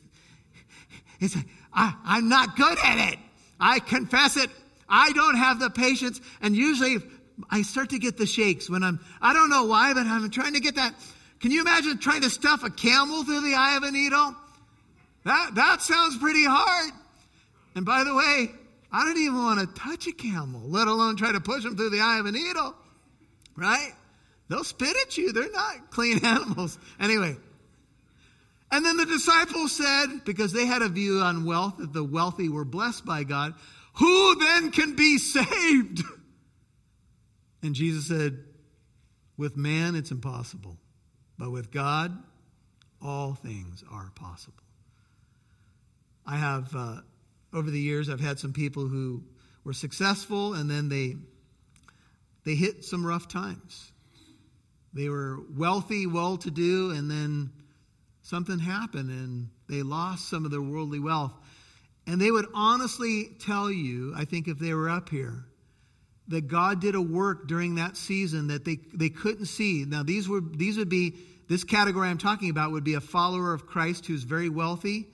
it's 1.19 1.36
I, 1.73 1.95
I'm 2.06 2.30
not 2.30 2.56
good 2.56 2.77
at 2.82 3.12
it. 3.13 3.19
I 3.62 3.80
confess 3.80 4.36
it. 4.36 4.50
I 4.89 5.13
don't 5.13 5.38
have 5.38 5.60
the 5.60 5.69
patience. 5.69 6.19
And 6.41 6.56
usually 6.56 6.97
I 7.50 7.62
start 7.62 7.91
to 7.91 8.00
get 8.00 8.17
the 8.17 8.26
shakes 8.26 8.69
when 8.69 8.84
I'm, 8.84 9.00
I 9.21 9.34
don't 9.34 9.50
know 9.50 9.65
why, 9.65 9.93
but 9.93 10.06
I'm 10.06 10.30
trying 10.32 10.54
to 10.54 10.60
get 10.60 10.76
that. 10.76 10.93
Can 11.39 11.52
you 11.52 11.62
imagine 11.62 12.00
trying 12.00 12.21
to 12.21 12.30
stuff 12.30 12.63
a 12.63 12.69
camel 12.69 13.24
through 13.24 13.41
the 13.41 13.56
eye 13.56 13.78
of 13.78 13.84
a 13.84 13.91
needle? 13.91 14.36
That, 15.24 15.56
that 15.56 15.82
sounds 15.82 16.17
pretty 16.17 16.43
hard. 16.43 16.91
And 17.76 17.86
by 17.86 18.04
the 18.04 18.13
way, 18.13 18.52
I 18.91 19.06
don't 19.06 19.17
even 19.17 19.36
want 19.36 19.60
to 19.60 19.82
touch 19.82 20.08
a 20.08 20.12
camel, 20.12 20.62
let 20.65 20.88
alone 20.88 21.15
try 21.15 21.32
to 21.32 21.39
push 21.39 21.63
them 21.63 21.78
through 21.78 21.91
the 21.91 22.02
eye 22.02 22.19
of 22.19 22.26
a 22.26 22.32
needle. 22.32 22.76
Right? 23.56 23.91
They'll 24.50 24.63
spit 24.63 24.95
at 25.02 25.17
you. 25.17 25.32
They're 25.32 25.52
not 25.52 25.91
clean 25.91 26.19
animals. 26.26 26.78
Anyway, 27.00 27.38
and 28.71 28.86
then 28.86 28.97
the 28.97 29.05
disciples 29.05 29.73
said, 29.73 30.23
because 30.25 30.53
they 30.53 30.65
had 30.65 30.81
a 30.81 30.89
view 30.89 31.19
on 31.19 31.45
wealth, 31.45 31.77
that 31.77 31.93
the 31.93 32.03
wealthy 32.03 32.49
were 32.49 32.65
blessed 32.65 33.05
by 33.05 33.23
God, 33.23 33.53
who 33.95 34.36
then 34.36 34.71
can 34.71 34.95
be 34.95 35.17
saved? 35.17 36.03
And 37.63 37.75
Jesus 37.75 38.07
said, 38.07 38.39
with 39.38 39.55
man 39.55 39.95
it's 39.95 40.10
impossible, 40.10 40.79
but 41.38 41.51
with 41.51 41.69
God 41.69 42.17
all 43.01 43.34
things 43.34 43.84
are 43.91 44.12
possible. 44.15 44.63
I 46.25 46.38
have, 46.38 46.75
uh, 46.75 47.01
over 47.53 47.69
the 47.69 47.79
years, 47.79 48.10
I've 48.10 48.19
had 48.19 48.39
some 48.39 48.53
people 48.53 48.88
who 48.88 49.23
were 49.63 49.73
successful 49.73 50.53
and 50.53 50.69
then 50.69 50.89
they, 50.89 51.15
they 52.45 52.55
hit 52.55 52.86
some 52.86 53.05
rough 53.05 53.27
times. 53.27 53.91
They 54.93 55.10
were 55.10 55.39
wealthy, 55.55 56.05
well 56.05 56.38
to 56.38 56.51
do, 56.51 56.91
and 56.91 57.10
then 57.10 57.51
something 58.32 58.60
happened 58.60 59.10
and 59.10 59.50
they 59.67 59.84
lost 59.84 60.30
some 60.30 60.46
of 60.46 60.52
their 60.52 60.62
worldly 60.62 61.00
wealth. 61.00 61.34
And 62.08 62.20
they 62.20 62.32
would 62.32 62.48
honestly 62.54 63.36
tell 63.39 63.70
you, 63.70 64.13
I 64.15 64.24
think 64.24 64.48
if 64.48 64.58
they 64.58 64.74
were 64.74 64.89
up 64.89 65.10
here, 65.10 65.44
that 66.30 66.48
God 66.48 66.80
did 66.80 66.96
a 66.96 67.02
work 67.02 67.50
during 67.50 67.76
that 67.76 67.98
season 67.98 68.48
that 68.48 68.63
they, 68.63 68.80
they 68.94 69.10
couldn't 69.10 69.48
see. 69.48 69.84
Now, 69.86 70.04
these, 70.04 70.30
were, 70.30 70.39
these 70.39 70.78
would 70.78 70.88
be, 70.88 71.15
this 71.50 71.65
category 71.65 72.08
I'm 72.08 72.17
talking 72.17 72.50
about 72.50 72.72
would 72.72 72.86
be 72.86 72.94
a 72.94 73.02
follower 73.02 73.54
of 73.54 73.67
Christ 73.67 74.06
who's 74.06 74.24
very 74.24 74.48
wealthy 74.48 75.08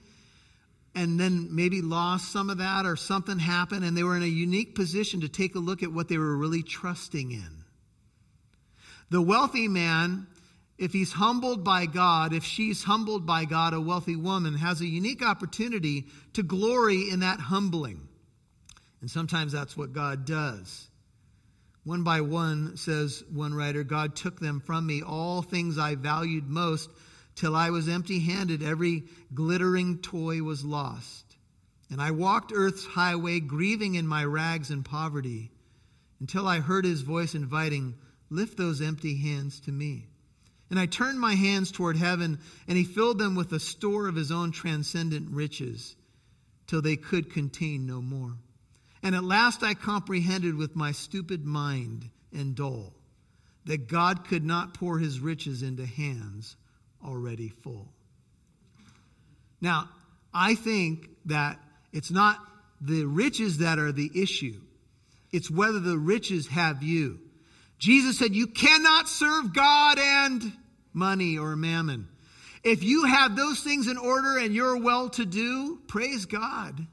and 0.94 1.18
then 1.18 1.48
maybe 1.50 1.82
lost 1.82 2.30
some 2.30 2.50
of 2.50 2.58
that 2.58 2.86
or 2.86 2.94
something 2.94 3.40
happened 3.40 3.84
and 3.84 3.96
they 3.96 4.04
were 4.04 4.16
in 4.16 4.22
a 4.22 4.26
unique 4.26 4.76
position 4.76 5.22
to 5.22 5.28
take 5.28 5.56
a 5.56 5.58
look 5.58 5.82
at 5.82 5.92
what 5.92 6.08
they 6.08 6.18
were 6.18 6.36
really 6.36 6.62
trusting 6.62 7.32
in. 7.32 7.64
The 9.10 9.20
wealthy 9.20 9.66
man 9.66 10.28
if 10.78 10.92
he's 10.92 11.12
humbled 11.12 11.64
by 11.64 11.86
God, 11.86 12.32
if 12.32 12.44
she's 12.44 12.84
humbled 12.84 13.26
by 13.26 13.44
God, 13.44 13.74
a 13.74 13.80
wealthy 13.80 14.14
woman 14.14 14.54
has 14.54 14.80
a 14.80 14.86
unique 14.86 15.24
opportunity 15.24 16.06
to 16.34 16.44
glory 16.44 17.10
in 17.10 17.20
that 17.20 17.40
humbling. 17.40 18.08
And 19.00 19.10
sometimes 19.10 19.52
that's 19.52 19.76
what 19.76 19.92
God 19.92 20.24
does. 20.24 20.88
One 21.82 22.04
by 22.04 22.20
one, 22.20 22.76
says 22.76 23.24
one 23.32 23.54
writer, 23.54 23.82
God 23.82 24.14
took 24.14 24.38
them 24.38 24.60
from 24.60 24.86
me, 24.86 25.02
all 25.02 25.42
things 25.42 25.78
I 25.78 25.96
valued 25.96 26.48
most, 26.48 26.90
till 27.34 27.56
I 27.56 27.70
was 27.70 27.88
empty 27.88 28.20
handed. 28.20 28.62
Every 28.62 29.04
glittering 29.34 29.98
toy 29.98 30.42
was 30.42 30.64
lost. 30.64 31.24
And 31.90 32.00
I 32.00 32.10
walked 32.10 32.52
earth's 32.54 32.84
highway, 32.84 33.40
grieving 33.40 33.94
in 33.94 34.06
my 34.06 34.24
rags 34.24 34.70
and 34.70 34.84
poverty, 34.84 35.50
until 36.20 36.46
I 36.46 36.60
heard 36.60 36.84
his 36.84 37.00
voice 37.00 37.34
inviting, 37.34 37.94
Lift 38.30 38.58
those 38.58 38.82
empty 38.82 39.16
hands 39.16 39.60
to 39.60 39.72
me. 39.72 40.07
And 40.70 40.78
I 40.78 40.86
turned 40.86 41.18
my 41.18 41.34
hands 41.34 41.72
toward 41.72 41.96
heaven, 41.96 42.38
and 42.66 42.76
he 42.76 42.84
filled 42.84 43.18
them 43.18 43.34
with 43.34 43.52
a 43.52 43.60
store 43.60 44.06
of 44.06 44.16
his 44.16 44.30
own 44.30 44.52
transcendent 44.52 45.30
riches, 45.30 45.96
till 46.66 46.82
they 46.82 46.96
could 46.96 47.32
contain 47.32 47.86
no 47.86 48.02
more. 48.02 48.34
And 49.02 49.14
at 49.14 49.24
last 49.24 49.62
I 49.62 49.74
comprehended 49.74 50.54
with 50.54 50.76
my 50.76 50.92
stupid 50.92 51.44
mind 51.46 52.10
and 52.32 52.54
dull 52.54 52.92
that 53.64 53.88
God 53.88 54.26
could 54.26 54.44
not 54.44 54.74
pour 54.74 54.98
his 54.98 55.20
riches 55.20 55.62
into 55.62 55.86
hands 55.86 56.56
already 57.04 57.48
full. 57.48 57.92
Now, 59.60 59.88
I 60.32 60.54
think 60.54 61.08
that 61.26 61.58
it's 61.92 62.10
not 62.10 62.38
the 62.80 63.04
riches 63.04 63.58
that 63.58 63.78
are 63.78 63.92
the 63.92 64.10
issue, 64.14 64.60
it's 65.32 65.50
whether 65.50 65.80
the 65.80 65.98
riches 65.98 66.46
have 66.48 66.82
you. 66.82 67.20
Jesus 67.78 68.18
said, 68.18 68.34
You 68.34 68.46
cannot 68.46 69.08
serve 69.08 69.54
God 69.54 69.98
and 69.98 70.52
money 70.92 71.38
or 71.38 71.56
mammon. 71.56 72.08
If 72.64 72.82
you 72.82 73.04
have 73.04 73.36
those 73.36 73.60
things 73.60 73.86
in 73.86 73.96
order 73.96 74.38
and 74.38 74.54
you're 74.54 74.78
well 74.78 75.08
to 75.10 75.24
do, 75.24 75.78
praise 75.86 76.26
God. 76.26 76.86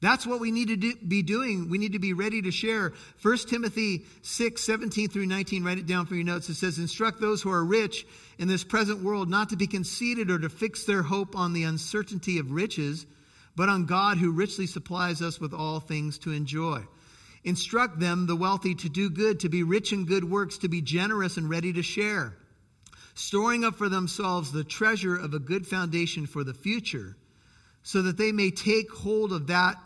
That's 0.00 0.24
what 0.24 0.38
we 0.38 0.52
need 0.52 0.68
to 0.68 0.76
do, 0.76 0.94
be 0.96 1.22
doing. 1.22 1.68
We 1.68 1.78
need 1.78 1.94
to 1.94 1.98
be 1.98 2.12
ready 2.12 2.40
to 2.42 2.52
share. 2.52 2.92
1 3.20 3.38
Timothy 3.48 4.04
6, 4.22 4.62
17 4.62 5.08
through 5.08 5.26
19, 5.26 5.64
write 5.64 5.78
it 5.78 5.86
down 5.86 6.06
for 6.06 6.14
your 6.14 6.24
notes. 6.24 6.48
It 6.48 6.54
says, 6.54 6.78
Instruct 6.78 7.20
those 7.20 7.42
who 7.42 7.50
are 7.50 7.64
rich 7.64 8.06
in 8.38 8.46
this 8.46 8.62
present 8.62 9.02
world 9.02 9.28
not 9.28 9.48
to 9.48 9.56
be 9.56 9.66
conceited 9.66 10.30
or 10.30 10.38
to 10.38 10.48
fix 10.48 10.84
their 10.84 11.02
hope 11.02 11.36
on 11.36 11.52
the 11.52 11.64
uncertainty 11.64 12.38
of 12.38 12.52
riches, 12.52 13.06
but 13.56 13.68
on 13.68 13.86
God 13.86 14.18
who 14.18 14.30
richly 14.30 14.68
supplies 14.68 15.20
us 15.20 15.40
with 15.40 15.52
all 15.52 15.80
things 15.80 16.18
to 16.18 16.30
enjoy. 16.30 16.84
Instruct 17.48 17.98
them, 17.98 18.26
the 18.26 18.36
wealthy, 18.36 18.74
to 18.74 18.90
do 18.90 19.08
good, 19.08 19.40
to 19.40 19.48
be 19.48 19.62
rich 19.62 19.94
in 19.94 20.04
good 20.04 20.22
works, 20.22 20.58
to 20.58 20.68
be 20.68 20.82
generous 20.82 21.38
and 21.38 21.48
ready 21.48 21.72
to 21.72 21.82
share, 21.82 22.36
storing 23.14 23.64
up 23.64 23.76
for 23.76 23.88
themselves 23.88 24.52
the 24.52 24.64
treasure 24.64 25.16
of 25.16 25.32
a 25.32 25.38
good 25.38 25.66
foundation 25.66 26.26
for 26.26 26.44
the 26.44 26.52
future, 26.52 27.16
so 27.82 28.02
that 28.02 28.18
they 28.18 28.32
may 28.32 28.50
take 28.50 28.90
hold 28.90 29.32
of 29.32 29.46
that 29.46 29.76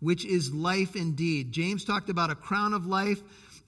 which 0.00 0.24
is 0.24 0.52
life 0.52 0.96
indeed. 0.96 1.52
James 1.52 1.84
talked 1.84 2.10
about 2.10 2.30
a 2.30 2.34
crown 2.34 2.74
of 2.74 2.86
life, 2.86 3.22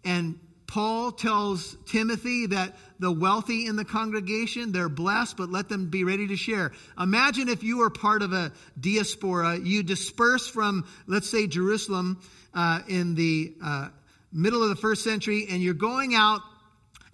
and 0.04 0.36
Paul 0.66 1.12
tells 1.12 1.76
Timothy 1.86 2.46
that 2.46 2.74
the 2.98 3.12
wealthy 3.12 3.66
in 3.66 3.76
the 3.76 3.84
congregation, 3.84 4.72
they're 4.72 4.88
blessed, 4.88 5.36
but 5.36 5.48
let 5.48 5.68
them 5.68 5.90
be 5.90 6.02
ready 6.02 6.26
to 6.26 6.36
share. 6.36 6.72
Imagine 6.98 7.48
if 7.48 7.62
you 7.62 7.78
were 7.78 7.90
part 7.90 8.22
of 8.22 8.32
a 8.32 8.50
diaspora, 8.80 9.58
you 9.58 9.84
disperse 9.84 10.48
from, 10.48 10.88
let's 11.06 11.30
say, 11.30 11.46
Jerusalem 11.46 12.20
uh, 12.54 12.80
in 12.88 13.14
the 13.14 13.54
uh, 13.62 13.88
middle 14.32 14.62
of 14.62 14.68
the 14.68 14.76
first 14.76 15.04
century, 15.04 15.46
and 15.50 15.62
you're 15.62 15.74
going 15.74 16.14
out 16.14 16.40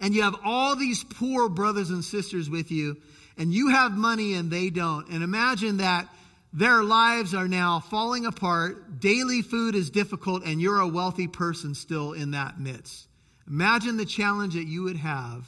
and 0.01 0.15
you 0.15 0.23
have 0.23 0.35
all 0.43 0.75
these 0.75 1.03
poor 1.03 1.47
brothers 1.47 1.91
and 1.91 2.03
sisters 2.03 2.49
with 2.49 2.71
you, 2.71 2.97
and 3.37 3.53
you 3.53 3.69
have 3.69 3.91
money 3.91 4.33
and 4.33 4.49
they 4.49 4.71
don't. 4.71 5.07
And 5.09 5.23
imagine 5.23 5.77
that 5.77 6.07
their 6.51 6.83
lives 6.83 7.33
are 7.33 7.47
now 7.47 7.79
falling 7.79 8.25
apart, 8.25 8.99
daily 8.99 9.41
food 9.43 9.75
is 9.75 9.91
difficult, 9.91 10.43
and 10.43 10.59
you're 10.59 10.79
a 10.79 10.87
wealthy 10.87 11.27
person 11.27 11.75
still 11.75 12.13
in 12.13 12.31
that 12.31 12.59
midst. 12.59 13.07
Imagine 13.47 13.97
the 13.97 14.05
challenge 14.05 14.55
that 14.55 14.67
you 14.67 14.83
would 14.83 14.97
have 14.97 15.45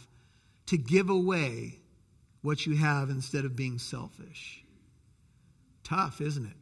to 0.67 0.77
give 0.77 1.10
away 1.10 1.79
what 2.41 2.65
you 2.65 2.75
have 2.75 3.10
instead 3.10 3.45
of 3.45 3.56
being 3.56 3.79
selfish. 3.79 4.63
Tough, 5.84 6.21
isn't 6.21 6.45
it? 6.45 6.58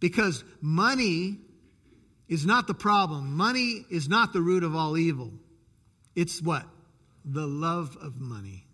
Because 0.00 0.44
money 0.60 1.38
is 2.28 2.44
not 2.44 2.66
the 2.66 2.74
problem. 2.74 3.36
Money 3.36 3.84
is 3.90 4.08
not 4.08 4.32
the 4.32 4.40
root 4.40 4.64
of 4.64 4.74
all 4.74 4.96
evil. 4.96 5.32
It's 6.14 6.42
what? 6.42 6.64
The 7.24 7.46
love 7.46 7.96
of 8.00 8.20
money. 8.20 8.64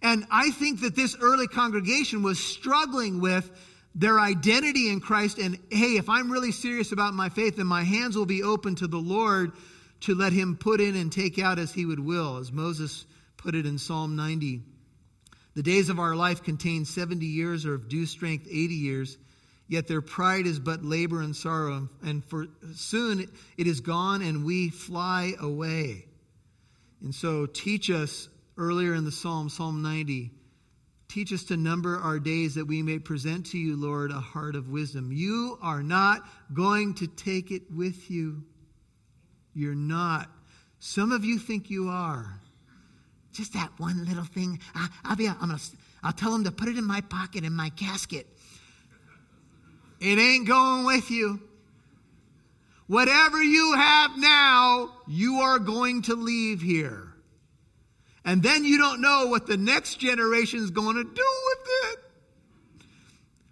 And 0.00 0.26
I 0.30 0.50
think 0.50 0.80
that 0.82 0.94
this 0.94 1.16
early 1.20 1.48
congregation 1.48 2.22
was 2.22 2.38
struggling 2.38 3.20
with 3.20 3.50
their 3.94 4.20
identity 4.20 4.88
in 4.90 5.00
Christ. 5.00 5.38
And 5.38 5.58
hey, 5.70 5.96
if 5.96 6.08
I'm 6.08 6.30
really 6.30 6.52
serious 6.52 6.92
about 6.92 7.14
my 7.14 7.28
faith, 7.28 7.56
then 7.56 7.66
my 7.66 7.82
hands 7.82 8.16
will 8.16 8.26
be 8.26 8.42
open 8.42 8.76
to 8.76 8.86
the 8.86 8.98
Lord 8.98 9.52
to 10.02 10.14
let 10.14 10.32
Him 10.32 10.56
put 10.56 10.80
in 10.80 10.94
and 10.94 11.12
take 11.12 11.38
out 11.38 11.58
as 11.58 11.72
He 11.72 11.84
would 11.84 11.98
will, 11.98 12.36
as 12.36 12.52
Moses 12.52 13.04
put 13.36 13.56
it 13.56 13.66
in 13.66 13.78
Psalm 13.78 14.14
90. 14.14 14.62
The 15.54 15.62
days 15.64 15.88
of 15.88 15.98
our 15.98 16.14
life 16.14 16.44
contain 16.44 16.84
70 16.84 17.26
years, 17.26 17.66
or 17.66 17.74
of 17.74 17.88
due 17.88 18.06
strength, 18.06 18.46
80 18.46 18.74
years. 18.74 19.18
Yet 19.68 19.86
their 19.86 20.00
pride 20.00 20.46
is 20.46 20.58
but 20.58 20.82
labor 20.82 21.20
and 21.20 21.36
sorrow, 21.36 21.90
and 22.02 22.24
for 22.24 22.46
soon 22.74 23.30
it 23.58 23.66
is 23.66 23.80
gone, 23.80 24.22
and 24.22 24.44
we 24.44 24.70
fly 24.70 25.34
away. 25.38 26.06
And 27.02 27.14
so, 27.14 27.44
teach 27.44 27.90
us 27.90 28.28
earlier 28.56 28.94
in 28.94 29.04
the 29.04 29.12
Psalm, 29.12 29.50
Psalm 29.50 29.82
90, 29.82 30.30
teach 31.08 31.32
us 31.32 31.44
to 31.44 31.56
number 31.56 31.98
our 31.98 32.18
days 32.18 32.54
that 32.54 32.66
we 32.66 32.82
may 32.82 32.98
present 32.98 33.46
to 33.46 33.58
you, 33.58 33.76
Lord, 33.76 34.10
a 34.10 34.14
heart 34.14 34.56
of 34.56 34.68
wisdom. 34.68 35.12
You 35.12 35.58
are 35.62 35.82
not 35.82 36.22
going 36.52 36.94
to 36.94 37.06
take 37.06 37.50
it 37.50 37.70
with 37.70 38.10
you. 38.10 38.42
You're 39.54 39.74
not. 39.74 40.30
Some 40.80 41.12
of 41.12 41.24
you 41.24 41.38
think 41.38 41.70
you 41.70 41.88
are. 41.88 42.40
Just 43.32 43.52
that 43.52 43.70
one 43.76 44.04
little 44.06 44.24
thing. 44.24 44.60
I, 44.74 44.88
will 45.10 45.16
be. 45.16 45.28
I'm 45.28 45.38
gonna. 45.38 45.58
I'll 46.02 46.12
tell 46.12 46.32
them 46.32 46.44
to 46.44 46.52
put 46.52 46.68
it 46.68 46.78
in 46.78 46.84
my 46.84 47.00
pocket 47.02 47.44
in 47.44 47.52
my 47.52 47.70
casket. 47.70 48.26
It 50.00 50.18
ain't 50.18 50.46
going 50.46 50.84
with 50.84 51.10
you. 51.10 51.40
Whatever 52.86 53.42
you 53.42 53.74
have 53.74 54.16
now, 54.16 54.90
you 55.06 55.40
are 55.40 55.58
going 55.58 56.02
to 56.02 56.14
leave 56.14 56.62
here. 56.62 57.12
And 58.24 58.42
then 58.42 58.64
you 58.64 58.78
don't 58.78 59.00
know 59.00 59.26
what 59.26 59.46
the 59.46 59.56
next 59.56 59.96
generation 59.96 60.60
is 60.60 60.70
going 60.70 60.96
to 60.96 61.04
do 61.04 61.08
with 61.46 61.68
it. 61.92 61.98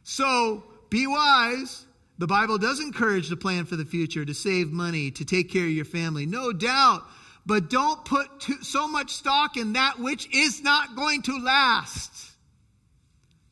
So 0.02 0.64
be 0.90 1.06
wise. 1.06 1.84
The 2.18 2.26
Bible 2.26 2.58
does 2.58 2.80
encourage 2.80 3.28
to 3.28 3.36
plan 3.36 3.66
for 3.66 3.76
the 3.76 3.84
future, 3.84 4.24
to 4.24 4.34
save 4.34 4.72
money, 4.72 5.10
to 5.12 5.24
take 5.24 5.50
care 5.50 5.64
of 5.64 5.70
your 5.70 5.84
family, 5.84 6.24
no 6.24 6.52
doubt. 6.52 7.02
But 7.44 7.68
don't 7.68 8.04
put 8.04 8.40
too, 8.40 8.62
so 8.62 8.88
much 8.88 9.12
stock 9.12 9.56
in 9.56 9.74
that 9.74 9.98
which 9.98 10.34
is 10.34 10.62
not 10.62 10.96
going 10.96 11.22
to 11.22 11.38
last. 11.38 12.12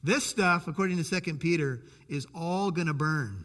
This 0.03 0.25
stuff, 0.25 0.67
according 0.67 1.03
to 1.03 1.21
2 1.21 1.35
Peter, 1.35 1.83
is 2.15 2.27
all 2.35 2.71
going 2.71 2.87
to 2.87 2.95
burn. 2.95 3.45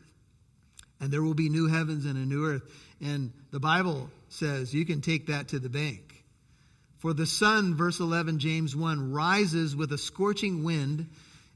And 0.99 1.11
there 1.11 1.21
will 1.21 1.33
be 1.33 1.49
new 1.49 1.67
heavens 1.67 2.05
and 2.05 2.17
a 2.17 2.25
new 2.25 2.45
earth. 2.45 2.63
And 3.01 3.31
the 3.51 3.59
Bible 3.59 4.09
says 4.29 4.73
you 4.73 4.85
can 4.85 5.01
take 5.01 5.27
that 5.27 5.49
to 5.49 5.59
the 5.59 5.69
bank. 5.69 6.23
For 6.99 7.13
the 7.13 7.25
sun, 7.25 7.75
verse 7.75 7.99
11, 7.99 8.39
James 8.39 8.75
1, 8.75 9.11
rises 9.11 9.75
with 9.75 9.91
a 9.93 9.97
scorching 9.97 10.63
wind. 10.63 11.07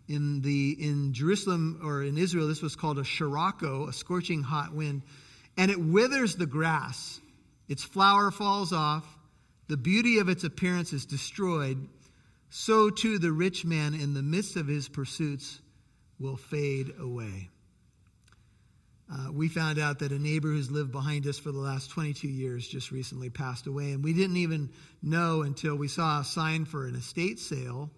In, 0.07 0.41
the, 0.41 0.75
in 0.79 1.13
Jerusalem 1.13 1.79
or 1.83 2.03
in 2.03 2.17
Israel, 2.17 2.47
this 2.47 2.61
was 2.61 2.75
called 2.75 2.99
a 2.99 3.05
sirocco, 3.05 3.87
a 3.87 3.93
scorching 3.93 4.43
hot 4.43 4.73
wind. 4.73 5.01
And 5.57 5.71
it 5.71 5.79
withers 5.79 6.35
the 6.35 6.45
grass. 6.45 7.19
Its 7.67 7.83
flower 7.83 8.31
falls 8.31 8.73
off. 8.73 9.05
The 9.67 9.77
beauty 9.77 10.19
of 10.19 10.29
its 10.29 10.43
appearance 10.43 10.93
is 10.93 11.05
destroyed. 11.05 11.87
So 12.49 12.89
too 12.89 13.17
the 13.17 13.31
rich 13.31 13.65
man 13.65 13.93
in 13.93 14.13
the 14.13 14.21
midst 14.21 14.57
of 14.57 14.67
his 14.67 14.87
pursuits 14.87 15.59
will 16.19 16.37
fade 16.37 16.93
away. 16.99 17.49
Uh, 19.11 19.31
we 19.31 19.47
found 19.49 19.77
out 19.77 19.99
that 19.99 20.11
a 20.11 20.17
neighbor 20.19 20.47
who's 20.47 20.71
lived 20.71 20.91
behind 20.91 21.27
us 21.27 21.37
for 21.37 21.51
the 21.51 21.59
last 21.59 21.91
22 21.91 22.27
years 22.27 22.67
just 22.67 22.91
recently 22.91 23.29
passed 23.29 23.67
away, 23.67 23.91
and 23.91 24.03
we 24.03 24.13
didn't 24.13 24.37
even 24.37 24.69
know 25.01 25.41
until 25.41 25.75
we 25.75 25.87
saw 25.87 26.21
a 26.21 26.23
sign 26.23 26.65
for 26.65 26.87
an 26.87 26.95
estate 26.95 27.39
sale, 27.39 27.91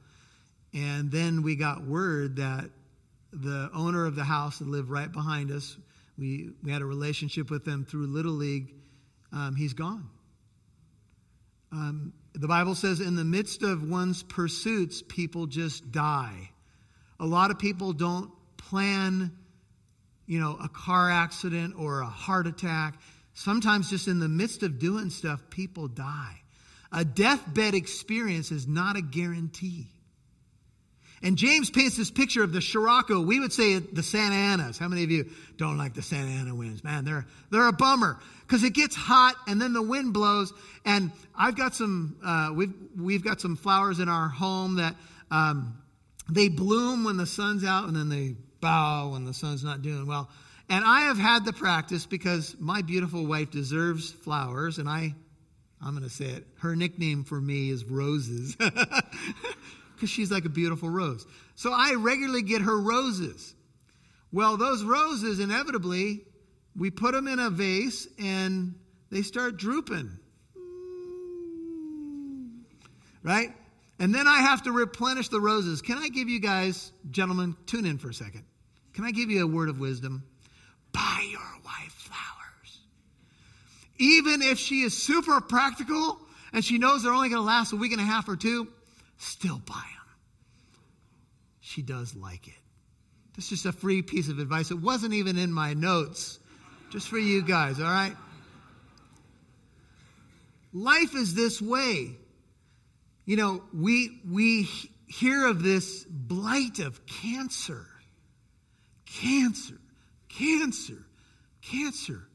and 0.74 1.12
then 1.12 1.42
we 1.42 1.56
got 1.56 1.86
word 1.86 2.38
that 2.38 2.70
the 3.32 3.70
owner 3.74 4.06
of 4.06 4.16
the 4.16 4.24
house 4.24 4.60
that 4.60 4.68
lived 4.68 4.90
right 4.90 5.12
behind 5.12 5.52
us, 5.52 5.78
we, 6.18 6.50
we 6.64 6.72
had 6.72 6.82
a 6.82 6.86
relationship 6.86 7.50
with 7.50 7.64
them 7.64 7.86
through 7.86 8.08
Little 8.08 8.34
League, 8.34 8.74
um, 9.32 9.56
he's 9.56 9.74
gone. 9.74 10.10
Um, 11.72 12.14
the 12.34 12.48
Bible 12.48 12.76
says, 12.76 13.00
in 13.00 13.16
the 13.16 13.24
midst 13.24 13.64
of 13.64 13.88
one's 13.88 14.24
pursuits, 14.24 15.02
people 15.02 15.46
just 15.46 15.92
die. 15.92 16.50
A 17.20 17.26
lot 17.26 17.52
of 17.52 17.60
people 17.60 17.94
don't 17.94 18.32
plan, 18.58 19.32
you 20.26 20.40
know, 20.40 20.58
a 20.62 20.70
car 20.70 21.10
accident 21.10 21.76
or 21.78 22.02
a 22.02 22.08
heart 22.08 22.48
attack. 22.48 22.96
Sometimes, 23.34 23.90
just 23.90 24.08
in 24.08 24.20
the 24.20 24.30
midst 24.30 24.64
of 24.64 24.80
doing 24.80 25.10
stuff, 25.10 25.42
people 25.50 25.88
die. 25.88 26.42
A 26.92 27.04
deathbed 27.04 27.74
experience 27.74 28.52
is 28.52 28.68
not 28.68 28.96
a 28.96 29.02
guarantee. 29.02 29.88
And 31.22 31.38
James 31.38 31.70
paints 31.70 31.98
this 31.98 32.12
picture 32.12 32.44
of 32.44 32.54
the 32.54 32.62
Sirocco. 32.62 33.22
We 33.22 33.40
would 33.40 33.52
say 33.52 33.80
the 33.80 34.04
Santa 34.04 34.36
Anas. 34.36 34.78
How 34.78 34.88
many 34.88 35.04
of 35.04 35.12
you 35.12 35.30
don't 35.58 35.78
like 35.78 35.94
the 35.94 36.02
Santa 36.02 36.30
Ana 36.32 36.54
winds? 36.54 36.84
Man, 36.84 37.04
they're, 37.04 37.26
they're 37.50 37.68
a 37.68 37.74
bummer 37.74 38.20
because 38.42 38.64
it 38.64 38.74
gets 38.74 38.96
hot 38.96 39.36
and 39.48 39.60
then 39.60 39.74
the 39.74 39.82
wind 39.82 40.14
blows. 40.14 40.54
And 40.86 41.12
I've 41.36 41.56
got 41.56 41.74
some, 41.74 42.18
uh, 42.24 42.52
we've, 42.54 42.74
we've 42.96 43.24
got 43.24 43.42
some 43.42 43.56
flowers 43.56 44.00
in 44.00 44.08
our 44.08 44.28
home 44.28 44.76
that 44.76 44.96
um, 45.32 45.78
they 46.30 46.50
bloom 46.50 47.04
when 47.04 47.18
the 47.18 47.26
sun's 47.26 47.64
out 47.64 47.88
and 47.88 47.96
then 47.96 48.10
they 48.10 48.36
bow 48.62 49.10
when 49.10 49.26
the 49.26 49.34
sun's 49.34 49.64
not 49.64 49.82
doing 49.82 50.08
well. 50.08 50.30
And 50.70 50.84
I 50.84 51.02
have 51.02 51.18
had 51.18 51.46
the 51.46 51.54
practice 51.54 52.06
because 52.06 52.56
my 52.60 52.82
beautiful 52.82 53.26
wife 53.26 53.52
deserves 53.52 54.12
flowers, 54.12 54.80
and 54.80 54.90
I, 54.90 55.14
I'm 55.80 55.92
going 55.92 56.04
to 56.04 56.10
say 56.10 56.26
it. 56.26 56.48
Her 56.60 56.76
nickname 56.76 57.24
for 57.24 57.40
me 57.40 57.70
is 57.70 57.86
Roses, 57.86 58.56
because 58.56 60.10
she's 60.10 60.32
like 60.32 60.46
a 60.46 60.50
beautiful 60.50 60.90
rose. 60.90 61.28
So 61.54 61.72
I 61.72 61.94
regularly 61.94 62.42
get 62.42 62.64
her 62.64 62.80
roses. 62.80 63.54
Well, 64.32 64.58
those 64.58 64.84
roses, 64.84 65.40
inevitably, 65.40 66.22
we 66.76 66.90
put 66.90 67.14
them 67.14 67.28
in 67.28 67.40
a 67.40 67.52
vase 67.52 68.08
and 68.20 68.76
they 69.12 69.22
start 69.22 69.58
drooping. 69.58 70.18
Right? 73.24 73.54
And 73.98 74.14
then 74.14 74.28
I 74.28 74.42
have 74.42 74.64
to 74.64 74.72
replenish 74.72 75.30
the 75.30 75.40
roses. 75.40 75.82
Can 75.82 75.98
I 75.98 76.10
give 76.10 76.28
you 76.28 76.40
guys, 76.40 76.92
gentlemen, 77.10 77.56
tune 77.66 77.86
in 77.86 77.98
for 77.98 78.10
a 78.10 78.14
second. 78.14 78.44
Can 78.94 79.06
I 79.06 79.12
give 79.12 79.30
you 79.30 79.44
a 79.44 79.48
word 79.48 79.70
of 79.70 79.80
wisdom? 79.80 80.24
Buy 80.92 81.28
your 81.30 81.42
wife 81.66 81.94
flowers. 81.94 82.80
Even 83.98 84.42
if 84.42 84.60
she 84.60 84.82
is 84.82 84.98
super 84.98 85.40
practical 85.42 86.20
and 86.52 86.64
she 86.64 86.78
knows 86.78 87.04
they're 87.04 87.14
only 87.14 87.30
going 87.30 87.42
to 87.42 87.46
last 87.46 87.74
a 87.74 87.78
week 87.78 87.94
and 87.94 88.02
a 88.02 88.06
half 88.06 88.28
or 88.28 88.36
two, 88.36 88.68
still 89.18 89.62
buy 89.66 89.74
them. 89.76 90.16
She 91.62 91.82
does 91.82 92.16
like 92.16 92.48
it. 92.48 92.54
This 93.36 93.46
is 93.46 93.64
just 93.64 93.66
a 93.66 93.72
free 93.74 94.02
piece 94.02 94.30
of 94.30 94.40
advice. 94.40 94.72
It 94.72 94.80
wasn't 94.80 95.14
even 95.14 95.38
in 95.38 95.52
my 95.52 95.74
notes, 95.74 96.40
just 96.90 97.10
for 97.10 97.18
you 97.18 97.42
guys, 97.44 97.80
all 97.80 97.86
right? 97.86 98.16
Life 100.74 101.16
is 101.16 101.34
this 101.34 101.62
way. 101.62 102.16
You 103.26 103.38
know, 103.38 103.64
we, 103.74 104.22
we 104.30 104.70
hear 105.08 105.48
of 105.48 105.64
this 105.64 106.04
blight 106.04 106.80
of 106.80 107.06
cancer. 107.06 107.86
Cancer, 109.06 109.76
cancer, 110.30 111.06
cancer. 111.62 112.28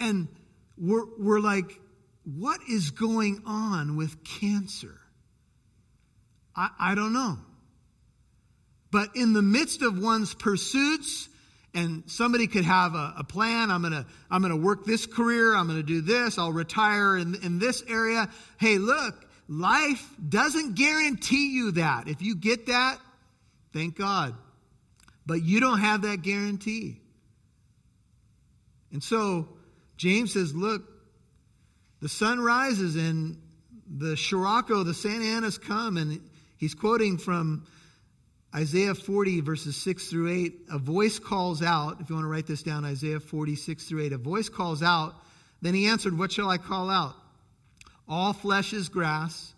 And 0.00 0.28
we're, 0.76 1.04
we're 1.18 1.40
like, 1.40 1.80
what 2.24 2.60
is 2.68 2.90
going 2.90 3.42
on 3.46 3.96
with 3.96 4.24
cancer? 4.24 4.98
I, 6.54 6.70
I 6.78 6.94
don't 6.94 7.12
know. 7.12 7.38
But 8.90 9.14
in 9.14 9.32
the 9.32 9.42
midst 9.42 9.82
of 9.82 9.98
one's 9.98 10.34
pursuits, 10.34 11.28
and 11.74 12.04
somebody 12.06 12.46
could 12.46 12.64
have 12.64 12.94
a, 12.94 13.16
a 13.18 13.24
plan. 13.24 13.70
I'm 13.70 13.82
gonna, 13.82 14.06
I'm 14.30 14.40
gonna 14.40 14.56
work 14.56 14.86
this 14.86 15.04
career. 15.04 15.54
I'm 15.54 15.66
gonna 15.66 15.82
do 15.82 16.00
this. 16.00 16.38
I'll 16.38 16.52
retire 16.52 17.18
in, 17.18 17.34
in 17.42 17.58
this 17.58 17.84
area. 17.86 18.30
Hey, 18.58 18.78
look, 18.78 19.25
Life 19.48 20.04
doesn't 20.28 20.74
guarantee 20.74 21.54
you 21.54 21.72
that. 21.72 22.08
If 22.08 22.20
you 22.22 22.34
get 22.34 22.66
that, 22.66 22.98
thank 23.72 23.96
God. 23.96 24.34
But 25.24 25.42
you 25.42 25.60
don't 25.60 25.80
have 25.80 26.02
that 26.02 26.22
guarantee. 26.22 27.00
And 28.92 29.02
so 29.02 29.48
James 29.96 30.32
says, 30.32 30.54
look, 30.54 30.82
The 32.00 32.08
sun 32.08 32.40
rises 32.40 32.96
and 32.96 33.38
the 33.88 34.16
Scirocco, 34.16 34.82
the 34.82 34.94
Santa 34.94 35.24
Ana's 35.24 35.58
come, 35.58 35.96
and 35.96 36.20
he's 36.56 36.74
quoting 36.74 37.18
from 37.18 37.66
Isaiah 38.54 38.94
40, 38.94 39.40
verses 39.40 39.76
6 39.76 40.08
through 40.08 40.30
8. 40.30 40.54
A 40.72 40.78
voice 40.78 41.18
calls 41.18 41.62
out, 41.62 42.00
if 42.00 42.10
you 42.10 42.16
want 42.16 42.24
to 42.24 42.30
write 42.30 42.46
this 42.46 42.62
down, 42.62 42.84
Isaiah 42.84 43.20
46 43.20 43.84
through 43.84 44.04
8. 44.04 44.12
A 44.12 44.18
voice 44.18 44.48
calls 44.48 44.82
out, 44.82 45.14
then 45.62 45.74
he 45.74 45.86
answered, 45.86 46.18
What 46.18 46.32
shall 46.32 46.50
I 46.50 46.58
call 46.58 46.90
out? 46.90 47.14
All 48.08 48.32
flesh 48.32 48.72
is 48.72 48.88
grass, 48.88 49.54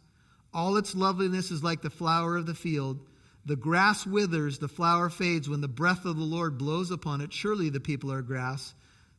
all 0.54 0.76
its 0.76 0.94
loveliness 0.94 1.50
is 1.50 1.62
like 1.62 1.82
the 1.82 1.90
flower 1.90 2.36
of 2.36 2.46
the 2.46 2.54
field. 2.54 2.98
The 3.44 3.56
grass 3.56 4.06
withers, 4.06 4.58
the 4.58 4.68
flower 4.68 5.08
fades 5.08 5.48
when 5.48 5.60
the 5.60 5.68
breath 5.68 6.04
of 6.04 6.16
the 6.16 6.24
Lord 6.24 6.58
blows 6.58 6.90
upon 6.90 7.20
it. 7.20 7.32
Surely 7.32 7.70
the 7.70 7.80
people 7.80 8.12
are 8.12 8.22
grass. 8.22 8.74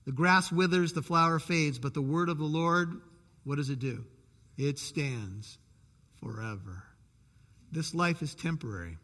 The 0.05 0.11
grass 0.11 0.51
withers, 0.51 0.93
the 0.93 1.01
flower 1.01 1.39
fades, 1.39 1.79
but 1.79 1.93
the 1.93 2.01
word 2.01 2.29
of 2.29 2.37
the 2.37 2.45
Lord, 2.45 3.01
what 3.43 3.55
does 3.55 3.69
it 3.69 3.79
do? 3.79 4.05
It 4.57 4.77
stands 4.79 5.57
forever. 6.21 6.83
This 7.71 7.93
life 7.93 8.21
is 8.21 8.35
temporary. 8.35 8.97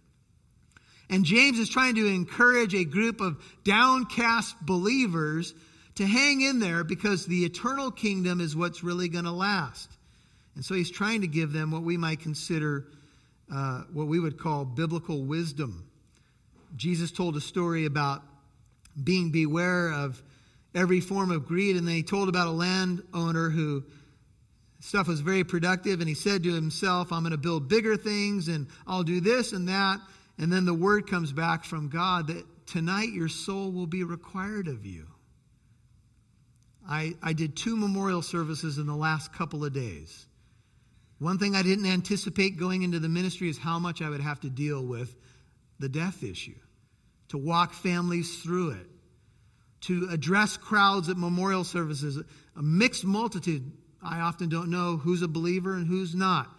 And 1.10 1.24
James 1.24 1.60
is 1.60 1.70
trying 1.70 1.96
to 1.96 2.08
encourage 2.08 2.74
a 2.74 2.84
group 2.84 3.22
of 3.22 3.42
downcast 3.64 4.56
believers 4.62 5.54
to 5.96 6.06
hang 6.06 6.42
in 6.42 6.60
there 6.60 6.84
because 6.84 7.26
the 7.26 7.46
eternal 7.46 7.92
kingdom 7.92 8.42
is 8.42 8.56
what's 8.56 8.84
really 8.84 9.08
going 9.08 9.26
to 9.26 9.32
last. 9.32 9.90
And 10.56 10.64
so 10.64 10.74
he's 10.74 10.90
trying 10.90 11.22
to 11.22 11.28
give 11.28 11.52
them 11.52 11.72
what 11.72 11.84
we 11.84 11.98
might 11.98 12.20
consider 12.22 12.88
uh, 13.54 13.82
what 13.94 14.08
we 14.08 14.20
would 14.20 14.40
call 14.40 14.66
biblical 14.66 15.24
wisdom. 15.24 15.88
Jesus 16.76 17.12
told 17.12 17.36
a 17.36 17.42
story 17.42 17.86
about 17.86 18.24
being 19.02 19.32
beware 19.32 19.92
of 19.92 20.22
every 20.74 21.00
form 21.00 21.32
of 21.32 21.46
greed, 21.46 21.76
and 21.76 21.88
then 21.88 21.96
he 21.96 22.04
told 22.04 22.28
about 22.30 22.48
a 22.48 22.52
landowner 22.52 23.50
who 23.50 23.84
stuff 24.80 25.08
was 25.08 25.20
very 25.20 25.44
productive, 25.44 26.00
and 26.00 26.08
he 26.08 26.16
said 26.16 26.44
to 26.44 26.54
himself, 26.54 27.12
I'm 27.12 27.22
going 27.22 27.32
to 27.32 27.38
build 27.38 27.68
bigger 27.68 27.98
things, 27.98 28.48
and 28.48 28.68
I'll 28.88 29.04
do 29.04 29.22
this 29.22 29.52
and 29.54 29.68
that. 29.70 30.00
And 30.38 30.52
then 30.52 30.66
the 30.66 30.74
word 30.74 31.10
comes 31.10 31.32
back 31.32 31.64
from 31.64 31.90
God 31.90 32.28
that 32.28 32.46
tonight 32.68 33.10
your 33.10 33.30
soul 33.30 33.72
will 33.72 33.88
be 33.88 34.04
required 34.04 34.68
of 34.68 34.86
you. 34.86 35.08
I, 36.88 37.14
I 37.24 37.34
did 37.34 37.56
two 37.56 37.76
memorial 37.76 38.22
services 38.22 38.78
in 38.78 38.86
the 38.86 38.96
last 38.96 39.34
couple 39.34 39.66
of 39.66 39.74
days. 39.74 40.28
One 41.20 41.38
thing 41.38 41.56
I 41.56 41.64
didn't 41.64 41.86
anticipate 41.86 42.58
going 42.58 42.84
into 42.84 43.00
the 43.00 43.10
ministry 43.10 43.50
is 43.50 43.58
how 43.58 43.80
much 43.80 44.02
I 44.02 44.10
would 44.10 44.22
have 44.22 44.42
to 44.42 44.50
deal 44.50 44.84
with 44.84 45.16
the 45.80 45.90
death 45.90 46.24
issue, 46.24 46.56
to 47.30 47.38
walk 47.38 47.74
families 47.74 48.42
through 48.42 48.72
it, 48.72 48.88
to 49.82 50.08
address 50.12 50.58
crowds 50.58 51.10
at 51.10 51.18
memorial 51.18 51.64
services, 51.64 52.18
a 52.18 52.62
mixed 52.62 53.06
multitude. 53.06 53.72
I 54.04 54.20
often 54.22 54.50
don't 54.50 54.70
know 54.70 54.98
who's 54.98 55.22
a 55.22 55.28
believer 55.28 55.74
and 55.76 55.88
who's 55.88 56.16
not. 56.16 56.50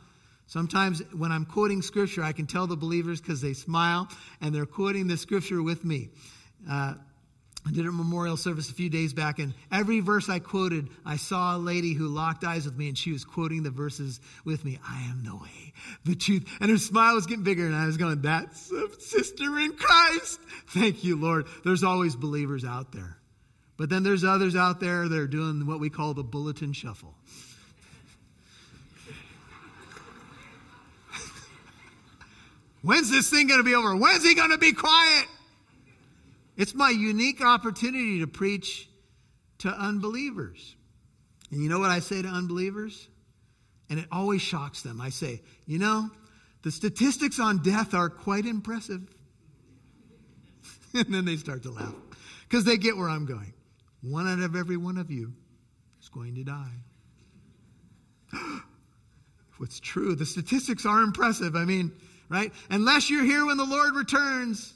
Sometimes 0.47 1.03
when 1.13 1.33
I'm 1.33 1.45
quoting 1.45 1.83
scripture, 1.83 2.23
I 2.23 2.33
can 2.33 2.47
tell 2.47 2.67
the 2.67 2.77
believers 2.77 3.21
because 3.21 3.41
they 3.41 3.53
smile 3.53 4.09
and 4.41 4.55
they're 4.55 4.67
quoting 4.67 5.09
the 5.09 5.17
scripture 5.17 5.63
with 5.63 5.85
me. 5.85 6.11
Uh, 6.71 6.95
I 7.67 7.73
did 7.73 7.85
a 7.85 7.91
memorial 7.91 8.37
service 8.37 8.71
a 8.71 8.75
few 8.75 8.89
days 8.89 9.13
back, 9.13 9.41
and 9.41 9.53
every 9.73 9.99
verse 9.99 10.29
I 10.29 10.39
quoted, 10.39 10.89
I 11.05 11.17
saw 11.17 11.57
a 11.57 11.59
lady 11.59 11.95
who 11.95 12.07
locked 12.07 12.45
eyes 12.45 12.65
with 12.65 12.77
me, 12.77 12.87
and 12.87 12.97
she 12.97 13.11
was 13.11 13.25
quoting 13.25 13.65
the 13.65 13.71
verses 13.71 14.21
with 14.45 14.65
me. 14.65 14.79
I 14.89 15.03
am 15.11 15.25
the 15.25 15.35
way, 15.35 15.73
the 16.05 16.15
truth. 16.15 16.49
And 16.61 16.71
her 16.71 16.79
smile 16.79 17.17
was 17.17 17.27
getting 17.27 17.43
bigger, 17.43 17.67
and 17.67 17.75
I 17.75 17.87
was 17.87 17.97
going, 17.97 18.23
That's 18.23 18.71
a 18.71 19.01
sister 19.01 19.59
in 19.59 19.73
Christ. 19.73 20.39
Thank 20.69 21.03
you, 21.03 21.17
Lord. 21.17 21.49
There's 21.65 21.83
always 21.83 22.15
believers 22.15 22.65
out 22.65 22.93
there. 22.93 23.19
But 23.77 23.91
then 23.91 24.05
there's 24.05 24.23
others 24.23 24.55
out 24.55 24.79
there 24.79 25.09
that 25.09 25.19
are 25.19 25.27
doing 25.27 25.67
what 25.67 25.81
we 25.81 25.91
call 25.91 26.15
the 26.15 26.23
bulletin 26.23 26.73
shuffle. 26.73 27.17
When's 32.83 33.11
this 33.11 33.29
thing 33.29 33.49
going 33.49 33.59
to 33.59 33.65
be 33.65 33.75
over? 33.75 33.97
When's 33.97 34.23
he 34.23 34.37
going 34.37 34.53
to 34.53 34.59
be 34.59 34.73
quiet? 34.73 35.27
It's 36.57 36.75
my 36.75 36.91
unique 36.91 37.45
opportunity 37.45 38.21
to 38.21 38.27
preach 38.27 38.89
to 39.59 39.69
unbelievers. 39.69 40.75
And 41.51 41.63
you 41.63 41.69
know 41.69 41.79
what 41.79 41.91
I 41.91 42.01
say 42.01 42.23
to 42.23 42.29
unbelievers? 42.29 43.09
And 43.89 43.99
it 43.99 44.07
always 44.11 44.43
shocks 44.43 44.83
them. 44.83 45.01
I 45.01 45.11
say, 45.11 45.43
you 45.67 45.79
know, 45.79 46.11
the 46.63 46.71
statistics 46.71 47.39
on 47.39 47.63
death 47.63 47.95
are 47.95 48.09
quite 48.09 48.47
impressive. 48.47 49.03
and 50.95 51.15
then 51.15 51.25
they 51.25 51.37
start 51.37 51.63
to 51.65 51.71
laugh 51.71 51.95
because 52.49 52.65
they 52.65 52.77
get 52.77 52.97
where 52.97 53.09
I'm 53.09 53.27
going. 53.27 53.53
One 54.03 54.27
out 54.27 54.41
of 54.41 54.57
every 54.57 54.77
one 54.77 54.99
of 54.99 55.11
you 55.11 55.33
is 56.01 56.09
going 56.09 56.35
to 56.37 56.45
die. 56.45 56.73
What's 59.59 59.81
true? 59.81 60.15
The 60.15 60.27
statistics 60.27 60.85
are 60.87 61.03
impressive. 61.03 61.55
I 61.57 61.65
mean, 61.65 61.93
right? 62.29 62.53
Unless 62.71 63.11
you're 63.11 63.25
here 63.25 63.47
when 63.47 63.57
the 63.57 63.65
Lord 63.65 63.95
returns, 63.95 64.75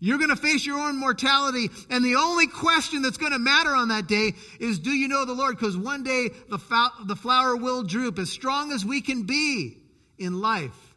you're 0.00 0.18
going 0.18 0.30
to 0.30 0.36
face 0.36 0.64
your 0.64 0.78
own 0.78 0.96
mortality. 0.96 1.70
And 1.90 2.02
the 2.02 2.16
only 2.16 2.46
question 2.46 3.02
that's 3.02 3.18
going 3.18 3.32
to 3.32 3.38
matter 3.38 3.70
on 3.70 3.88
that 3.88 4.06
day 4.06 4.32
is 4.58 4.78
do 4.78 4.90
you 4.90 5.08
know 5.08 5.26
the 5.26 5.34
Lord? 5.34 5.56
Because 5.56 5.76
one 5.76 6.02
day 6.02 6.30
the, 6.48 6.90
the 7.04 7.16
flower 7.16 7.54
will 7.54 7.82
droop. 7.82 8.18
As 8.18 8.30
strong 8.30 8.72
as 8.72 8.84
we 8.84 9.02
can 9.02 9.24
be 9.24 9.76
in 10.18 10.40
life, 10.40 10.94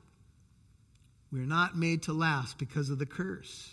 we're 1.32 1.46
not 1.46 1.78
made 1.78 2.04
to 2.04 2.14
last 2.14 2.58
because 2.58 2.90
of 2.90 2.98
the 2.98 3.06
curse. 3.06 3.70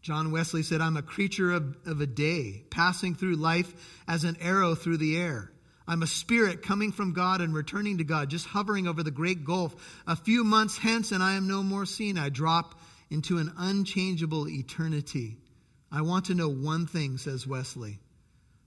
John 0.00 0.32
Wesley 0.32 0.62
said, 0.62 0.80
I'm 0.80 0.96
a 0.96 1.02
creature 1.02 1.52
of, 1.52 1.76
of 1.86 2.00
a 2.00 2.06
day, 2.06 2.64
passing 2.70 3.14
through 3.14 3.36
life 3.36 4.00
as 4.08 4.24
an 4.24 4.36
arrow 4.40 4.74
through 4.74 4.96
the 4.96 5.16
air. 5.16 5.52
I'm 5.86 6.02
a 6.02 6.08
spirit 6.08 6.62
coming 6.62 6.92
from 6.92 7.12
God 7.12 7.40
and 7.40 7.54
returning 7.54 7.98
to 7.98 8.04
God, 8.04 8.30
just 8.30 8.46
hovering 8.46 8.86
over 8.86 9.02
the 9.02 9.10
great 9.10 9.44
gulf. 9.44 9.74
A 10.06 10.16
few 10.16 10.44
months 10.44 10.78
hence, 10.78 11.12
and 11.12 11.22
I 11.22 11.34
am 11.34 11.48
no 11.48 11.62
more 11.62 11.86
seen. 11.86 12.18
I 12.18 12.28
drop 12.28 12.80
into 13.12 13.36
an 13.36 13.52
unchangeable 13.58 14.48
eternity. 14.48 15.36
I 15.90 16.00
want 16.00 16.24
to 16.26 16.34
know 16.34 16.48
one 16.48 16.86
thing, 16.86 17.18
says 17.18 17.46
Wesley. 17.46 18.00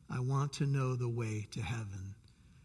I 0.08 0.20
want 0.20 0.54
to 0.54 0.68
know 0.68 0.96
the 0.96 1.10
way 1.10 1.48
to 1.52 1.62
heaven. 1.62 2.14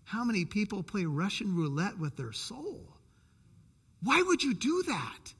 How 0.04 0.22
many 0.22 0.44
people 0.44 0.82
play 0.82 1.06
Russian 1.06 1.56
roulette 1.56 1.98
with 1.98 2.16
their 2.16 2.32
soul? 2.32 2.86
Why 4.02 4.22
would 4.22 4.42
you 4.42 4.52
do 4.52 4.82
that? 4.88 5.32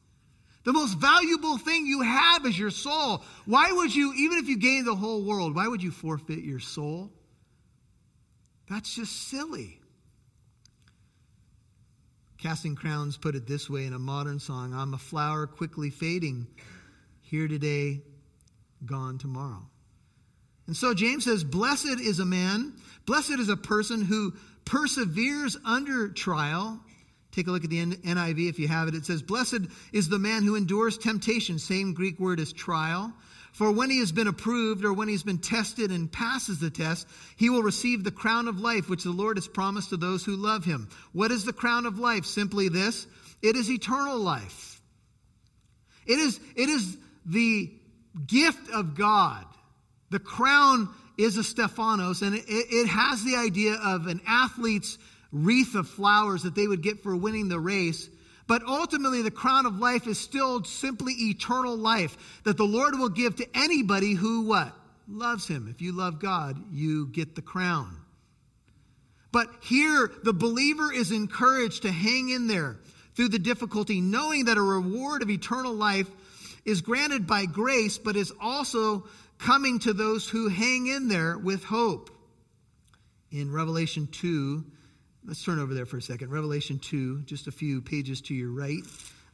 The 0.65 0.73
most 0.73 0.95
valuable 0.95 1.59
thing 1.59 1.87
you 1.87 2.01
have 2.03 2.47
is 2.47 2.59
your 2.59 2.71
soul. 2.71 3.23
Why 3.45 3.71
would 3.73 3.95
you, 3.95 4.15
even 4.15 4.39
if 4.39 4.49
you 4.49 4.59
gain 4.59 4.87
the 4.87 4.95
whole 4.95 5.23
world, 5.23 5.55
why 5.55 5.69
would 5.69 5.83
you 5.83 5.91
forfeit 5.91 6.43
your 6.43 6.61
soul? 6.61 7.11
That's 8.69 8.95
just 8.95 9.29
silly. 9.29 9.80
Casting 12.43 12.75
Crowns 12.75 13.19
put 13.19 13.35
it 13.35 13.47
this 13.47 13.69
way 13.69 13.85
in 13.85 13.93
a 13.93 13.99
modern 13.99 14.39
song 14.41 14.73
I'm 14.73 14.95
a 14.95 14.99
flower 14.99 15.47
quickly 15.47 15.91
fading, 15.91 16.47
here 17.21 17.47
today, 17.47 18.01
gone 18.87 19.19
tomorrow. 19.19 19.63
And 20.67 20.75
so 20.75 20.95
James 20.95 21.25
says, 21.25 21.45
Blessed 21.45 22.01
is 22.01 22.19
a 22.19 22.25
man, 22.25 22.73
blessed 23.05 23.39
is 23.39 23.51
a 23.51 23.59
person 23.59 24.01
who 24.01 24.33
perseveres 24.65 25.59
under 25.67 26.09
trial. 26.09 26.81
Take 27.31 27.47
a 27.47 27.51
look 27.51 27.65
at 27.65 27.71
the 27.71 27.85
NIV 27.85 28.49
if 28.49 28.59
you 28.59 28.69
have 28.69 28.89
it. 28.89 28.95
It 28.95 29.05
says, 29.05 29.21
Blessed 29.21 29.67
is 29.93 30.09
the 30.09 30.19
man 30.19 30.43
who 30.43 30.57
endures 30.57 30.97
temptation, 30.97 31.59
same 31.59 31.93
Greek 31.93 32.19
word 32.19 32.41
as 32.41 32.55
trial. 32.55 33.13
For 33.53 33.71
when 33.71 33.91
he 33.91 33.99
has 33.99 34.13
been 34.13 34.29
approved 34.29 34.85
or 34.85 34.93
when 34.93 35.09
he's 35.09 35.23
been 35.23 35.39
tested 35.39 35.91
and 35.91 36.11
passes 36.11 36.61
the 36.61 36.71
test, 36.71 37.07
he 37.37 37.51
will 37.51 37.63
receive 37.63 38.05
the 38.05 38.11
crown 38.11 38.49
of 38.49 38.61
life 38.61 38.89
which 38.89 39.05
the 39.05 39.11
Lord 39.11 39.37
has 39.37 39.49
promised 39.49 39.91
to 39.91 39.97
those 39.97 40.25
who 40.25 40.37
love 40.37 40.65
him. 40.65 40.89
What 41.13 41.31
is 41.31 41.45
the 41.45 41.53
crown 41.53 41.87
of 41.87 41.99
life? 41.99 42.25
Simply 42.25 42.69
this 42.69 43.07
it 43.43 43.57
is 43.57 43.71
eternal 43.71 44.19
life. 44.19 44.81
It 46.07 46.19
is, 46.19 46.41
it 46.57 46.69
is 46.69 46.97
the 47.27 47.71
gift 48.27 48.71
of 48.71 48.97
God. 48.97 49.45
The 50.11 50.19
crown 50.19 50.89
is 51.17 51.37
a 51.37 51.45
Stephanos, 51.45 52.23
and 52.23 52.35
it, 52.35 52.45
it 52.49 52.87
has 52.89 53.23
the 53.23 53.37
idea 53.37 53.75
of 53.75 54.07
an 54.07 54.21
athlete's 54.27 54.99
wreath 55.33 55.75
of 55.75 55.89
flowers 55.89 56.43
that 56.43 56.55
they 56.55 56.67
would 56.67 56.83
get 56.83 57.03
for 57.03 57.15
winning 57.15 57.49
the 57.49 57.61
race 57.61 58.09
but 58.51 58.65
ultimately, 58.67 59.23
the 59.23 59.31
crown 59.31 59.65
of 59.65 59.79
life 59.79 60.09
is 60.09 60.19
still 60.19 60.65
simply 60.65 61.13
eternal 61.13 61.77
life 61.77 62.41
that 62.43 62.57
the 62.57 62.65
Lord 62.65 62.99
will 62.99 63.09
give 63.09 63.37
to 63.37 63.47
anybody 63.55 64.15
who 64.15 64.43
what? 64.43 64.75
Loves 65.07 65.47
him. 65.47 65.69
If 65.71 65.81
you 65.81 65.93
love 65.93 66.19
God, 66.19 66.61
you 66.73 67.07
get 67.07 67.37
the 67.37 67.43
crown. 67.43 67.97
But 69.31 69.47
here, 69.63 70.11
the 70.25 70.33
believer 70.33 70.93
is 70.93 71.13
encouraged 71.13 71.83
to 71.83 71.93
hang 71.93 72.31
in 72.31 72.49
there 72.49 72.79
through 73.15 73.29
the 73.29 73.39
difficulty, 73.39 74.01
knowing 74.01 74.47
that 74.47 74.59
a 74.59 74.63
reward 74.63 75.23
of 75.23 75.31
eternal 75.31 75.73
life 75.73 76.11
is 76.65 76.81
granted 76.81 77.29
by 77.29 77.47
grace, 77.47 77.99
but 77.99 78.17
is 78.17 78.33
also 78.41 79.07
coming 79.39 79.79
to 79.79 79.93
those 79.93 80.29
who 80.29 80.49
hang 80.49 80.89
in 80.89 81.07
there 81.07 81.39
with 81.39 81.63
hope. 81.63 82.11
In 83.31 83.53
Revelation 83.53 84.09
2, 84.11 84.65
Let's 85.31 85.45
turn 85.45 85.61
over 85.61 85.75
there 85.75 85.87
for 85.87 85.97
a 85.97 86.03
second. 86.03 86.33
Revelation 86.33 86.81
2, 86.81 87.21
just 87.21 87.47
a 87.47 87.53
few 87.53 87.81
pages 87.81 88.21
to 88.23 88.35
your 88.35 88.51
right. 88.51 88.83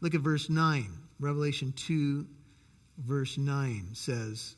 Look 0.03 0.15
at 0.15 0.21
verse 0.21 0.51
9. 0.51 0.91
Revelation 1.19 1.73
2, 1.73 2.27
verse 2.99 3.39
9 3.39 3.89
says, 3.95 4.57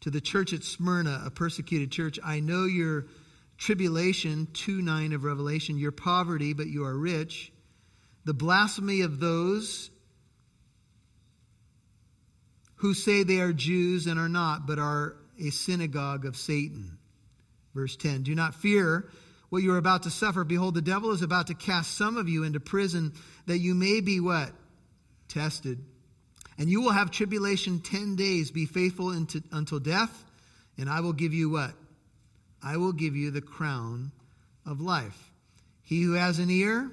To 0.00 0.10
the 0.10 0.20
church 0.20 0.52
at 0.52 0.64
Smyrna, 0.64 1.22
a 1.24 1.30
persecuted 1.30 1.92
church, 1.92 2.18
I 2.24 2.40
know 2.40 2.64
your 2.64 3.06
tribulation, 3.58 4.48
2 4.54 4.82
9 4.82 5.12
of 5.12 5.22
Revelation, 5.22 5.78
your 5.78 5.92
poverty, 5.92 6.52
but 6.52 6.66
you 6.66 6.84
are 6.84 6.98
rich, 6.98 7.52
the 8.24 8.34
blasphemy 8.34 9.02
of 9.02 9.20
those 9.20 9.88
who 12.74 12.92
say 12.92 13.22
they 13.22 13.38
are 13.38 13.52
Jews 13.52 14.08
and 14.08 14.18
are 14.18 14.28
not, 14.28 14.66
but 14.66 14.80
are 14.80 15.14
a 15.40 15.50
synagogue 15.50 16.26
of 16.26 16.36
Satan. 16.36 16.98
Verse 17.72 17.94
10 17.94 18.24
Do 18.24 18.34
not 18.34 18.56
fear 18.56 19.08
what 19.50 19.62
you 19.62 19.72
are 19.74 19.78
about 19.78 20.04
to 20.04 20.10
suffer. 20.10 20.44
Behold, 20.44 20.74
the 20.74 20.80
devil 20.80 21.10
is 21.10 21.22
about 21.22 21.48
to 21.48 21.54
cast 21.54 21.96
some 21.96 22.16
of 22.16 22.28
you 22.28 22.44
into 22.44 22.60
prison 22.60 23.12
that 23.46 23.58
you 23.58 23.74
may 23.74 24.00
be 24.00 24.20
what? 24.20 24.52
Tested. 25.28 25.84
And 26.56 26.70
you 26.70 26.80
will 26.80 26.92
have 26.92 27.10
tribulation 27.10 27.80
10 27.80 28.16
days. 28.16 28.50
Be 28.50 28.66
faithful 28.66 29.10
into, 29.10 29.42
until 29.52 29.80
death, 29.80 30.24
and 30.78 30.88
I 30.88 31.00
will 31.00 31.12
give 31.12 31.34
you 31.34 31.50
what? 31.50 31.72
I 32.62 32.76
will 32.76 32.92
give 32.92 33.16
you 33.16 33.30
the 33.30 33.40
crown 33.40 34.12
of 34.66 34.80
life. 34.80 35.30
He 35.82 36.02
who 36.02 36.12
has 36.12 36.38
an 36.38 36.50
ear, 36.50 36.90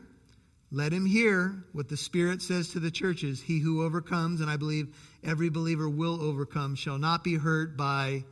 let 0.71 0.91
him 0.91 1.05
hear 1.05 1.63
what 1.73 1.89
the 1.89 1.97
Spirit 1.97 2.41
says 2.41 2.69
to 2.69 2.79
the 2.79 2.91
churches. 2.91 3.41
He 3.41 3.59
who 3.59 3.83
overcomes, 3.83 4.41
and 4.41 4.49
I 4.49 4.57
believe 4.57 4.95
every 5.23 5.49
believer 5.49 5.87
will 5.87 6.21
overcome, 6.21 6.75
shall 6.75 6.97
not 6.97 7.23
be 7.23 7.35
hurt 7.35 7.77
by 7.77 8.23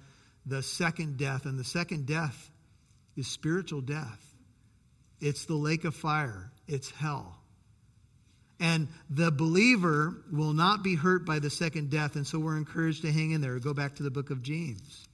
the 0.45 0.63
second 0.63 1.17
death. 1.17 1.45
And 1.45 1.59
the 1.59 1.63
second 1.63 2.07
death 2.07 2.49
is 3.15 3.27
spiritual 3.27 3.81
death, 3.81 4.21
it's 5.19 5.45
the 5.45 5.55
lake 5.55 5.85
of 5.85 5.95
fire, 5.95 6.51
it's 6.67 6.89
hell. 6.91 7.37
And 8.59 8.87
the 9.09 9.31
believer 9.31 10.15
will 10.31 10.53
not 10.53 10.81
be 10.81 10.95
hurt 10.95 11.25
by 11.25 11.39
the 11.39 11.49
second 11.49 11.89
death. 11.89 12.15
And 12.15 12.25
so 12.25 12.39
we're 12.39 12.55
encouraged 12.55 13.01
to 13.01 13.11
hang 13.11 13.31
in 13.31 13.41
there. 13.41 13.59
Go 13.59 13.73
back 13.73 13.95
to 13.95 14.03
the 14.03 14.09
book 14.09 14.29
of 14.29 14.41
James. 14.41 15.05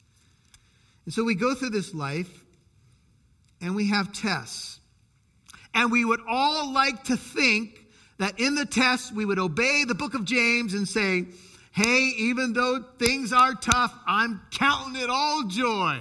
And 1.05 1.13
so 1.13 1.23
we 1.23 1.33
go 1.33 1.55
through 1.55 1.71
this 1.71 1.93
life 1.93 2.29
and 3.59 3.75
we 3.75 3.89
have 3.89 4.13
tests. 4.13 4.79
And 5.73 5.91
we 5.91 6.05
would 6.05 6.19
all 6.27 6.71
like 6.71 7.05
to 7.05 7.17
think 7.17 7.79
that 8.19 8.39
in 8.39 8.53
the 8.53 8.65
test 8.65 9.11
we 9.11 9.25
would 9.25 9.39
obey 9.39 9.85
the 9.85 9.95
book 9.95 10.13
of 10.13 10.25
James 10.25 10.75
and 10.75 10.87
say, 10.87 11.25
hey, 11.71 12.13
even 12.17 12.53
though 12.53 12.83
things 12.99 13.33
are 13.33 13.55
tough, 13.55 13.93
I'm 14.05 14.41
counting 14.51 15.01
it 15.01 15.09
all 15.09 15.45
joy. 15.47 15.99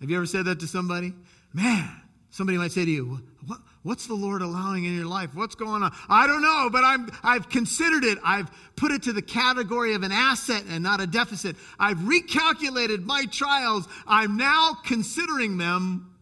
Have 0.00 0.10
you 0.10 0.16
ever 0.16 0.26
said 0.26 0.46
that 0.46 0.60
to 0.60 0.66
somebody? 0.66 1.14
Man, 1.54 1.88
somebody 2.30 2.58
might 2.58 2.72
say 2.72 2.84
to 2.84 2.90
you, 2.90 3.20
what, 3.46 3.58
what's 3.82 4.06
the 4.06 4.14
Lord 4.14 4.42
allowing 4.42 4.84
in 4.84 4.96
your 4.96 5.06
life? 5.06 5.34
What's 5.34 5.54
going 5.54 5.82
on? 5.82 5.94
I 6.08 6.26
don't 6.26 6.42
know, 6.42 6.68
but 6.70 6.84
I'm, 6.84 7.10
I've 7.22 7.48
considered 7.48 8.04
it. 8.04 8.18
I've 8.24 8.50
put 8.76 8.92
it 8.92 9.04
to 9.04 9.12
the 9.12 9.22
category 9.22 9.94
of 9.94 10.02
an 10.02 10.12
asset 10.12 10.64
and 10.68 10.82
not 10.82 11.00
a 11.00 11.06
deficit. 11.06 11.56
I've 11.78 11.98
recalculated 11.98 13.04
my 13.04 13.26
trials. 13.26 13.86
I'm 14.06 14.36
now 14.36 14.76
considering 14.84 15.58
them 15.58 16.14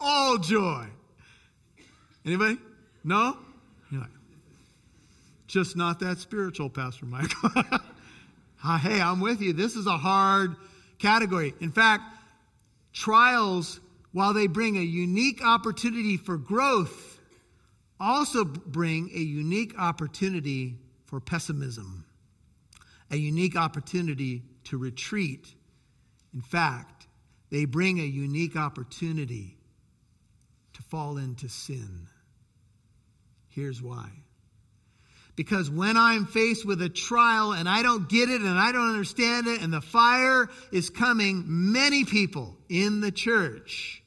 all 0.00 0.38
joy. 0.38 0.86
Anybody? 2.24 2.58
No? 3.04 3.36
You're 3.90 4.02
like, 4.02 4.10
just 5.46 5.76
not 5.76 6.00
that 6.00 6.18
spiritual, 6.18 6.68
Pastor 6.68 7.06
Mike. 7.06 7.32
hey, 8.62 9.00
I'm 9.00 9.20
with 9.20 9.40
you. 9.40 9.52
This 9.52 9.76
is 9.76 9.86
a 9.86 9.96
hard 9.96 10.56
category. 10.98 11.54
In 11.60 11.72
fact, 11.72 12.02
trials, 12.92 13.80
while 14.18 14.32
they 14.32 14.48
bring 14.48 14.76
a 14.76 14.82
unique 14.82 15.44
opportunity 15.44 16.16
for 16.16 16.36
growth, 16.36 17.20
also 18.00 18.44
bring 18.44 19.08
a 19.14 19.20
unique 19.20 19.78
opportunity 19.78 20.74
for 21.06 21.20
pessimism, 21.20 22.04
a 23.12 23.16
unique 23.16 23.54
opportunity 23.54 24.42
to 24.64 24.76
retreat. 24.76 25.46
In 26.34 26.40
fact, 26.40 27.06
they 27.52 27.64
bring 27.64 28.00
a 28.00 28.02
unique 28.02 28.56
opportunity 28.56 29.56
to 30.72 30.82
fall 30.82 31.16
into 31.16 31.48
sin. 31.48 32.08
Here's 33.50 33.80
why. 33.80 34.10
Because 35.36 35.70
when 35.70 35.96
I'm 35.96 36.26
faced 36.26 36.66
with 36.66 36.82
a 36.82 36.88
trial 36.88 37.52
and 37.52 37.68
I 37.68 37.84
don't 37.84 38.08
get 38.08 38.28
it 38.28 38.40
and 38.40 38.58
I 38.58 38.72
don't 38.72 38.88
understand 38.88 39.46
it 39.46 39.62
and 39.62 39.72
the 39.72 39.80
fire 39.80 40.50
is 40.72 40.90
coming, 40.90 41.44
many 41.46 42.04
people 42.04 42.56
in 42.68 43.00
the 43.00 43.12
church 43.12 44.02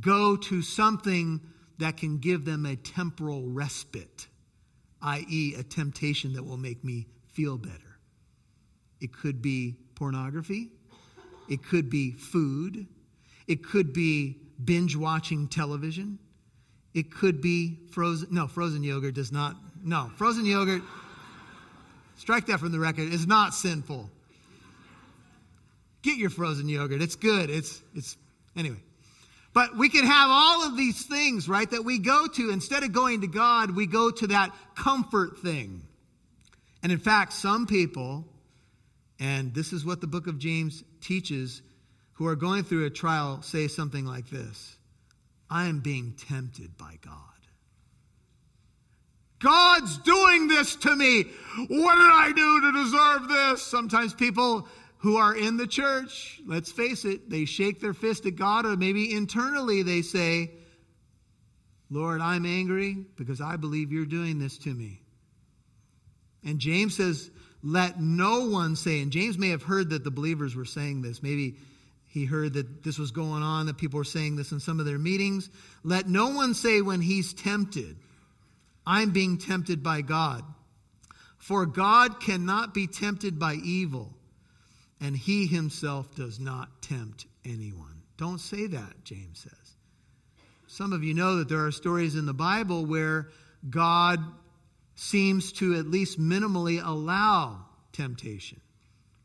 go 0.00 0.36
to 0.36 0.62
something 0.62 1.40
that 1.78 1.96
can 1.96 2.18
give 2.18 2.44
them 2.44 2.66
a 2.66 2.76
temporal 2.76 3.48
respite, 3.48 4.26
i.e., 5.02 5.54
a 5.58 5.62
temptation 5.62 6.32
that 6.34 6.42
will 6.42 6.56
make 6.56 6.82
me 6.82 7.06
feel 7.32 7.58
better. 7.58 7.98
It 9.00 9.12
could 9.12 9.42
be 9.42 9.76
pornography, 9.94 10.70
it 11.48 11.62
could 11.64 11.90
be 11.90 12.12
food, 12.12 12.86
it 13.46 13.62
could 13.62 13.92
be 13.92 14.36
binge 14.64 14.96
watching 14.96 15.48
television. 15.48 16.18
It 16.94 17.12
could 17.12 17.42
be 17.42 17.78
frozen. 17.90 18.28
No, 18.30 18.48
frozen 18.48 18.82
yogurt 18.82 19.14
does 19.14 19.30
not. 19.30 19.54
No, 19.84 20.10
frozen 20.16 20.46
yogurt, 20.46 20.82
strike 22.16 22.46
that 22.46 22.58
from 22.58 22.72
the 22.72 22.78
record, 22.78 23.12
is 23.12 23.26
not 23.26 23.54
sinful. 23.54 24.10
Get 26.00 26.16
your 26.16 26.30
frozen 26.30 26.68
yogurt. 26.68 27.02
It's 27.02 27.16
good. 27.16 27.50
It's, 27.50 27.82
it's, 27.94 28.16
anyway. 28.56 28.78
But 29.56 29.74
we 29.74 29.88
can 29.88 30.04
have 30.04 30.28
all 30.30 30.64
of 30.64 30.76
these 30.76 31.06
things, 31.06 31.48
right, 31.48 31.70
that 31.70 31.82
we 31.82 31.98
go 31.98 32.26
to. 32.26 32.50
Instead 32.50 32.82
of 32.82 32.92
going 32.92 33.22
to 33.22 33.26
God, 33.26 33.74
we 33.74 33.86
go 33.86 34.10
to 34.10 34.26
that 34.26 34.54
comfort 34.74 35.38
thing. 35.38 35.80
And 36.82 36.92
in 36.92 36.98
fact, 36.98 37.32
some 37.32 37.66
people, 37.66 38.26
and 39.18 39.54
this 39.54 39.72
is 39.72 39.82
what 39.82 40.02
the 40.02 40.06
book 40.06 40.26
of 40.26 40.38
James 40.38 40.84
teaches, 41.00 41.62
who 42.12 42.26
are 42.26 42.36
going 42.36 42.64
through 42.64 42.84
a 42.84 42.90
trial 42.90 43.40
say 43.40 43.66
something 43.66 44.04
like 44.04 44.28
this 44.28 44.76
I 45.48 45.68
am 45.68 45.80
being 45.80 46.12
tempted 46.28 46.76
by 46.76 46.98
God. 47.00 47.14
God's 49.38 49.96
doing 49.96 50.48
this 50.48 50.76
to 50.76 50.94
me. 50.94 51.22
What 51.22 51.94
did 51.94 52.10
I 52.12 52.30
do 52.36 52.60
to 52.60 52.72
deserve 52.72 53.28
this? 53.28 53.62
Sometimes 53.62 54.12
people 54.12 54.68
who 55.06 55.18
are 55.18 55.36
in 55.36 55.56
the 55.56 55.68
church, 55.68 56.40
let's 56.48 56.72
face 56.72 57.04
it, 57.04 57.30
they 57.30 57.44
shake 57.44 57.80
their 57.80 57.94
fist 57.94 58.26
at 58.26 58.34
God, 58.34 58.66
or 58.66 58.76
maybe 58.76 59.14
internally 59.14 59.84
they 59.84 60.02
say, 60.02 60.50
Lord, 61.88 62.20
I'm 62.20 62.44
angry 62.44 63.06
because 63.14 63.40
I 63.40 63.54
believe 63.54 63.92
you're 63.92 64.04
doing 64.04 64.40
this 64.40 64.58
to 64.58 64.74
me. 64.74 65.00
And 66.44 66.58
James 66.58 66.96
says, 66.96 67.30
Let 67.62 68.00
no 68.00 68.48
one 68.48 68.74
say, 68.74 69.00
and 69.00 69.12
James 69.12 69.38
may 69.38 69.50
have 69.50 69.62
heard 69.62 69.90
that 69.90 70.02
the 70.02 70.10
believers 70.10 70.56
were 70.56 70.64
saying 70.64 71.02
this. 71.02 71.22
Maybe 71.22 71.58
he 72.08 72.24
heard 72.24 72.54
that 72.54 72.82
this 72.82 72.98
was 72.98 73.12
going 73.12 73.44
on, 73.44 73.66
that 73.66 73.78
people 73.78 73.98
were 73.98 74.02
saying 74.04 74.34
this 74.34 74.50
in 74.50 74.58
some 74.58 74.80
of 74.80 74.86
their 74.86 74.98
meetings. 74.98 75.48
Let 75.84 76.08
no 76.08 76.30
one 76.30 76.52
say 76.52 76.80
when 76.80 77.00
he's 77.00 77.32
tempted, 77.32 77.96
I'm 78.84 79.12
being 79.12 79.38
tempted 79.38 79.84
by 79.84 80.00
God. 80.00 80.42
For 81.38 81.64
God 81.64 82.18
cannot 82.18 82.74
be 82.74 82.88
tempted 82.88 83.38
by 83.38 83.54
evil, 83.54 84.15
and 85.00 85.16
he 85.16 85.46
himself 85.46 86.14
does 86.14 86.40
not 86.40 86.82
tempt 86.82 87.26
anyone. 87.44 88.02
Don't 88.16 88.40
say 88.40 88.66
that, 88.66 89.04
James 89.04 89.40
says. 89.40 89.76
Some 90.66 90.92
of 90.92 91.04
you 91.04 91.14
know 91.14 91.36
that 91.36 91.48
there 91.48 91.64
are 91.64 91.72
stories 91.72 92.16
in 92.16 92.26
the 92.26 92.34
Bible 92.34 92.84
where 92.86 93.28
God 93.68 94.20
seems 94.94 95.52
to 95.52 95.74
at 95.76 95.86
least 95.86 96.18
minimally 96.18 96.84
allow 96.84 97.66
temptation. 97.92 98.60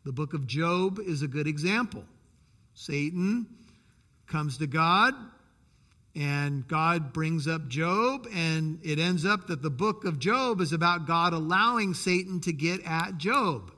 The 0.03 0.11
book 0.11 0.33
of 0.33 0.47
Job 0.47 0.99
is 0.99 1.21
a 1.21 1.27
good 1.27 1.47
example. 1.47 2.03
Satan 2.73 3.47
comes 4.27 4.57
to 4.57 4.67
God, 4.67 5.13
and 6.15 6.67
God 6.67 7.13
brings 7.13 7.47
up 7.47 7.67
Job, 7.67 8.27
and 8.33 8.79
it 8.83 8.99
ends 8.99 9.25
up 9.25 9.47
that 9.47 9.61
the 9.61 9.69
book 9.69 10.05
of 10.05 10.19
Job 10.19 10.59
is 10.59 10.73
about 10.73 11.07
God 11.07 11.33
allowing 11.33 11.93
Satan 11.93 12.41
to 12.41 12.53
get 12.53 12.83
at 12.85 13.17
Job. 13.17 13.71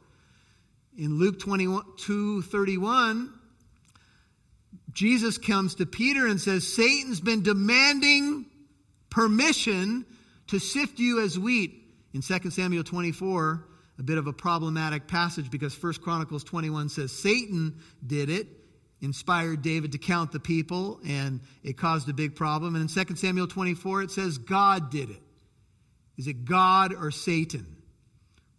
In 0.97 1.17
Luke 1.17 1.39
22 1.39 2.43
31, 2.43 3.33
Jesus 4.91 5.37
comes 5.37 5.75
to 5.75 5.85
Peter 5.85 6.27
and 6.27 6.39
says, 6.39 6.71
Satan's 6.71 7.19
been 7.19 7.41
demanding 7.41 8.45
permission 9.09 10.05
to 10.47 10.59
sift 10.59 10.99
you 10.99 11.21
as 11.23 11.37
wheat. 11.37 11.79
In 12.13 12.21
2 12.21 12.51
Samuel 12.51 12.83
24, 12.83 13.65
a 13.97 14.03
bit 14.03 14.19
of 14.19 14.27
a 14.27 14.33
problematic 14.33 15.07
passage 15.07 15.49
because 15.49 15.81
1 15.81 15.93
Chronicles 15.95 16.43
21 16.43 16.89
says 16.89 17.11
Satan 17.11 17.79
did 18.05 18.29
it 18.29 18.47
inspired 19.01 19.61
David 19.61 19.91
to 19.91 19.97
count 19.97 20.31
the 20.31 20.39
people, 20.39 20.99
and 21.05 21.41
it 21.61 21.77
caused 21.77 22.07
a 22.07 22.13
big 22.13 22.35
problem. 22.35 22.75
And 22.75 22.89
in 22.89 23.05
2 23.05 23.15
Samuel 23.15 23.47
24, 23.47 24.03
it 24.03 24.11
says 24.11 24.37
God 24.37 24.89
did 24.89 25.09
it. 25.09 25.21
Is 26.17 26.27
it 26.27 26.45
God 26.45 26.93
or 26.93 27.11
Satan? 27.11 27.82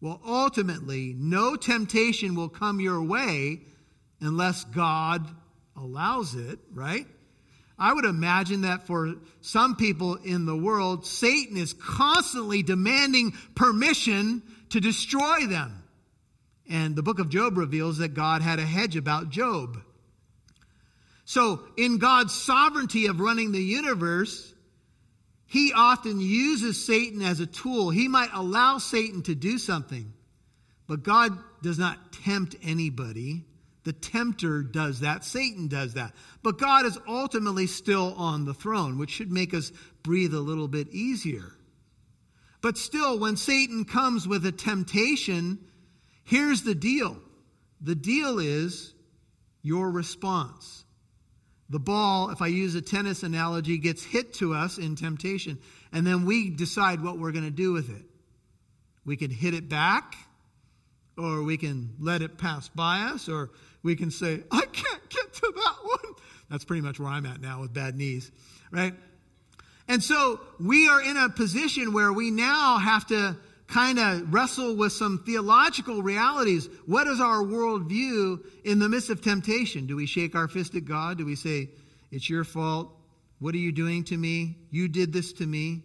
Well, 0.05 0.21
ultimately, 0.23 1.15
no 1.17 1.57
temptation 1.57 2.35
will 2.35 2.51
come 2.51 2.79
your 2.79 3.03
way 3.03 3.63
unless 4.21 4.63
God 4.65 5.27
allows 5.75 6.35
it, 6.35 6.59
right? 6.75 7.07
I 7.79 7.91
would 7.91 8.05
imagine 8.05 8.61
that 8.61 8.87
for 8.87 9.15
some 9.41 9.77
people 9.77 10.17
in 10.17 10.45
the 10.45 10.55
world, 10.55 11.07
Satan 11.07 11.57
is 11.57 11.73
constantly 11.73 12.63
demanding 12.63 13.33
permission 13.55 14.43
to 14.69 14.81
destroy 14.81 15.47
them. 15.47 15.83
And 16.69 16.95
the 16.95 17.03
book 17.03 17.19
of 17.19 17.31
Job 17.31 17.57
reveals 17.57 17.97
that 17.97 18.13
God 18.13 18.43
had 18.43 18.59
a 18.59 18.67
hedge 18.67 18.97
about 18.97 19.31
Job. 19.31 19.79
So, 21.25 21.63
in 21.79 21.97
God's 21.97 22.35
sovereignty 22.35 23.07
of 23.07 23.21
running 23.21 23.53
the 23.53 23.63
universe, 23.63 24.54
he 25.47 25.73
often 25.75 26.21
uses 26.21 26.85
Satan 26.85 27.23
as 27.23 27.41
a 27.41 27.47
tool. 27.47 27.91
He 27.91 28.09
might 28.09 28.31
allow 28.33 28.79
Satan 28.79 29.23
to 29.23 29.35
do 29.35 29.59
something, 29.59 30.13
but 30.87 31.03
God 31.03 31.39
does 31.63 31.79
not 31.79 32.13
tempt 32.13 32.57
anybody. 32.63 33.45
The 33.85 33.93
tempter 33.93 34.63
does 34.63 35.01
that, 35.01 35.25
Satan 35.25 35.69
does 35.69 35.95
that. 35.95 36.15
But 36.43 36.59
God 36.59 36.87
is 36.87 36.99
ultimately 37.07 37.67
still 37.67 38.15
on 38.15 38.47
the 38.47 38.55
throne, 38.55 38.99
which 38.99 39.11
should 39.11 39.31
make 39.31 39.53
us 39.53 39.73
breathe 40.03 40.35
a 40.35 40.41
little 40.41 40.69
bit 40.69 40.89
easier. 40.89 41.53
But 42.63 42.79
still, 42.79 43.19
when 43.19 43.37
Satan 43.37 43.85
comes 43.85 44.27
with 44.27 44.47
a 44.47 44.53
temptation, 44.53 45.59
here's 46.25 46.63
the 46.63 46.75
deal 46.75 47.19
the 47.81 47.95
deal 47.95 48.39
is 48.39 48.95
your 49.63 49.91
response. 49.91 50.84
The 51.75 51.81
ball, 51.81 52.31
if 52.31 52.41
I 52.41 52.47
use 52.47 52.77
a 52.77 52.81
tennis 52.81 53.25
analogy, 53.25 53.79
gets 53.79 54.05
hit 54.05 54.35
to 54.35 54.55
us 54.55 54.79
in 54.79 54.95
temptation, 54.95 55.59
and 55.93 56.07
then 56.07 56.25
we 56.25 56.49
decide 56.49 57.03
what 57.03 57.19
we're 57.19 57.33
going 57.33 57.47
to 57.47 57.51
do 57.51 57.73
with 57.73 57.91
it. 57.91 58.05
We 59.05 59.17
can 59.17 59.29
hit 59.29 59.55
it 59.55 59.69
back, 59.69 60.15
or 61.19 61.43
we 61.43 61.57
can 61.57 61.97
let 61.99 62.23
it 62.23 62.39
pass 62.39 62.69
by 62.69 63.01
us, 63.13 63.29
or 63.29 63.51
we 63.83 63.97
can 63.97 64.13
say, 64.13 64.45
I 64.53 64.61
can't 64.61 65.11
get 65.11 65.35
to 65.35 65.53
that 65.53 65.75
one. 65.83 66.15
That's 66.49 66.65
pretty 66.65 66.83
much 66.83 67.01
where 67.01 67.09
I'm 67.09 67.27
at 67.27 67.41
now 67.41 67.63
with 67.63 67.75
bad 67.75 67.97
knees, 67.97 68.31
right? 68.71 68.95
And 69.89 70.01
so 70.01 70.39
we 70.61 70.87
are 70.87 71.03
in 71.03 71.17
a 71.17 71.29
position 71.29 71.93
where 71.93 72.13
we 72.13 72.31
now 72.31 72.79
have 72.79 73.05
to 73.09 73.37
kind 73.67 73.99
of 73.99 74.33
wrestle 74.33 74.77
with 74.77 74.93
some 74.93 75.23
theological 75.25 76.03
realities. 76.03 76.69
What 76.87 77.07
is 77.07 77.21
our 77.21 77.43
worldview 77.43 78.45
in 78.65 78.79
the 78.79 78.89
midst 78.89 79.11
of 79.11 79.23
temptation? 79.23 79.87
Do 79.87 79.97
we 79.97 80.07
shake 80.07 80.35
our 80.35 80.49
fist 80.49 80.75
at 80.75 80.85
God? 80.85 81.19
Do 81.19 81.27
we 81.27 81.37
say, 81.37 81.71
It's 82.11 82.29
your 82.29 82.45
fault? 82.45 82.91
What 83.39 83.55
are 83.55 83.59
you 83.59 83.73
doing 83.73 84.05
to 84.05 84.17
me? 84.17 84.57
You 84.71 84.89
did 84.89 85.13
this 85.13 85.33
to 85.35 85.47
me. 85.47 85.83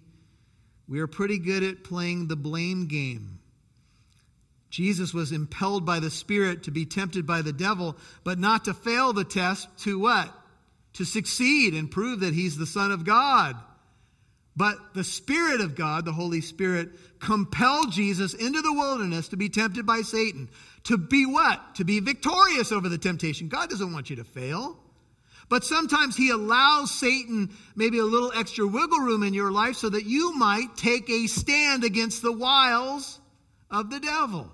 We 0.87 0.99
are 0.99 1.07
pretty 1.07 1.39
good 1.39 1.63
at 1.63 1.83
playing 1.83 2.27
the 2.27 2.35
blame 2.35 2.87
game. 2.87 3.39
Jesus 4.69 5.13
was 5.13 5.31
impelled 5.31 5.85
by 5.85 5.99
the 5.99 6.11
Spirit 6.11 6.63
to 6.63 6.71
be 6.71 6.85
tempted 6.85 7.25
by 7.25 7.41
the 7.41 7.53
devil, 7.53 7.97
but 8.23 8.39
not 8.39 8.65
to 8.65 8.73
fail 8.73 9.13
the 9.13 9.23
test, 9.23 9.67
to 9.79 9.99
what? 9.99 10.31
To 10.93 11.05
succeed 11.05 11.73
and 11.73 11.89
prove 11.89 12.21
that 12.21 12.33
he's 12.33 12.57
the 12.57 12.65
Son 12.65 12.91
of 12.91 13.03
God. 13.05 13.55
But 14.59 14.93
the 14.93 15.05
Spirit 15.05 15.61
of 15.61 15.73
God, 15.73 16.03
the 16.03 16.11
Holy 16.11 16.41
Spirit, 16.41 16.89
compelled 17.19 17.93
Jesus 17.93 18.33
into 18.33 18.61
the 18.61 18.73
wilderness 18.73 19.29
to 19.29 19.37
be 19.37 19.47
tempted 19.47 19.85
by 19.85 20.01
Satan. 20.01 20.49
To 20.83 20.97
be 20.97 21.25
what? 21.25 21.75
To 21.75 21.85
be 21.85 22.01
victorious 22.01 22.73
over 22.73 22.89
the 22.89 22.97
temptation. 22.97 23.47
God 23.47 23.69
doesn't 23.69 23.93
want 23.93 24.09
you 24.09 24.17
to 24.17 24.25
fail. 24.25 24.77
But 25.47 25.63
sometimes 25.63 26.17
He 26.17 26.29
allows 26.29 26.91
Satan 26.91 27.55
maybe 27.77 27.99
a 27.99 28.03
little 28.03 28.33
extra 28.35 28.67
wiggle 28.67 28.99
room 28.99 29.23
in 29.23 29.33
your 29.33 29.49
life 29.49 29.77
so 29.77 29.91
that 29.91 30.03
you 30.03 30.35
might 30.35 30.75
take 30.75 31.09
a 31.09 31.27
stand 31.27 31.85
against 31.85 32.21
the 32.21 32.33
wiles 32.33 33.17
of 33.71 33.89
the 33.89 34.01
devil. 34.01 34.51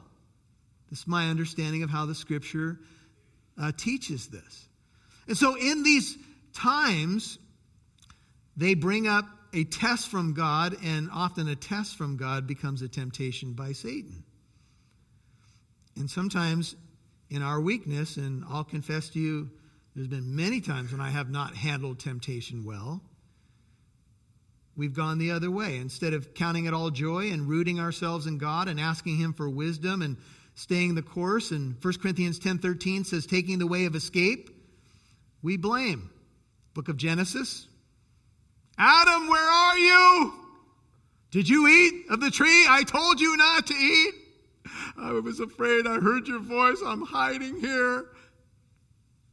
This 0.91 0.99
is 0.99 1.07
my 1.07 1.31
understanding 1.31 1.81
of 1.81 1.89
how 1.89 2.05
the 2.05 2.13
scripture 2.13 2.79
uh, 3.59 3.71
teaches 3.75 4.27
this. 4.27 4.67
And 5.27 5.35
so 5.35 5.55
in 5.55 5.81
these 5.81 6.15
times, 6.53 7.39
they 8.55 8.75
bring 8.75 9.07
up 9.07 9.25
a 9.55 9.63
test 9.63 10.09
from 10.09 10.33
God, 10.33 10.75
and 10.83 11.09
often 11.11 11.47
a 11.47 11.55
test 11.55 11.95
from 11.95 12.17
God 12.17 12.45
becomes 12.45 12.81
a 12.81 12.89
temptation 12.89 13.53
by 13.53 13.71
Satan. 13.71 14.23
And 15.95 16.09
sometimes 16.09 16.75
in 17.29 17.41
our 17.41 17.61
weakness, 17.61 18.17
and 18.17 18.43
I'll 18.49 18.65
confess 18.65 19.09
to 19.11 19.19
you, 19.19 19.49
there's 19.95 20.09
been 20.09 20.35
many 20.35 20.59
times 20.59 20.91
when 20.91 20.99
I 20.99 21.09
have 21.09 21.29
not 21.29 21.55
handled 21.55 21.99
temptation 21.99 22.65
well. 22.65 23.01
We've 24.75 24.93
gone 24.93 25.19
the 25.19 25.31
other 25.31 25.49
way. 25.49 25.77
Instead 25.77 26.13
of 26.13 26.33
counting 26.33 26.65
it 26.65 26.73
all 26.73 26.89
joy 26.89 27.31
and 27.31 27.47
rooting 27.47 27.79
ourselves 27.79 28.27
in 28.27 28.37
God 28.37 28.67
and 28.67 28.77
asking 28.77 29.15
Him 29.15 29.31
for 29.31 29.49
wisdom 29.49 30.01
and 30.01 30.17
staying 30.55 30.95
the 30.95 31.01
course, 31.01 31.51
and 31.51 31.81
1 31.81 31.93
Corinthians 32.01 32.39
10:13 32.39 33.05
says, 33.05 33.25
taking 33.25 33.57
the 33.57 33.67
way 33.67 33.85
of 33.85 33.95
escape, 33.95 34.49
we 35.41 35.55
blame. 35.55 36.09
Book 36.73 36.89
of 36.89 36.97
Genesis, 36.97 37.69
Adam, 38.77 39.27
where 39.27 39.49
are 39.49 39.77
you? 39.77 40.33
Did 41.31 41.49
you 41.49 41.67
eat 41.67 42.05
of 42.09 42.19
the 42.19 42.31
tree 42.31 42.65
I 42.67 42.83
told 42.83 43.19
you 43.19 43.35
not 43.37 43.67
to 43.67 43.73
eat? 43.73 44.13
I 44.97 45.11
was 45.11 45.39
afraid. 45.39 45.87
I 45.87 45.99
heard 45.99 46.27
your 46.27 46.39
voice. 46.39 46.81
I'm 46.85 47.01
hiding 47.01 47.59
here. 47.59 48.05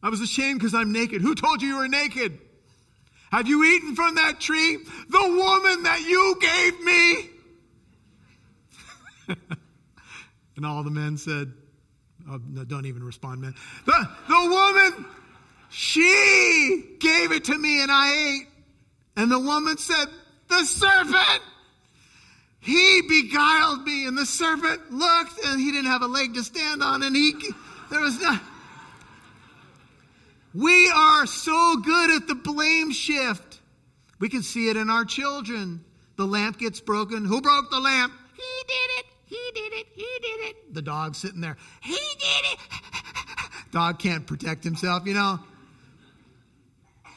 I 0.03 0.09
was 0.09 0.21
ashamed 0.21 0.59
because 0.59 0.75
I'm 0.75 0.93
naked. 0.93 1.23
Who 1.23 1.35
told 1.35 1.63
you 1.63 1.69
you 1.69 1.77
were 1.77 1.89
naked? 1.89 2.39
Have 3.31 3.49
you 3.49 3.65
eaten 3.65 3.95
from 3.95 4.17
that 4.17 4.41
tree? 4.41 4.79
The 5.09 5.21
woman 5.21 5.85
that 5.85 6.01
you 6.07 6.37
gave 6.41 6.81
me. 6.85 7.31
and 10.57 10.67
all 10.67 10.83
the 10.83 10.91
men 10.91 11.17
said, 11.17 11.53
oh, 12.29 12.41
no, 12.49 12.65
don't 12.65 12.87
even 12.87 13.03
respond, 13.03 13.41
men. 13.41 13.55
The, 13.87 14.09
the 14.29 14.35
woman, 14.35 15.07
she 15.71 16.97
gave 16.99 17.33
it 17.33 17.45
to 17.45 17.57
me 17.57 17.83
and 17.83 17.91
I 17.91 18.41
ate. 18.41 18.52
And 19.17 19.31
the 19.31 19.39
woman 19.39 19.77
said, 19.79 20.07
The 20.49 20.65
serpent! 20.65 21.43
He 22.61 23.03
beguiled 23.09 23.85
me. 23.85 24.07
And 24.07 24.17
the 24.17 24.25
serpent 24.25 24.93
looked 24.93 25.45
and 25.45 25.61
he 25.61 25.73
didn't 25.73 25.91
have 25.91 26.03
a 26.03 26.07
leg 26.07 26.35
to 26.35 26.45
stand 26.45 26.83
on. 26.83 27.03
And 27.03 27.15
he, 27.15 27.35
there 27.91 28.01
was 28.01 28.21
not. 28.21 28.41
We 30.55 30.91
are 30.95 31.27
so 31.27 31.77
good 31.77 32.11
at 32.11 32.29
the 32.29 32.35
blame 32.35 32.93
shift. 32.93 33.61
We 34.21 34.29
can 34.29 34.43
see 34.43 34.69
it 34.69 34.77
in 34.77 34.91
our 34.91 35.05
children. 35.05 35.85
The 36.17 36.27
lamp 36.27 36.59
gets 36.59 36.81
broken. 36.81 37.25
Who 37.25 37.41
broke 37.41 37.71
the 37.71 37.81
lamp? 37.81 38.13
He 38.35 38.65
did 38.69 38.91
it. 38.99 39.07
He 39.27 39.51
did 39.55 39.73
it. 39.73 39.87
He 39.95 40.19
did 40.21 40.51
it. 40.51 40.75
The 40.75 40.83
dog 40.83 41.17
sitting 41.17 41.41
there. 41.41 41.57
He 41.81 41.93
did 41.93 42.53
it. 42.53 42.59
Dog 43.73 43.99
can't 43.99 44.27
protect 44.27 44.63
himself, 44.63 45.07
you 45.07 45.15
know. 45.15 45.41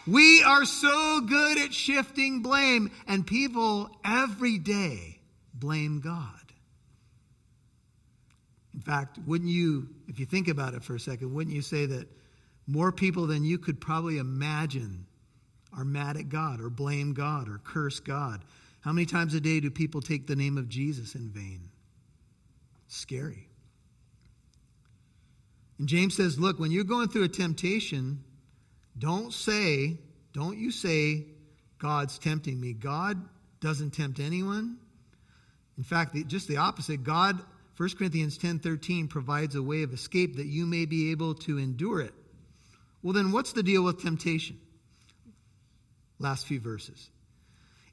We 0.08 0.44
are 0.44 0.66
so 0.66 1.22
good 1.22 1.58
at 1.58 1.74
shifting 1.74 2.42
blame, 2.42 2.92
and 3.08 3.26
people 3.26 3.90
every 4.04 4.60
day 4.60 5.20
blame 5.54 6.00
God. 6.00 6.30
In 8.74 8.82
fact, 8.82 9.18
wouldn't 9.26 9.50
you, 9.50 9.88
if 10.08 10.20
you 10.20 10.26
think 10.26 10.48
about 10.48 10.74
it 10.74 10.84
for 10.84 10.96
a 10.96 11.00
second, 11.00 11.34
wouldn't 11.34 11.56
you 11.56 11.62
say 11.62 11.86
that 11.88 12.08
more 12.68 12.92
people 12.92 13.26
than 13.26 13.44
you 13.44 13.58
could 13.58 13.80
probably 13.80 14.18
imagine 14.18 15.06
are 15.76 15.86
mad 15.86 16.18
at 16.18 16.30
God 16.30 16.62
or 16.62 16.70
blame 16.70 17.14
God 17.14 17.50
or 17.50 17.60
curse 17.64 18.00
God? 18.00 18.44
How 18.82 18.92
many 18.92 19.06
times 19.06 19.34
a 19.34 19.40
day 19.40 19.60
do 19.60 19.72
people 19.72 20.02
take 20.02 20.28
the 20.28 20.36
name 20.36 20.58
of 20.58 20.70
Jesus 20.70 21.16
in 21.16 21.30
vain? 21.30 21.70
Scary. 22.88 23.48
And 25.80 25.88
James 25.88 26.16
says, 26.16 26.40
look, 26.40 26.60
when 26.60 26.72
you're 26.72 26.84
going 26.84 27.08
through 27.08 27.24
a 27.24 27.30
temptation, 27.30 28.24
don't 28.98 29.34
say, 29.34 29.98
don't 30.34 30.58
you 30.58 30.72
say, 30.72 31.26
God's 31.80 32.18
tempting 32.18 32.60
me. 32.60 32.74
God 32.74 33.22
doesn't 33.60 33.92
tempt 33.92 34.20
anyone. 34.20 34.78
In 35.78 35.84
fact, 35.84 36.16
just 36.28 36.48
the 36.48 36.58
opposite. 36.58 37.04
God, 37.04 37.40
1 37.78 37.90
Corinthians 37.98 38.38
10 38.38 38.60
13, 38.60 39.08
provides 39.08 39.56
a 39.56 39.62
way 39.62 39.84
of 39.84 39.94
escape 39.94 40.38
that 40.38 40.46
you 40.46 40.66
may 40.66 40.86
be 40.86 41.12
able 41.12 41.36
to 41.36 41.58
endure 41.58 42.02
it. 42.02 42.14
Well, 43.04 43.14
then, 43.14 43.32
what's 43.32 43.54
the 43.54 43.64
deal 43.64 43.84
with 43.84 44.02
temptation? 44.02 44.58
Last 46.18 46.48
few 46.48 46.60
verses. 46.60 47.10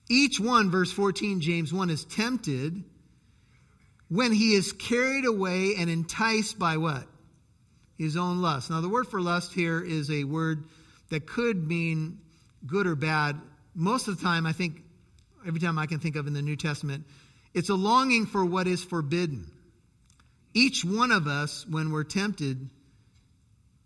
Each 0.09 0.39
one, 0.39 0.71
verse 0.71 0.93
14, 0.93 1.41
James 1.41 1.73
1, 1.73 1.91
is 1.91 2.05
tempted 2.05 2.85
when 4.09 4.33
he 4.33 4.55
is 4.55 4.73
carried 4.73 5.25
away 5.25 5.75
and 5.79 5.91
enticed 5.91 6.59
by 6.59 6.77
what? 6.77 7.07
His 7.99 8.17
own 8.17 8.43
lust. 8.43 8.71
Now, 8.71 8.81
the 8.81 8.89
word 8.89 9.09
for 9.09 9.21
lust 9.21 9.53
here 9.53 9.81
is 9.81 10.11
a 10.11 10.25
word 10.25 10.65
that 11.13 11.27
could 11.27 11.69
mean 11.69 12.19
good 12.67 12.87
or 12.87 12.97
bad. 12.97 13.39
Most 13.75 14.09
of 14.09 14.17
the 14.17 14.23
time, 14.23 14.47
I 14.47 14.53
think, 14.53 14.83
every 15.47 15.61
time 15.61 15.79
I 15.79 15.85
can 15.85 15.99
think 15.99 16.17
of 16.17 16.27
in 16.27 16.33
the 16.33 16.41
New 16.41 16.57
Testament, 16.57 17.05
it's 17.53 17.69
a 17.69 17.75
longing 17.75 18.25
for 18.25 18.43
what 18.43 18.67
is 18.67 18.83
forbidden. 18.83 19.51
Each 20.55 20.87
one 20.87 21.13
of 21.13 21.27
us, 21.27 21.67
when 21.69 21.93
we're 21.93 22.05
tempted, 22.05 22.71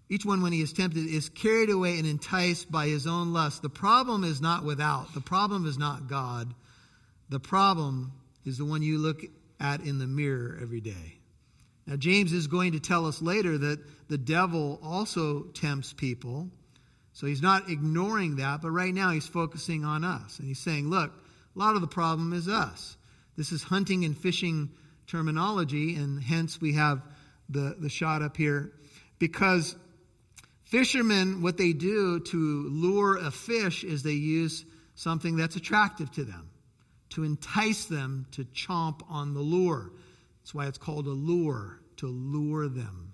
each 0.09 0.25
one, 0.25 0.41
when 0.41 0.53
he 0.53 0.61
is 0.61 0.73
tempted, 0.73 1.05
is 1.05 1.29
carried 1.29 1.69
away 1.69 1.99
and 1.99 2.07
enticed 2.07 2.71
by 2.71 2.87
his 2.87 3.09
own 3.09 3.33
lust. 3.33 3.61
The 3.61 3.71
problem 3.71 4.23
is 4.23 4.41
not 4.41 4.65
without, 4.65 5.13
the 5.13 5.21
problem 5.21 5.67
is 5.67 5.77
not 5.77 6.07
God. 6.07 6.55
The 7.29 7.41
problem 7.41 8.13
is 8.45 8.59
the 8.59 8.65
one 8.65 8.83
you 8.83 8.99
look 8.99 9.21
at 9.59 9.81
in 9.81 9.99
the 9.99 10.07
mirror 10.07 10.57
every 10.63 10.81
day. 10.81 11.19
Now, 11.89 11.97
James 11.97 12.33
is 12.33 12.47
going 12.47 12.73
to 12.73 12.81
tell 12.81 13.07
us 13.07 13.21
later 13.21 13.59
that 13.59 13.81
the 14.09 14.19
devil 14.19 14.79
also 14.81 15.43
tempts 15.55 15.93
people. 15.93 16.51
So 17.17 17.27
he's 17.27 17.41
not 17.41 17.71
ignoring 17.71 18.37
that, 18.37 18.61
but 18.61 18.73
right 18.73 18.93
now 18.93 19.11
he's 19.11 19.27
focusing 19.27 19.87
on 19.87 20.05
us. 20.05 20.39
And 20.39 20.47
he's 20.47 20.59
saying, 20.59 20.91
look, 20.91 21.11
a 21.11 21.59
lot 21.59 21.75
of 21.75 21.81
the 21.81 21.87
problem 21.87 22.35
is 22.35 22.47
us. 22.47 22.95
This 23.39 23.53
is 23.53 23.63
hunting 23.63 24.05
and 24.05 24.15
fishing 24.15 24.69
terminology, 25.07 25.95
and 25.97 26.23
hence 26.23 26.61
we 26.61 26.75
have 26.75 27.01
the, 27.49 27.75
the 27.79 27.89
shot 27.89 28.21
up 28.21 28.37
here. 28.37 28.71
Because 29.19 29.75
Fishermen, 30.65 31.41
what 31.41 31.57
they 31.57 31.73
do 31.73 32.21
to 32.21 32.69
lure 32.69 33.17
a 33.17 33.31
fish 33.31 33.83
is 33.83 34.03
they 34.03 34.11
use 34.11 34.67
something 34.95 35.37
that's 35.37 35.57
attractive 35.57 36.13
to 36.13 36.25
them 36.25 36.51
to 37.09 37.25
entice 37.25 37.87
them 37.87 38.27
to 38.33 38.45
chomp 38.45 39.01
on 39.09 39.33
the 39.33 39.41
lure. 39.41 39.91
That's 40.43 40.55
why 40.55 40.67
it's 40.67 40.77
called 40.77 41.07
a 41.07 41.11
lure, 41.11 41.81
to 41.97 42.09
lure 42.09 42.69
them. 42.69 43.06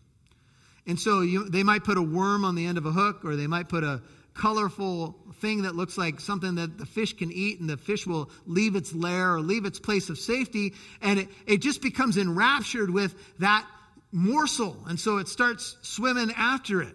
And 0.86 0.98
so 0.98 1.20
you, 1.20 1.48
they 1.48 1.62
might 1.62 1.84
put 1.84 1.98
a 1.98 2.02
worm 2.02 2.44
on 2.44 2.54
the 2.54 2.66
end 2.66 2.78
of 2.78 2.86
a 2.86 2.92
hook, 2.92 3.24
or 3.24 3.36
they 3.36 3.46
might 3.46 3.68
put 3.68 3.84
a 3.84 4.02
colorful 4.34 5.16
thing 5.40 5.62
that 5.62 5.74
looks 5.74 5.98
like 5.98 6.20
something 6.20 6.56
that 6.56 6.78
the 6.78 6.86
fish 6.86 7.12
can 7.12 7.30
eat, 7.30 7.60
and 7.60 7.68
the 7.68 7.76
fish 7.76 8.06
will 8.06 8.30
leave 8.46 8.76
its 8.76 8.94
lair 8.94 9.34
or 9.34 9.40
leave 9.40 9.64
its 9.64 9.78
place 9.78 10.08
of 10.08 10.18
safety, 10.18 10.74
and 11.00 11.20
it, 11.20 11.28
it 11.46 11.58
just 11.58 11.82
becomes 11.82 12.16
enraptured 12.16 12.90
with 12.90 13.14
that 13.38 13.66
morsel. 14.10 14.76
And 14.88 14.98
so 14.98 15.18
it 15.18 15.28
starts 15.28 15.76
swimming 15.82 16.32
after 16.36 16.82
it. 16.82 16.94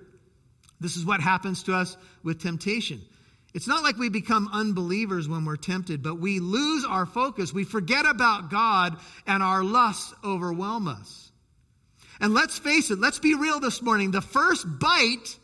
This 0.79 0.97
is 0.97 1.05
what 1.05 1.21
happens 1.21 1.63
to 1.63 1.75
us 1.75 1.97
with 2.23 2.41
temptation. 2.41 3.01
It's 3.53 3.67
not 3.67 3.81
like 3.81 3.97
we 3.97 4.09
become 4.09 4.49
unbelievers 4.51 5.27
when 5.27 5.45
we're 5.45 5.55
tempted, 5.55 6.03
but 6.03 6.19
we 6.19 6.39
lose 6.39 6.85
our 6.85 7.05
focus. 7.05 7.53
We 7.53 7.63
forget 7.63 8.05
about 8.05 8.51
God 8.51 8.97
and 9.25 9.41
our 9.41 9.63
lusts 9.63 10.13
overwhelm 10.23 10.87
us. 10.87 11.26
And 12.19 12.33
let's 12.33 12.57
face 12.57 12.91
it, 12.91 12.99
let's 12.99 13.19
be 13.19 13.35
real 13.35 13.59
this 13.59 13.81
morning. 13.81 14.11
The 14.11 14.21
first 14.21 14.65
bite 14.79 15.37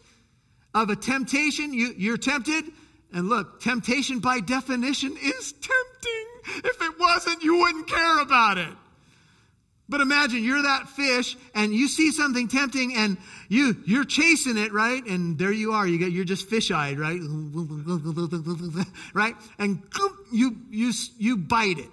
of 0.74 0.90
a 0.90 0.96
temptation, 0.96 1.74
you, 1.74 1.94
you're 1.98 2.18
tempted, 2.18 2.66
and 3.14 3.30
look, 3.30 3.62
temptation 3.62 4.20
by 4.20 4.40
definition 4.40 5.16
is 5.22 5.52
tempting. 5.52 6.64
If 6.66 6.82
it 6.82 7.00
wasn't, 7.00 7.44
you 7.44 7.60
wouldn't 7.60 7.88
care 7.88 8.22
about 8.22 8.58
it. 8.58 8.76
But 9.90 10.02
imagine 10.02 10.44
you're 10.44 10.64
that 10.64 10.90
fish 10.90 11.36
and 11.54 11.74
you 11.74 11.88
see 11.88 12.12
something 12.12 12.48
tempting 12.48 12.96
and 12.96 13.18
you 13.50 13.76
you're 13.86 14.06
chasing 14.06 14.58
it, 14.58 14.74
right? 14.74 15.06
And 15.06 15.38
there 15.38 15.52
you 15.52 15.74
are. 15.74 15.86
You 15.86 16.00
get 16.00 16.12
you're 16.12 16.26
just 16.26 16.50
fish-eyed, 16.50 16.98
right? 16.98 17.20
right? 19.14 19.36
And 19.60 19.84
you 20.32 20.58
you 20.72 20.94
you 21.18 21.38
bite 21.38 21.80
it. 21.80 21.90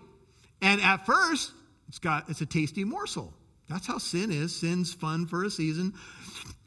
And 0.62 0.80
at 0.80 1.04
first, 1.04 1.52
it's 1.88 1.98
got 1.98 2.30
it's 2.30 2.40
a 2.40 2.46
tasty 2.46 2.84
morsel. 2.84 3.34
That's 3.70 3.86
how 3.86 3.98
sin 3.98 4.32
is. 4.32 4.54
Sin's 4.54 4.92
fun 4.92 5.26
for 5.26 5.44
a 5.44 5.50
season. 5.50 5.94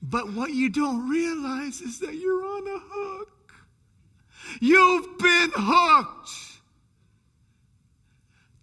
But 0.01 0.31
what 0.33 0.51
you 0.51 0.69
don't 0.69 1.09
realize 1.09 1.81
is 1.81 1.99
that 1.99 2.15
you're 2.15 2.45
on 2.45 2.67
a 2.67 2.79
hook. 2.81 3.53
You've 4.61 5.17
been 5.17 5.51
hooked. 5.53 6.29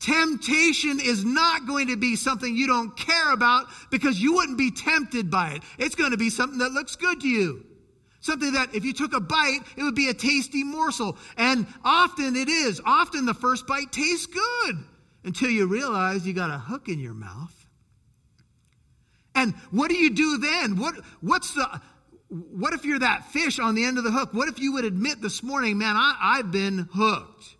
Temptation 0.00 1.00
is 1.00 1.22
not 1.22 1.66
going 1.66 1.88
to 1.88 1.98
be 1.98 2.16
something 2.16 2.56
you 2.56 2.66
don't 2.66 2.96
care 2.96 3.32
about 3.32 3.66
because 3.90 4.18
you 4.18 4.34
wouldn't 4.34 4.56
be 4.56 4.70
tempted 4.70 5.30
by 5.30 5.52
it. 5.52 5.62
It's 5.78 5.94
going 5.94 6.12
to 6.12 6.16
be 6.16 6.30
something 6.30 6.60
that 6.60 6.72
looks 6.72 6.96
good 6.96 7.20
to 7.20 7.28
you. 7.28 7.66
Something 8.22 8.54
that 8.54 8.74
if 8.74 8.86
you 8.86 8.94
took 8.94 9.12
a 9.12 9.20
bite, 9.20 9.60
it 9.76 9.82
would 9.82 9.94
be 9.94 10.08
a 10.08 10.14
tasty 10.14 10.64
morsel. 10.64 11.18
And 11.36 11.66
often 11.84 12.36
it 12.36 12.48
is. 12.48 12.80
Often 12.86 13.26
the 13.26 13.34
first 13.34 13.66
bite 13.66 13.92
tastes 13.92 14.26
good 14.26 14.78
until 15.24 15.50
you 15.50 15.66
realize 15.66 16.26
you 16.26 16.32
got 16.32 16.50
a 16.50 16.58
hook 16.58 16.88
in 16.88 16.98
your 16.98 17.14
mouth. 17.14 17.59
And 19.34 19.54
what 19.70 19.90
do 19.90 19.96
you 19.96 20.10
do 20.10 20.38
then? 20.38 20.76
What, 20.76 20.94
what's 21.20 21.54
the, 21.54 21.80
what 22.28 22.72
if 22.72 22.84
you're 22.84 22.98
that 22.98 23.30
fish 23.32 23.58
on 23.58 23.74
the 23.74 23.84
end 23.84 23.98
of 23.98 24.04
the 24.04 24.10
hook? 24.10 24.34
What 24.34 24.48
if 24.48 24.58
you 24.58 24.74
would 24.74 24.84
admit 24.84 25.20
this 25.20 25.42
morning, 25.42 25.78
man, 25.78 25.96
I, 25.96 26.16
I've 26.38 26.50
been 26.50 26.88
hooked? 26.92 27.56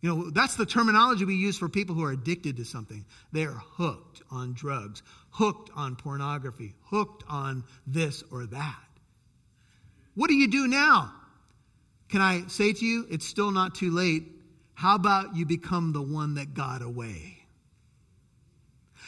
You 0.00 0.08
know, 0.08 0.30
that's 0.30 0.56
the 0.56 0.66
terminology 0.66 1.24
we 1.24 1.36
use 1.36 1.56
for 1.56 1.68
people 1.68 1.94
who 1.94 2.04
are 2.04 2.10
addicted 2.10 2.56
to 2.56 2.64
something. 2.64 3.04
They're 3.30 3.52
hooked 3.52 4.22
on 4.30 4.52
drugs, 4.52 5.02
hooked 5.30 5.70
on 5.76 5.94
pornography, 5.94 6.74
hooked 6.86 7.22
on 7.28 7.64
this 7.86 8.24
or 8.32 8.46
that. 8.46 8.84
What 10.14 10.28
do 10.28 10.34
you 10.34 10.48
do 10.48 10.66
now? 10.66 11.12
Can 12.08 12.20
I 12.20 12.46
say 12.48 12.72
to 12.72 12.84
you, 12.84 13.06
it's 13.10 13.26
still 13.26 13.52
not 13.52 13.76
too 13.76 13.90
late. 13.90 14.24
How 14.74 14.96
about 14.96 15.36
you 15.36 15.46
become 15.46 15.92
the 15.92 16.02
one 16.02 16.34
that 16.34 16.52
got 16.52 16.82
away? 16.82 17.38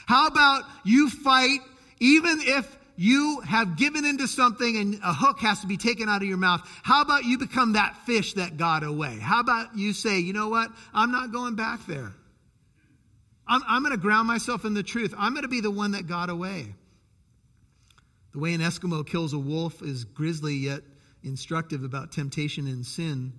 How 0.06 0.28
about 0.28 0.62
you 0.84 1.10
fight 1.10 1.60
even 2.04 2.38
if 2.42 2.78
you 2.96 3.40
have 3.40 3.78
given 3.78 4.04
into 4.04 4.28
something 4.28 4.76
and 4.76 5.00
a 5.02 5.14
hook 5.14 5.40
has 5.40 5.62
to 5.62 5.66
be 5.66 5.78
taken 5.78 6.06
out 6.06 6.20
of 6.20 6.28
your 6.28 6.36
mouth. 6.36 6.60
How 6.82 7.00
about 7.00 7.24
you 7.24 7.38
become 7.38 7.72
that 7.72 7.96
fish 8.04 8.34
that 8.34 8.58
got 8.58 8.84
away? 8.84 9.18
How 9.18 9.40
about 9.40 9.74
you 9.74 9.94
say, 9.94 10.18
you 10.18 10.34
know 10.34 10.50
what? 10.50 10.70
I'm 10.92 11.10
not 11.10 11.32
going 11.32 11.56
back 11.56 11.86
there. 11.86 12.12
I'm, 13.48 13.62
I'm 13.66 13.82
going 13.82 13.94
to 13.94 14.00
ground 14.00 14.28
myself 14.28 14.66
in 14.66 14.74
the 14.74 14.82
truth. 14.82 15.14
I'm 15.16 15.32
going 15.32 15.44
to 15.44 15.48
be 15.48 15.62
the 15.62 15.70
one 15.70 15.92
that 15.92 16.06
got 16.06 16.28
away. 16.28 16.74
The 18.32 18.38
way 18.38 18.52
an 18.52 18.60
Eskimo 18.60 19.06
kills 19.06 19.32
a 19.32 19.38
wolf 19.38 19.80
is 19.80 20.04
grisly 20.04 20.56
yet 20.56 20.82
instructive 21.22 21.84
about 21.84 22.12
temptation 22.12 22.66
and 22.66 22.84
sin. 22.84 23.32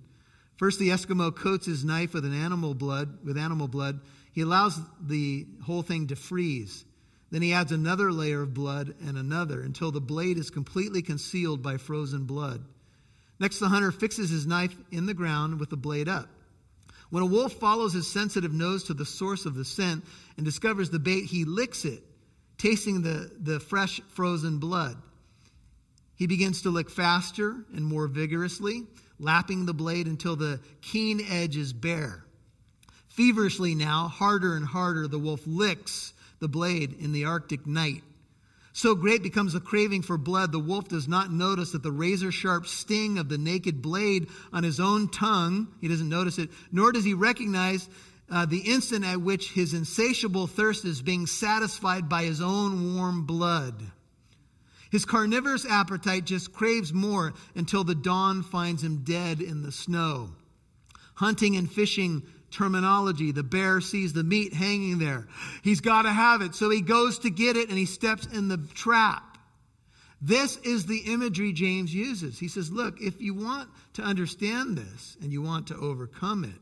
First, 0.56 0.80
the 0.80 0.88
Eskimo 0.88 1.34
coats 1.34 1.66
his 1.66 1.84
knife 1.84 2.14
with 2.14 2.24
an 2.24 2.34
animal 2.34 2.74
blood, 2.74 3.24
with 3.24 3.38
animal 3.38 3.68
blood. 3.68 4.00
He 4.32 4.40
allows 4.40 4.76
the 5.00 5.46
whole 5.64 5.82
thing 5.82 6.08
to 6.08 6.16
freeze. 6.16 6.84
Then 7.30 7.42
he 7.42 7.52
adds 7.52 7.72
another 7.72 8.12
layer 8.12 8.42
of 8.42 8.54
blood 8.54 8.94
and 9.04 9.18
another 9.18 9.60
until 9.60 9.90
the 9.90 10.00
blade 10.00 10.38
is 10.38 10.50
completely 10.50 11.02
concealed 11.02 11.62
by 11.62 11.76
frozen 11.76 12.24
blood. 12.24 12.64
Next, 13.38 13.58
the 13.58 13.68
hunter 13.68 13.92
fixes 13.92 14.30
his 14.30 14.46
knife 14.46 14.74
in 14.90 15.06
the 15.06 15.14
ground 15.14 15.58
with 15.58 15.70
the 15.70 15.76
blade 15.76 16.08
up. 16.08 16.28
When 17.10 17.22
a 17.22 17.26
wolf 17.26 17.54
follows 17.54 17.92
his 17.92 18.10
sensitive 18.10 18.52
nose 18.52 18.84
to 18.84 18.94
the 18.94 19.04
source 19.04 19.44
of 19.44 19.54
the 19.54 19.64
scent 19.64 20.04
and 20.36 20.44
discovers 20.44 20.90
the 20.90 20.98
bait, 20.98 21.24
he 21.24 21.44
licks 21.44 21.84
it, 21.84 22.02
tasting 22.58 23.02
the, 23.02 23.30
the 23.38 23.60
fresh 23.60 24.00
frozen 24.08 24.58
blood. 24.58 24.96
He 26.16 26.26
begins 26.26 26.62
to 26.62 26.70
lick 26.70 26.88
faster 26.88 27.64
and 27.74 27.84
more 27.84 28.08
vigorously, 28.08 28.84
lapping 29.18 29.66
the 29.66 29.74
blade 29.74 30.06
until 30.06 30.34
the 30.34 30.60
keen 30.80 31.20
edge 31.28 31.56
is 31.56 31.72
bare. 31.72 32.24
Feverishly 33.08 33.74
now, 33.74 34.08
harder 34.08 34.56
and 34.56 34.64
harder, 34.64 35.06
the 35.06 35.18
wolf 35.18 35.42
licks 35.46 36.12
the 36.46 36.50
blade 36.50 36.94
in 37.00 37.10
the 37.10 37.24
Arctic 37.24 37.66
night. 37.66 38.04
So 38.72 38.94
great 38.94 39.20
becomes 39.20 39.52
the 39.52 39.58
craving 39.58 40.02
for 40.02 40.16
blood, 40.16 40.52
the 40.52 40.60
wolf 40.60 40.86
does 40.86 41.08
not 41.08 41.32
notice 41.32 41.72
that 41.72 41.82
the 41.82 41.90
razor 41.90 42.30
sharp 42.30 42.68
sting 42.68 43.18
of 43.18 43.28
the 43.28 43.36
naked 43.36 43.82
blade 43.82 44.28
on 44.52 44.62
his 44.62 44.78
own 44.78 45.08
tongue, 45.08 45.66
he 45.80 45.88
doesn't 45.88 46.08
notice 46.08 46.38
it, 46.38 46.50
nor 46.70 46.92
does 46.92 47.04
he 47.04 47.14
recognize 47.14 47.88
uh, 48.30 48.46
the 48.46 48.58
instant 48.58 49.04
at 49.04 49.20
which 49.20 49.50
his 49.50 49.74
insatiable 49.74 50.46
thirst 50.46 50.84
is 50.84 51.02
being 51.02 51.26
satisfied 51.26 52.08
by 52.08 52.22
his 52.22 52.40
own 52.40 52.94
warm 52.94 53.26
blood. 53.26 53.82
His 54.92 55.04
carnivorous 55.04 55.66
appetite 55.66 56.26
just 56.26 56.52
craves 56.52 56.92
more 56.92 57.34
until 57.56 57.82
the 57.82 57.96
dawn 57.96 58.44
finds 58.44 58.84
him 58.84 58.98
dead 58.98 59.40
in 59.40 59.64
the 59.64 59.72
snow. 59.72 60.30
Hunting 61.14 61.56
and 61.56 61.68
fishing 61.68 62.22
terminology. 62.56 63.32
The 63.32 63.42
bear 63.42 63.80
sees 63.80 64.12
the 64.12 64.24
meat 64.24 64.52
hanging 64.52 64.98
there. 64.98 65.26
He's 65.62 65.80
got 65.80 66.02
to 66.02 66.10
have 66.10 66.40
it. 66.40 66.54
So 66.54 66.70
he 66.70 66.80
goes 66.80 67.20
to 67.20 67.30
get 67.30 67.56
it 67.56 67.68
and 67.68 67.78
he 67.78 67.86
steps 67.86 68.26
in 68.26 68.48
the 68.48 68.58
trap. 68.74 69.22
This 70.22 70.56
is 70.58 70.86
the 70.86 71.12
imagery 71.12 71.52
James 71.52 71.94
uses. 71.94 72.38
He 72.38 72.48
says, 72.48 72.72
Look, 72.72 73.00
if 73.00 73.20
you 73.20 73.34
want 73.34 73.68
to 73.94 74.02
understand 74.02 74.76
this 74.76 75.16
and 75.20 75.30
you 75.30 75.42
want 75.42 75.68
to 75.68 75.76
overcome 75.76 76.44
it, 76.44 76.60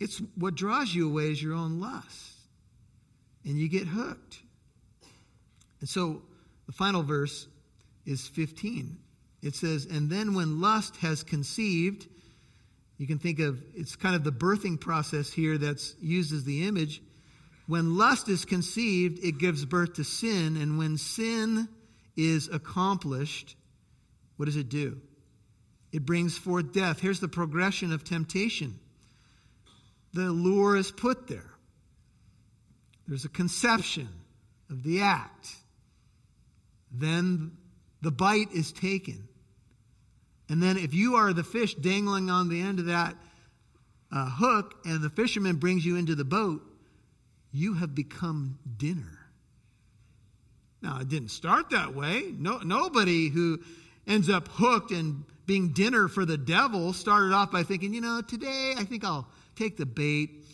it's 0.00 0.20
what 0.34 0.54
draws 0.54 0.94
you 0.94 1.08
away 1.08 1.30
is 1.30 1.42
your 1.42 1.54
own 1.54 1.80
lust. 1.80 2.32
And 3.44 3.58
you 3.58 3.68
get 3.68 3.86
hooked. 3.86 4.38
And 5.80 5.88
so 5.88 6.22
the 6.66 6.72
final 6.72 7.02
verse 7.02 7.46
is 8.06 8.26
15. 8.28 8.98
It 9.42 9.54
says, 9.54 9.86
And 9.86 10.10
then 10.10 10.34
when 10.34 10.60
lust 10.60 10.96
has 10.96 11.22
conceived, 11.22 12.08
you 12.98 13.06
can 13.06 13.18
think 13.18 13.38
of 13.38 13.62
it's 13.74 13.96
kind 13.96 14.16
of 14.16 14.24
the 14.24 14.32
birthing 14.32 14.78
process 14.78 15.32
here 15.32 15.56
that's 15.56 15.94
used 16.00 16.32
as 16.32 16.44
the 16.44 16.66
image. 16.66 17.00
When 17.66 17.96
lust 17.96 18.28
is 18.28 18.44
conceived, 18.44 19.22
it 19.22 19.38
gives 19.38 19.64
birth 19.64 19.94
to 19.94 20.04
sin. 20.04 20.56
And 20.56 20.78
when 20.78 20.98
sin 20.98 21.68
is 22.16 22.48
accomplished, 22.48 23.56
what 24.36 24.46
does 24.46 24.56
it 24.56 24.68
do? 24.68 25.00
It 25.92 26.04
brings 26.04 26.36
forth 26.36 26.72
death. 26.72 26.98
Here's 26.98 27.20
the 27.20 27.28
progression 27.28 27.92
of 27.92 28.04
temptation 28.04 28.78
the 30.14 30.30
lure 30.30 30.76
is 30.76 30.90
put 30.90 31.28
there, 31.28 31.50
there's 33.06 33.24
a 33.24 33.30
conception 33.30 34.08
of 34.70 34.82
the 34.82 35.02
act. 35.02 35.54
Then 36.90 37.52
the 38.00 38.10
bite 38.10 38.50
is 38.52 38.72
taken. 38.72 39.28
And 40.48 40.62
then 40.62 40.76
if 40.76 40.94
you 40.94 41.16
are 41.16 41.32
the 41.32 41.44
fish 41.44 41.74
dangling 41.74 42.30
on 42.30 42.48
the 42.48 42.60
end 42.60 42.78
of 42.78 42.86
that 42.86 43.14
uh, 44.10 44.30
hook 44.30 44.74
and 44.84 45.02
the 45.02 45.10
fisherman 45.10 45.56
brings 45.56 45.84
you 45.84 45.96
into 45.96 46.14
the 46.14 46.24
boat, 46.24 46.62
you 47.52 47.74
have 47.74 47.94
become 47.94 48.58
dinner. 48.76 49.18
Now, 50.80 51.00
it 51.00 51.08
didn't 51.08 51.30
start 51.30 51.70
that 51.70 51.94
way. 51.94 52.32
No, 52.38 52.58
nobody 52.58 53.28
who 53.28 53.60
ends 54.06 54.30
up 54.30 54.48
hooked 54.48 54.90
and 54.90 55.24
being 55.44 55.72
dinner 55.72 56.08
for 56.08 56.24
the 56.24 56.38
devil 56.38 56.92
started 56.92 57.32
off 57.32 57.50
by 57.50 57.62
thinking, 57.62 57.92
you 57.92 58.00
know, 58.00 58.20
today 58.20 58.74
I 58.76 58.84
think 58.84 59.04
I'll 59.04 59.28
take 59.56 59.76
the 59.76 59.86
bait 59.86 60.44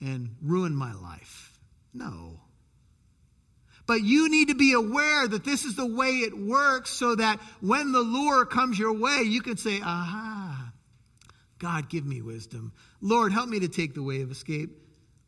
and 0.00 0.36
ruin 0.42 0.74
my 0.74 0.92
life. 0.94 1.58
No. 1.92 2.40
But 3.88 4.02
you 4.02 4.28
need 4.28 4.48
to 4.48 4.54
be 4.54 4.74
aware 4.74 5.26
that 5.26 5.44
this 5.44 5.64
is 5.64 5.74
the 5.74 5.86
way 5.86 6.18
it 6.18 6.38
works 6.38 6.90
so 6.90 7.14
that 7.14 7.40
when 7.62 7.90
the 7.90 8.02
lure 8.02 8.44
comes 8.44 8.78
your 8.78 8.92
way, 8.92 9.22
you 9.22 9.40
can 9.40 9.56
say, 9.56 9.80
aha, 9.82 10.72
God, 11.58 11.88
give 11.88 12.04
me 12.04 12.20
wisdom. 12.20 12.74
Lord, 13.00 13.32
help 13.32 13.48
me 13.48 13.60
to 13.60 13.68
take 13.68 13.94
the 13.94 14.02
way 14.02 14.20
of 14.20 14.30
escape. 14.30 14.68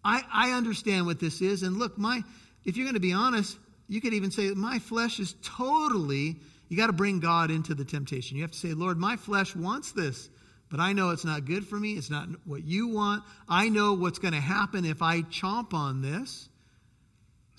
I, 0.04 0.22
I 0.30 0.50
understand 0.52 1.06
what 1.06 1.18
this 1.18 1.40
is. 1.40 1.62
And 1.62 1.78
look, 1.78 1.96
my, 1.96 2.22
if 2.66 2.76
you're 2.76 2.84
going 2.84 2.94
to 2.94 3.00
be 3.00 3.14
honest, 3.14 3.58
you 3.88 4.02
could 4.02 4.12
even 4.12 4.30
say, 4.30 4.50
my 4.50 4.78
flesh 4.78 5.20
is 5.20 5.34
totally, 5.42 6.36
you 6.68 6.76
got 6.76 6.88
to 6.88 6.92
bring 6.92 7.18
God 7.18 7.50
into 7.50 7.74
the 7.74 7.86
temptation. 7.86 8.36
You 8.36 8.42
have 8.42 8.52
to 8.52 8.58
say, 8.58 8.74
Lord, 8.74 8.98
my 8.98 9.16
flesh 9.16 9.56
wants 9.56 9.92
this, 9.92 10.28
but 10.70 10.80
I 10.80 10.92
know 10.92 11.10
it's 11.10 11.24
not 11.24 11.46
good 11.46 11.66
for 11.66 11.76
me. 11.76 11.94
It's 11.94 12.10
not 12.10 12.28
what 12.44 12.62
you 12.62 12.88
want. 12.88 13.24
I 13.48 13.70
know 13.70 13.94
what's 13.94 14.18
going 14.18 14.34
to 14.34 14.40
happen 14.40 14.84
if 14.84 15.00
I 15.00 15.22
chomp 15.22 15.72
on 15.72 16.02
this. 16.02 16.49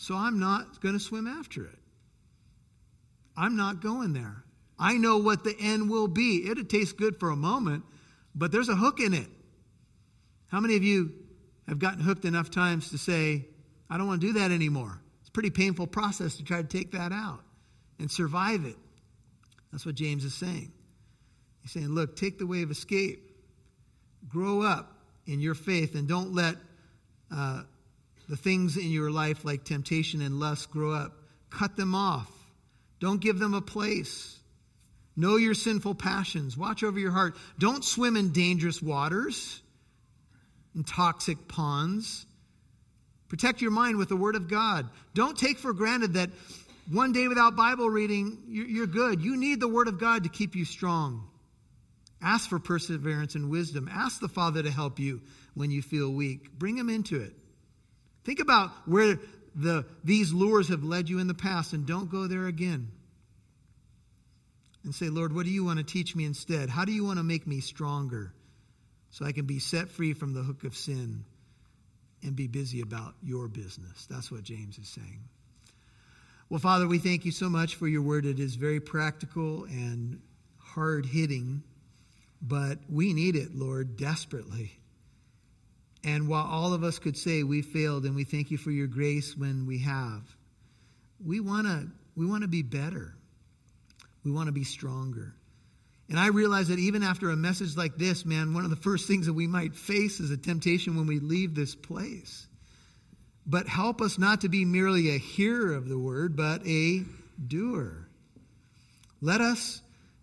So 0.02 0.16
I'm 0.16 0.40
not 0.40 0.82
going 0.82 0.96
to 0.96 1.00
swim 1.00 1.28
after 1.28 1.64
it. 1.64 1.78
I'm 3.38 3.56
not 3.56 3.84
going 3.84 4.14
there. 4.14 4.44
I 4.80 4.98
know 4.98 5.20
what 5.20 5.44
the 5.44 5.56
end 5.60 5.92
will 5.92 6.08
be. 6.08 6.50
It'll 6.50 6.64
taste 6.64 6.98
good 6.98 7.20
for 7.20 7.30
a 7.30 7.36
moment, 7.36 7.84
but 8.34 8.52
there's 8.52 8.68
a 8.68 8.76
hook 8.76 9.00
in 9.00 9.14
it. 9.14 9.28
How 10.48 10.60
many 10.60 10.76
of 10.76 10.84
you 10.84 11.14
have 11.68 11.78
gotten 11.78 12.00
hooked 12.00 12.26
enough 12.26 12.50
times 12.50 12.90
to 12.90 12.98
say, 12.98 13.46
I 13.92 14.00
don't 14.00 14.08
want 14.08 14.22
to 14.22 14.28
do 14.28 14.34
that 14.40 14.50
anymore? 14.50 15.00
It's 15.20 15.30
a 15.30 15.32
pretty 15.34 15.52
painful 15.52 15.86
process 15.86 16.38
to 16.38 16.44
try 16.44 16.64
to 16.64 16.68
take 16.68 16.94
that 16.94 17.12
out 17.12 17.44
and 18.00 18.10
survive 18.10 18.66
it. 18.66 18.78
That's 19.72 19.86
what 19.86 19.94
James 19.94 20.26
is 20.26 20.34
saying. 20.34 20.72
He's 21.62 21.74
saying, 21.74 21.90
look, 21.90 22.16
take 22.16 22.40
the 22.40 22.48
way 22.48 22.64
of 22.64 22.72
escape. 22.72 23.20
Grow 24.28 24.64
up 24.64 24.98
in 25.28 25.42
your 25.42 25.54
faith 25.54 25.94
and 25.94 26.08
don't 26.08 26.34
let 26.34 26.56
uh, 27.32 27.62
the 28.32 28.38
things 28.38 28.78
in 28.78 28.90
your 28.90 29.12
life 29.12 29.44
like 29.44 29.66
temptation 29.66 30.22
and 30.22 30.40
lust 30.40 30.72
grow 30.72 30.94
up. 30.94 31.12
Cut 31.50 31.76
them 31.76 31.94
off. 31.94 32.32
Don't 33.02 33.20
give 33.20 33.38
them 33.38 33.54
a 33.54 33.62
place. 33.62 34.40
Know 35.18 35.36
your 35.36 35.54
sinful 35.54 35.96
passions. 35.96 36.56
Watch 36.58 36.82
over 36.82 36.98
your 36.98 37.12
heart. 37.12 37.36
Don't 37.60 37.84
swim 37.84 38.16
in 38.16 38.32
dangerous 38.32 38.82
waters, 38.82 39.62
in 40.74 40.86
toxic 40.86 41.50
ponds. 41.50 42.26
Protect 43.28 43.62
your 43.62 43.72
mind 43.72 43.98
with 43.98 44.08
the 44.08 44.16
Word 44.16 44.38
of 44.38 44.48
God. 44.48 44.90
Don't 45.14 45.38
take 45.38 45.60
for 45.60 45.74
granted 45.74 46.14
that 46.14 46.30
one 46.90 47.12
day 47.12 47.28
without 47.28 47.58
Bible 47.58 47.90
reading, 47.90 48.38
you're 48.48 48.88
good. 48.88 49.22
You 49.22 49.36
need 49.36 49.60
the 49.60 49.68
Word 49.68 49.90
of 49.90 50.00
God 50.00 50.24
to 50.24 50.30
keep 50.30 50.56
you 50.56 50.64
strong. 50.64 51.28
Ask 52.22 52.48
for 52.48 52.60
perseverance 52.60 53.36
and 53.36 53.50
wisdom. 53.50 53.90
Ask 53.92 54.22
the 54.22 54.30
Father 54.30 54.64
to 54.64 54.72
help 54.72 55.00
you 55.00 55.20
when 55.54 55.70
you 55.70 55.82
feel 55.82 56.10
weak. 56.10 56.58
Bring 56.58 56.78
Him 56.78 56.90
into 56.90 57.20
it. 57.20 57.34
Think 58.24 58.40
about 58.40 58.72
where 58.86 59.20
the, 59.56 59.86
these 60.04 60.32
lures 60.32 60.70
have 60.70 60.84
led 60.84 61.10
you 61.10 61.20
in 61.20 61.28
the 61.28 61.34
past 61.34 61.74
and 61.74 61.86
don't 61.86 62.10
go 62.10 62.28
there 62.28 62.48
again. 62.48 62.90
And 64.84 64.96
say, 64.96 65.10
Lord, 65.10 65.34
what 65.34 65.46
do 65.46 65.52
you 65.52 65.64
want 65.64 65.78
to 65.78 65.84
teach 65.84 66.16
me 66.16 66.26
instead? 66.26 66.70
How 66.70 66.86
do 66.86 66.92
you 66.92 67.06
want 67.06 67.18
to 67.18 67.24
make 67.24 67.46
me 67.46 67.60
stronger 67.60 68.34
so 69.12 69.26
I 69.26 69.32
can 69.32 69.46
be 69.46 69.60
set 69.60 69.90
free 69.90 70.14
from 70.14 70.34
the 70.34 70.42
hook 70.42 70.64
of 70.64 70.76
sin 70.76 71.24
and 72.24 72.36
be 72.36 72.48
busy 72.48 72.82
about 72.82 73.14
your 73.22 73.48
business? 73.48 74.08
That's 74.10 74.32
what 74.32 74.44
James 74.44 74.78
is 74.80 74.88
saying. 74.88 75.22
Well, 76.50 76.60
Father, 76.60 76.88
we 76.88 76.98
thank 76.98 77.26
you 77.26 77.32
so 77.32 77.48
much 77.48 77.76
for 77.76 77.88
your 77.88 78.02
word. 78.02 78.26
It 78.26 78.40
is 78.40 78.56
very 78.56 78.80
practical 78.80 79.66
and 79.66 80.20
hard 80.58 81.06
hitting, 81.06 81.64
but 82.42 82.80
we 82.90 83.14
need 83.14 83.36
it, 83.36 83.56
Lord, 83.56 83.98
desperately. 83.98 84.74
And 86.04 86.28
while 86.28 86.46
all 86.46 86.74
of 86.74 86.84
us 86.84 87.00
could 87.00 87.18
say 87.18 87.44
we 87.44 87.62
failed 87.62 88.06
and 88.06 88.16
we 88.16 88.24
thank 88.24 88.50
you 88.50 88.58
for 88.58 88.72
your 88.72 88.88
grace 88.88 89.38
when 89.38 89.68
we 89.68 89.80
have, 89.80 90.24
we 91.24 91.40
want 91.40 91.68
to 91.68 91.88
we 92.16 92.26
want 92.26 92.42
to 92.42 92.48
be 92.48 92.64
better. 92.64 93.14
We 94.24 94.32
want 94.32 94.48
to 94.48 94.52
be 94.52 94.64
stronger. 94.64 95.34
And 96.10 96.20
I 96.20 96.28
realize 96.28 96.68
that 96.68 96.80
even 96.80 97.04
after 97.04 97.30
a 97.30 97.38
message 97.38 97.78
like 97.78 97.96
this, 97.96 98.26
man, 98.26 98.54
one 98.54 98.66
of 98.66 98.70
the 98.70 98.76
first 98.76 99.08
things 99.08 99.28
that 99.28 99.34
we 99.34 99.48
might 99.48 99.76
face 99.76 100.20
is 100.20 100.30
a 100.30 100.38
temptation 100.38 100.98
when 100.98 101.08
we 101.08 101.20
leave 101.20 101.56
this 101.56 101.74
place. 101.74 102.48
But 103.46 103.68
help 103.68 104.02
us 104.02 104.20
not 104.20 104.42
to 104.42 104.50
be 104.50 104.66
merely 104.66 105.16
a 105.16 105.18
hearer 105.18 105.74
of 105.74 105.88
the 105.88 105.98
word, 105.98 106.36
but 106.36 106.68
a 106.68 107.04
doer. 107.48 108.08
Let 109.22 109.40
us 109.40 109.82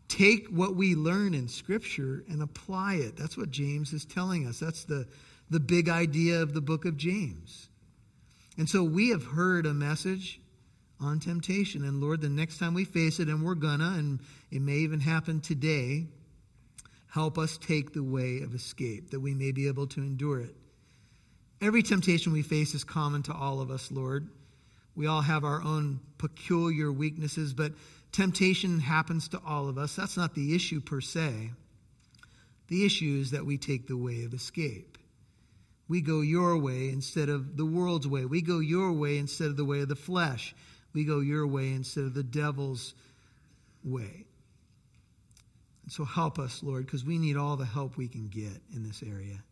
take 0.09 0.49
what 0.49 0.77
we 0.77 0.95
learn 0.95 1.35
in 1.35 1.49
Scripture 1.49 2.25
and 2.29 2.43
apply 2.43 2.97
it. 2.97 3.17
That's 3.17 3.37
what 3.37 3.51
James 3.51 3.93
is 3.93 4.05
telling 4.05 4.47
us. 4.47 4.59
That's 4.61 4.85
the 4.85 5.07
the 5.51 5.61
big 5.61 5.89
idea 5.89 6.43
of 6.43 6.55
the 6.55 6.61
book 6.61 6.85
of 6.85 6.97
James. 6.97 7.69
And 8.57 8.69
so 8.69 8.83
we 8.83 9.11
have 9.11 9.25
heard 9.25 9.67
a 9.67 9.75
message 9.75 10.41
on 11.01 11.21
temptation. 11.21 11.85
And 11.85 12.01
Lord, 12.01 12.21
the 12.21 12.29
next 12.29 12.59
time 12.59 12.75
we 12.75 12.85
face 12.85 13.21
it, 13.21 13.29
and 13.29 13.45
we're 13.45 13.55
gonna, 13.55 13.95
and 13.97 14.21
it 14.51 14.61
may 14.61 14.79
even 14.79 15.01
happen 15.01 15.41
today, 15.41 16.07
help 17.09 17.39
us 17.39 17.57
take 17.59 17.93
the 17.93 18.03
way 18.03 18.41
of 18.43 18.55
escape 18.55 19.11
that 19.11 19.21
we 19.21 19.35
may 19.35 19.53
be 19.53 19.69
able 19.69 19.87
to 19.89 20.01
endure 20.01 20.41
it. 20.41 20.55
Every 21.61 21.83
temptation 21.83 22.33
we 22.33 22.43
face 22.43 22.75
is 22.75 22.85
common 22.85 23.23
to 23.25 23.33
all 23.33 23.61
of 23.61 23.71
us, 23.71 23.91
Lord. 23.91 24.29
We 24.95 25.07
all 25.07 25.23
have 25.23 25.45
our 25.45 25.63
own 25.63 26.01
peculiar 26.19 26.91
weaknesses, 26.91 27.55
but 27.55 27.73
temptation 28.13 28.81
happens 28.81 29.29
to 29.29 29.41
all 29.47 29.69
of 29.69 29.79
us. 29.79 29.95
That's 29.95 30.17
not 30.17 30.35
the 30.35 30.55
issue 30.55 30.81
per 30.81 31.01
se. 31.01 31.53
The 32.69 32.85
issue 32.85 33.19
is 33.21 33.31
that 33.31 33.47
we 33.47 33.59
take 33.59 33.87
the 33.87 33.97
way 33.97 34.25
of 34.25 34.35
escape. 34.35 34.98
We 35.89 36.03
go 36.03 36.21
your 36.21 36.59
way 36.59 36.91
instead 36.91 37.29
of 37.29 37.57
the 37.57 37.65
world's 37.65 38.07
way. 38.07 38.27
We 38.27 38.43
go 38.43 38.59
your 38.59 38.93
way 38.93 39.19
instead 39.19 39.49
of 39.49 39.57
the 39.57 39.65
way 39.65 39.81
of 39.81 39.89
the 39.89 39.97
flesh. 39.97 40.55
We 40.93 41.05
go 41.05 41.21
your 41.21 41.47
way 41.47 41.73
instead 41.73 42.05
of 42.05 42.15
the 42.15 42.23
devil's 42.23 42.95
way. 43.83 44.27
And 45.85 45.93
so 45.93 46.05
help 46.05 46.39
us, 46.39 46.63
Lord, 46.63 46.85
because 46.85 47.05
we 47.05 47.17
need 47.17 47.37
all 47.37 47.57
the 47.57 47.65
help 47.65 47.97
we 47.97 48.09
can 48.09 48.29
get 48.29 48.61
in 48.75 48.83
this 48.83 49.03
area. 49.03 49.43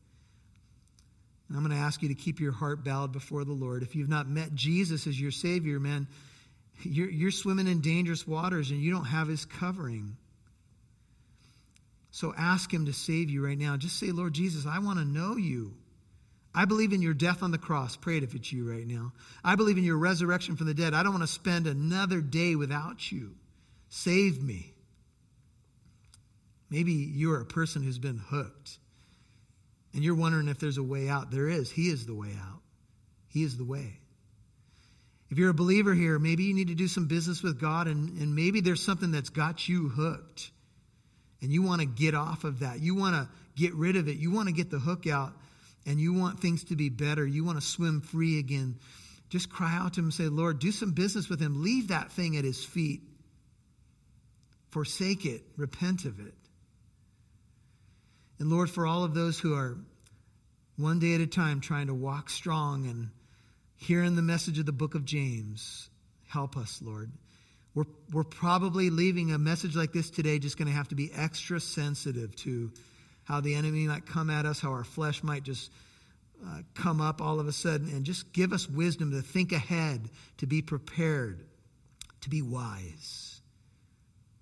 And 1.48 1.56
I'm 1.56 1.64
going 1.64 1.74
to 1.74 1.82
ask 1.82 2.02
you 2.02 2.08
to 2.08 2.14
keep 2.14 2.40
your 2.40 2.52
heart 2.52 2.84
bowed 2.84 3.12
before 3.12 3.44
the 3.44 3.52
Lord. 3.52 3.82
If 3.82 3.94
you've 3.94 4.08
not 4.08 4.28
met 4.28 4.54
Jesus 4.54 5.06
as 5.06 5.18
your 5.18 5.30
Savior, 5.30 5.80
man, 5.80 6.06
you're, 6.82 7.08
you're 7.08 7.30
swimming 7.30 7.68
in 7.68 7.80
dangerous 7.80 8.26
waters 8.26 8.70
and 8.70 8.80
you 8.80 8.90
don't 8.90 9.04
have 9.04 9.28
His 9.28 9.44
covering. 9.44 10.16
So 12.10 12.34
ask 12.36 12.72
Him 12.72 12.86
to 12.86 12.92
save 12.92 13.30
you 13.30 13.44
right 13.44 13.58
now. 13.58 13.76
Just 13.76 13.98
say, 13.98 14.10
Lord 14.10 14.34
Jesus, 14.34 14.66
I 14.66 14.80
want 14.80 14.98
to 14.98 15.04
know 15.04 15.36
you. 15.36 15.74
I 16.56 16.64
believe 16.64 16.94
in 16.94 17.02
your 17.02 17.12
death 17.12 17.42
on 17.42 17.50
the 17.50 17.58
cross. 17.58 17.96
Pray 17.96 18.16
it 18.16 18.22
if 18.22 18.34
it's 18.34 18.50
you 18.50 18.68
right 18.68 18.86
now. 18.86 19.12
I 19.44 19.56
believe 19.56 19.76
in 19.76 19.84
your 19.84 19.98
resurrection 19.98 20.56
from 20.56 20.66
the 20.66 20.72
dead. 20.72 20.94
I 20.94 21.02
don't 21.02 21.12
want 21.12 21.22
to 21.22 21.28
spend 21.28 21.66
another 21.66 22.22
day 22.22 22.56
without 22.56 23.12
you. 23.12 23.34
Save 23.90 24.42
me. 24.42 24.72
Maybe 26.70 26.92
you're 26.92 27.42
a 27.42 27.44
person 27.44 27.82
who's 27.82 27.98
been 27.98 28.18
hooked 28.18 28.78
and 29.92 30.02
you're 30.02 30.14
wondering 30.14 30.48
if 30.48 30.58
there's 30.58 30.78
a 30.78 30.82
way 30.82 31.10
out. 31.10 31.30
There 31.30 31.46
is. 31.46 31.70
He 31.70 31.88
is 31.88 32.06
the 32.06 32.14
way 32.14 32.32
out, 32.40 32.62
He 33.28 33.44
is 33.44 33.58
the 33.58 33.64
way. 33.64 34.00
If 35.28 35.38
you're 35.38 35.50
a 35.50 35.54
believer 35.54 35.92
here, 35.92 36.18
maybe 36.18 36.44
you 36.44 36.54
need 36.54 36.68
to 36.68 36.74
do 36.74 36.88
some 36.88 37.06
business 37.06 37.42
with 37.42 37.60
God 37.60 37.86
and, 37.86 38.18
and 38.18 38.34
maybe 38.34 38.60
there's 38.62 38.82
something 38.82 39.10
that's 39.10 39.28
got 39.28 39.68
you 39.68 39.88
hooked 39.88 40.50
and 41.42 41.52
you 41.52 41.62
want 41.62 41.80
to 41.82 41.86
get 41.86 42.14
off 42.14 42.44
of 42.44 42.60
that. 42.60 42.80
You 42.80 42.94
want 42.94 43.14
to 43.14 43.28
get 43.56 43.74
rid 43.74 43.96
of 43.96 44.08
it. 44.08 44.16
You 44.16 44.30
want 44.30 44.48
to 44.48 44.54
get 44.54 44.70
the 44.70 44.78
hook 44.78 45.06
out 45.06 45.34
and 45.86 46.00
you 46.00 46.12
want 46.12 46.40
things 46.40 46.64
to 46.64 46.76
be 46.76 46.88
better, 46.88 47.24
you 47.24 47.44
want 47.44 47.60
to 47.60 47.66
swim 47.66 48.00
free 48.00 48.38
again, 48.40 48.76
just 49.28 49.48
cry 49.48 49.74
out 49.74 49.94
to 49.94 50.00
him 50.00 50.06
and 50.06 50.14
say, 50.14 50.24
Lord, 50.24 50.58
do 50.58 50.72
some 50.72 50.92
business 50.92 51.28
with 51.28 51.40
him. 51.40 51.62
Leave 51.62 51.88
that 51.88 52.12
thing 52.12 52.36
at 52.36 52.44
his 52.44 52.62
feet. 52.64 53.02
Forsake 54.70 55.24
it. 55.24 55.42
Repent 55.56 56.04
of 56.04 56.20
it. 56.20 56.34
And 58.38 58.50
Lord, 58.50 58.68
for 58.68 58.86
all 58.86 59.04
of 59.04 59.14
those 59.14 59.38
who 59.38 59.54
are 59.54 59.78
one 60.76 60.98
day 60.98 61.14
at 61.14 61.20
a 61.20 61.26
time 61.26 61.60
trying 61.60 61.86
to 61.86 61.94
walk 61.94 62.28
strong 62.28 62.86
and 62.86 63.08
hearing 63.76 64.16
the 64.16 64.22
message 64.22 64.58
of 64.58 64.66
the 64.66 64.72
book 64.72 64.94
of 64.94 65.04
James, 65.04 65.88
help 66.28 66.56
us, 66.56 66.80
Lord. 66.82 67.10
We're, 67.74 67.84
we're 68.12 68.24
probably 68.24 68.90
leaving 68.90 69.32
a 69.32 69.38
message 69.38 69.76
like 69.76 69.92
this 69.92 70.10
today 70.10 70.38
just 70.38 70.56
going 70.56 70.68
to 70.68 70.74
have 70.74 70.88
to 70.88 70.94
be 70.94 71.10
extra 71.14 71.60
sensitive 71.60 72.34
to 72.36 72.72
how 73.26 73.40
the 73.40 73.54
enemy 73.54 73.86
might 73.86 74.06
come 74.06 74.30
at 74.30 74.46
us, 74.46 74.60
how 74.60 74.70
our 74.70 74.84
flesh 74.84 75.22
might 75.22 75.42
just 75.42 75.70
uh, 76.46 76.62
come 76.74 77.00
up 77.00 77.20
all 77.20 77.40
of 77.40 77.48
a 77.48 77.52
sudden, 77.52 77.88
and 77.88 78.04
just 78.04 78.32
give 78.32 78.52
us 78.52 78.68
wisdom 78.68 79.10
to 79.10 79.20
think 79.20 79.52
ahead, 79.52 80.08
to 80.38 80.46
be 80.46 80.62
prepared, 80.62 81.44
to 82.20 82.30
be 82.30 82.40
wise. 82.40 83.40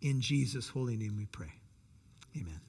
In 0.02 0.20
Jesus' 0.20 0.68
holy 0.68 0.96
name 0.96 1.16
we 1.16 1.26
pray. 1.26 1.52
Amen. 2.36 2.60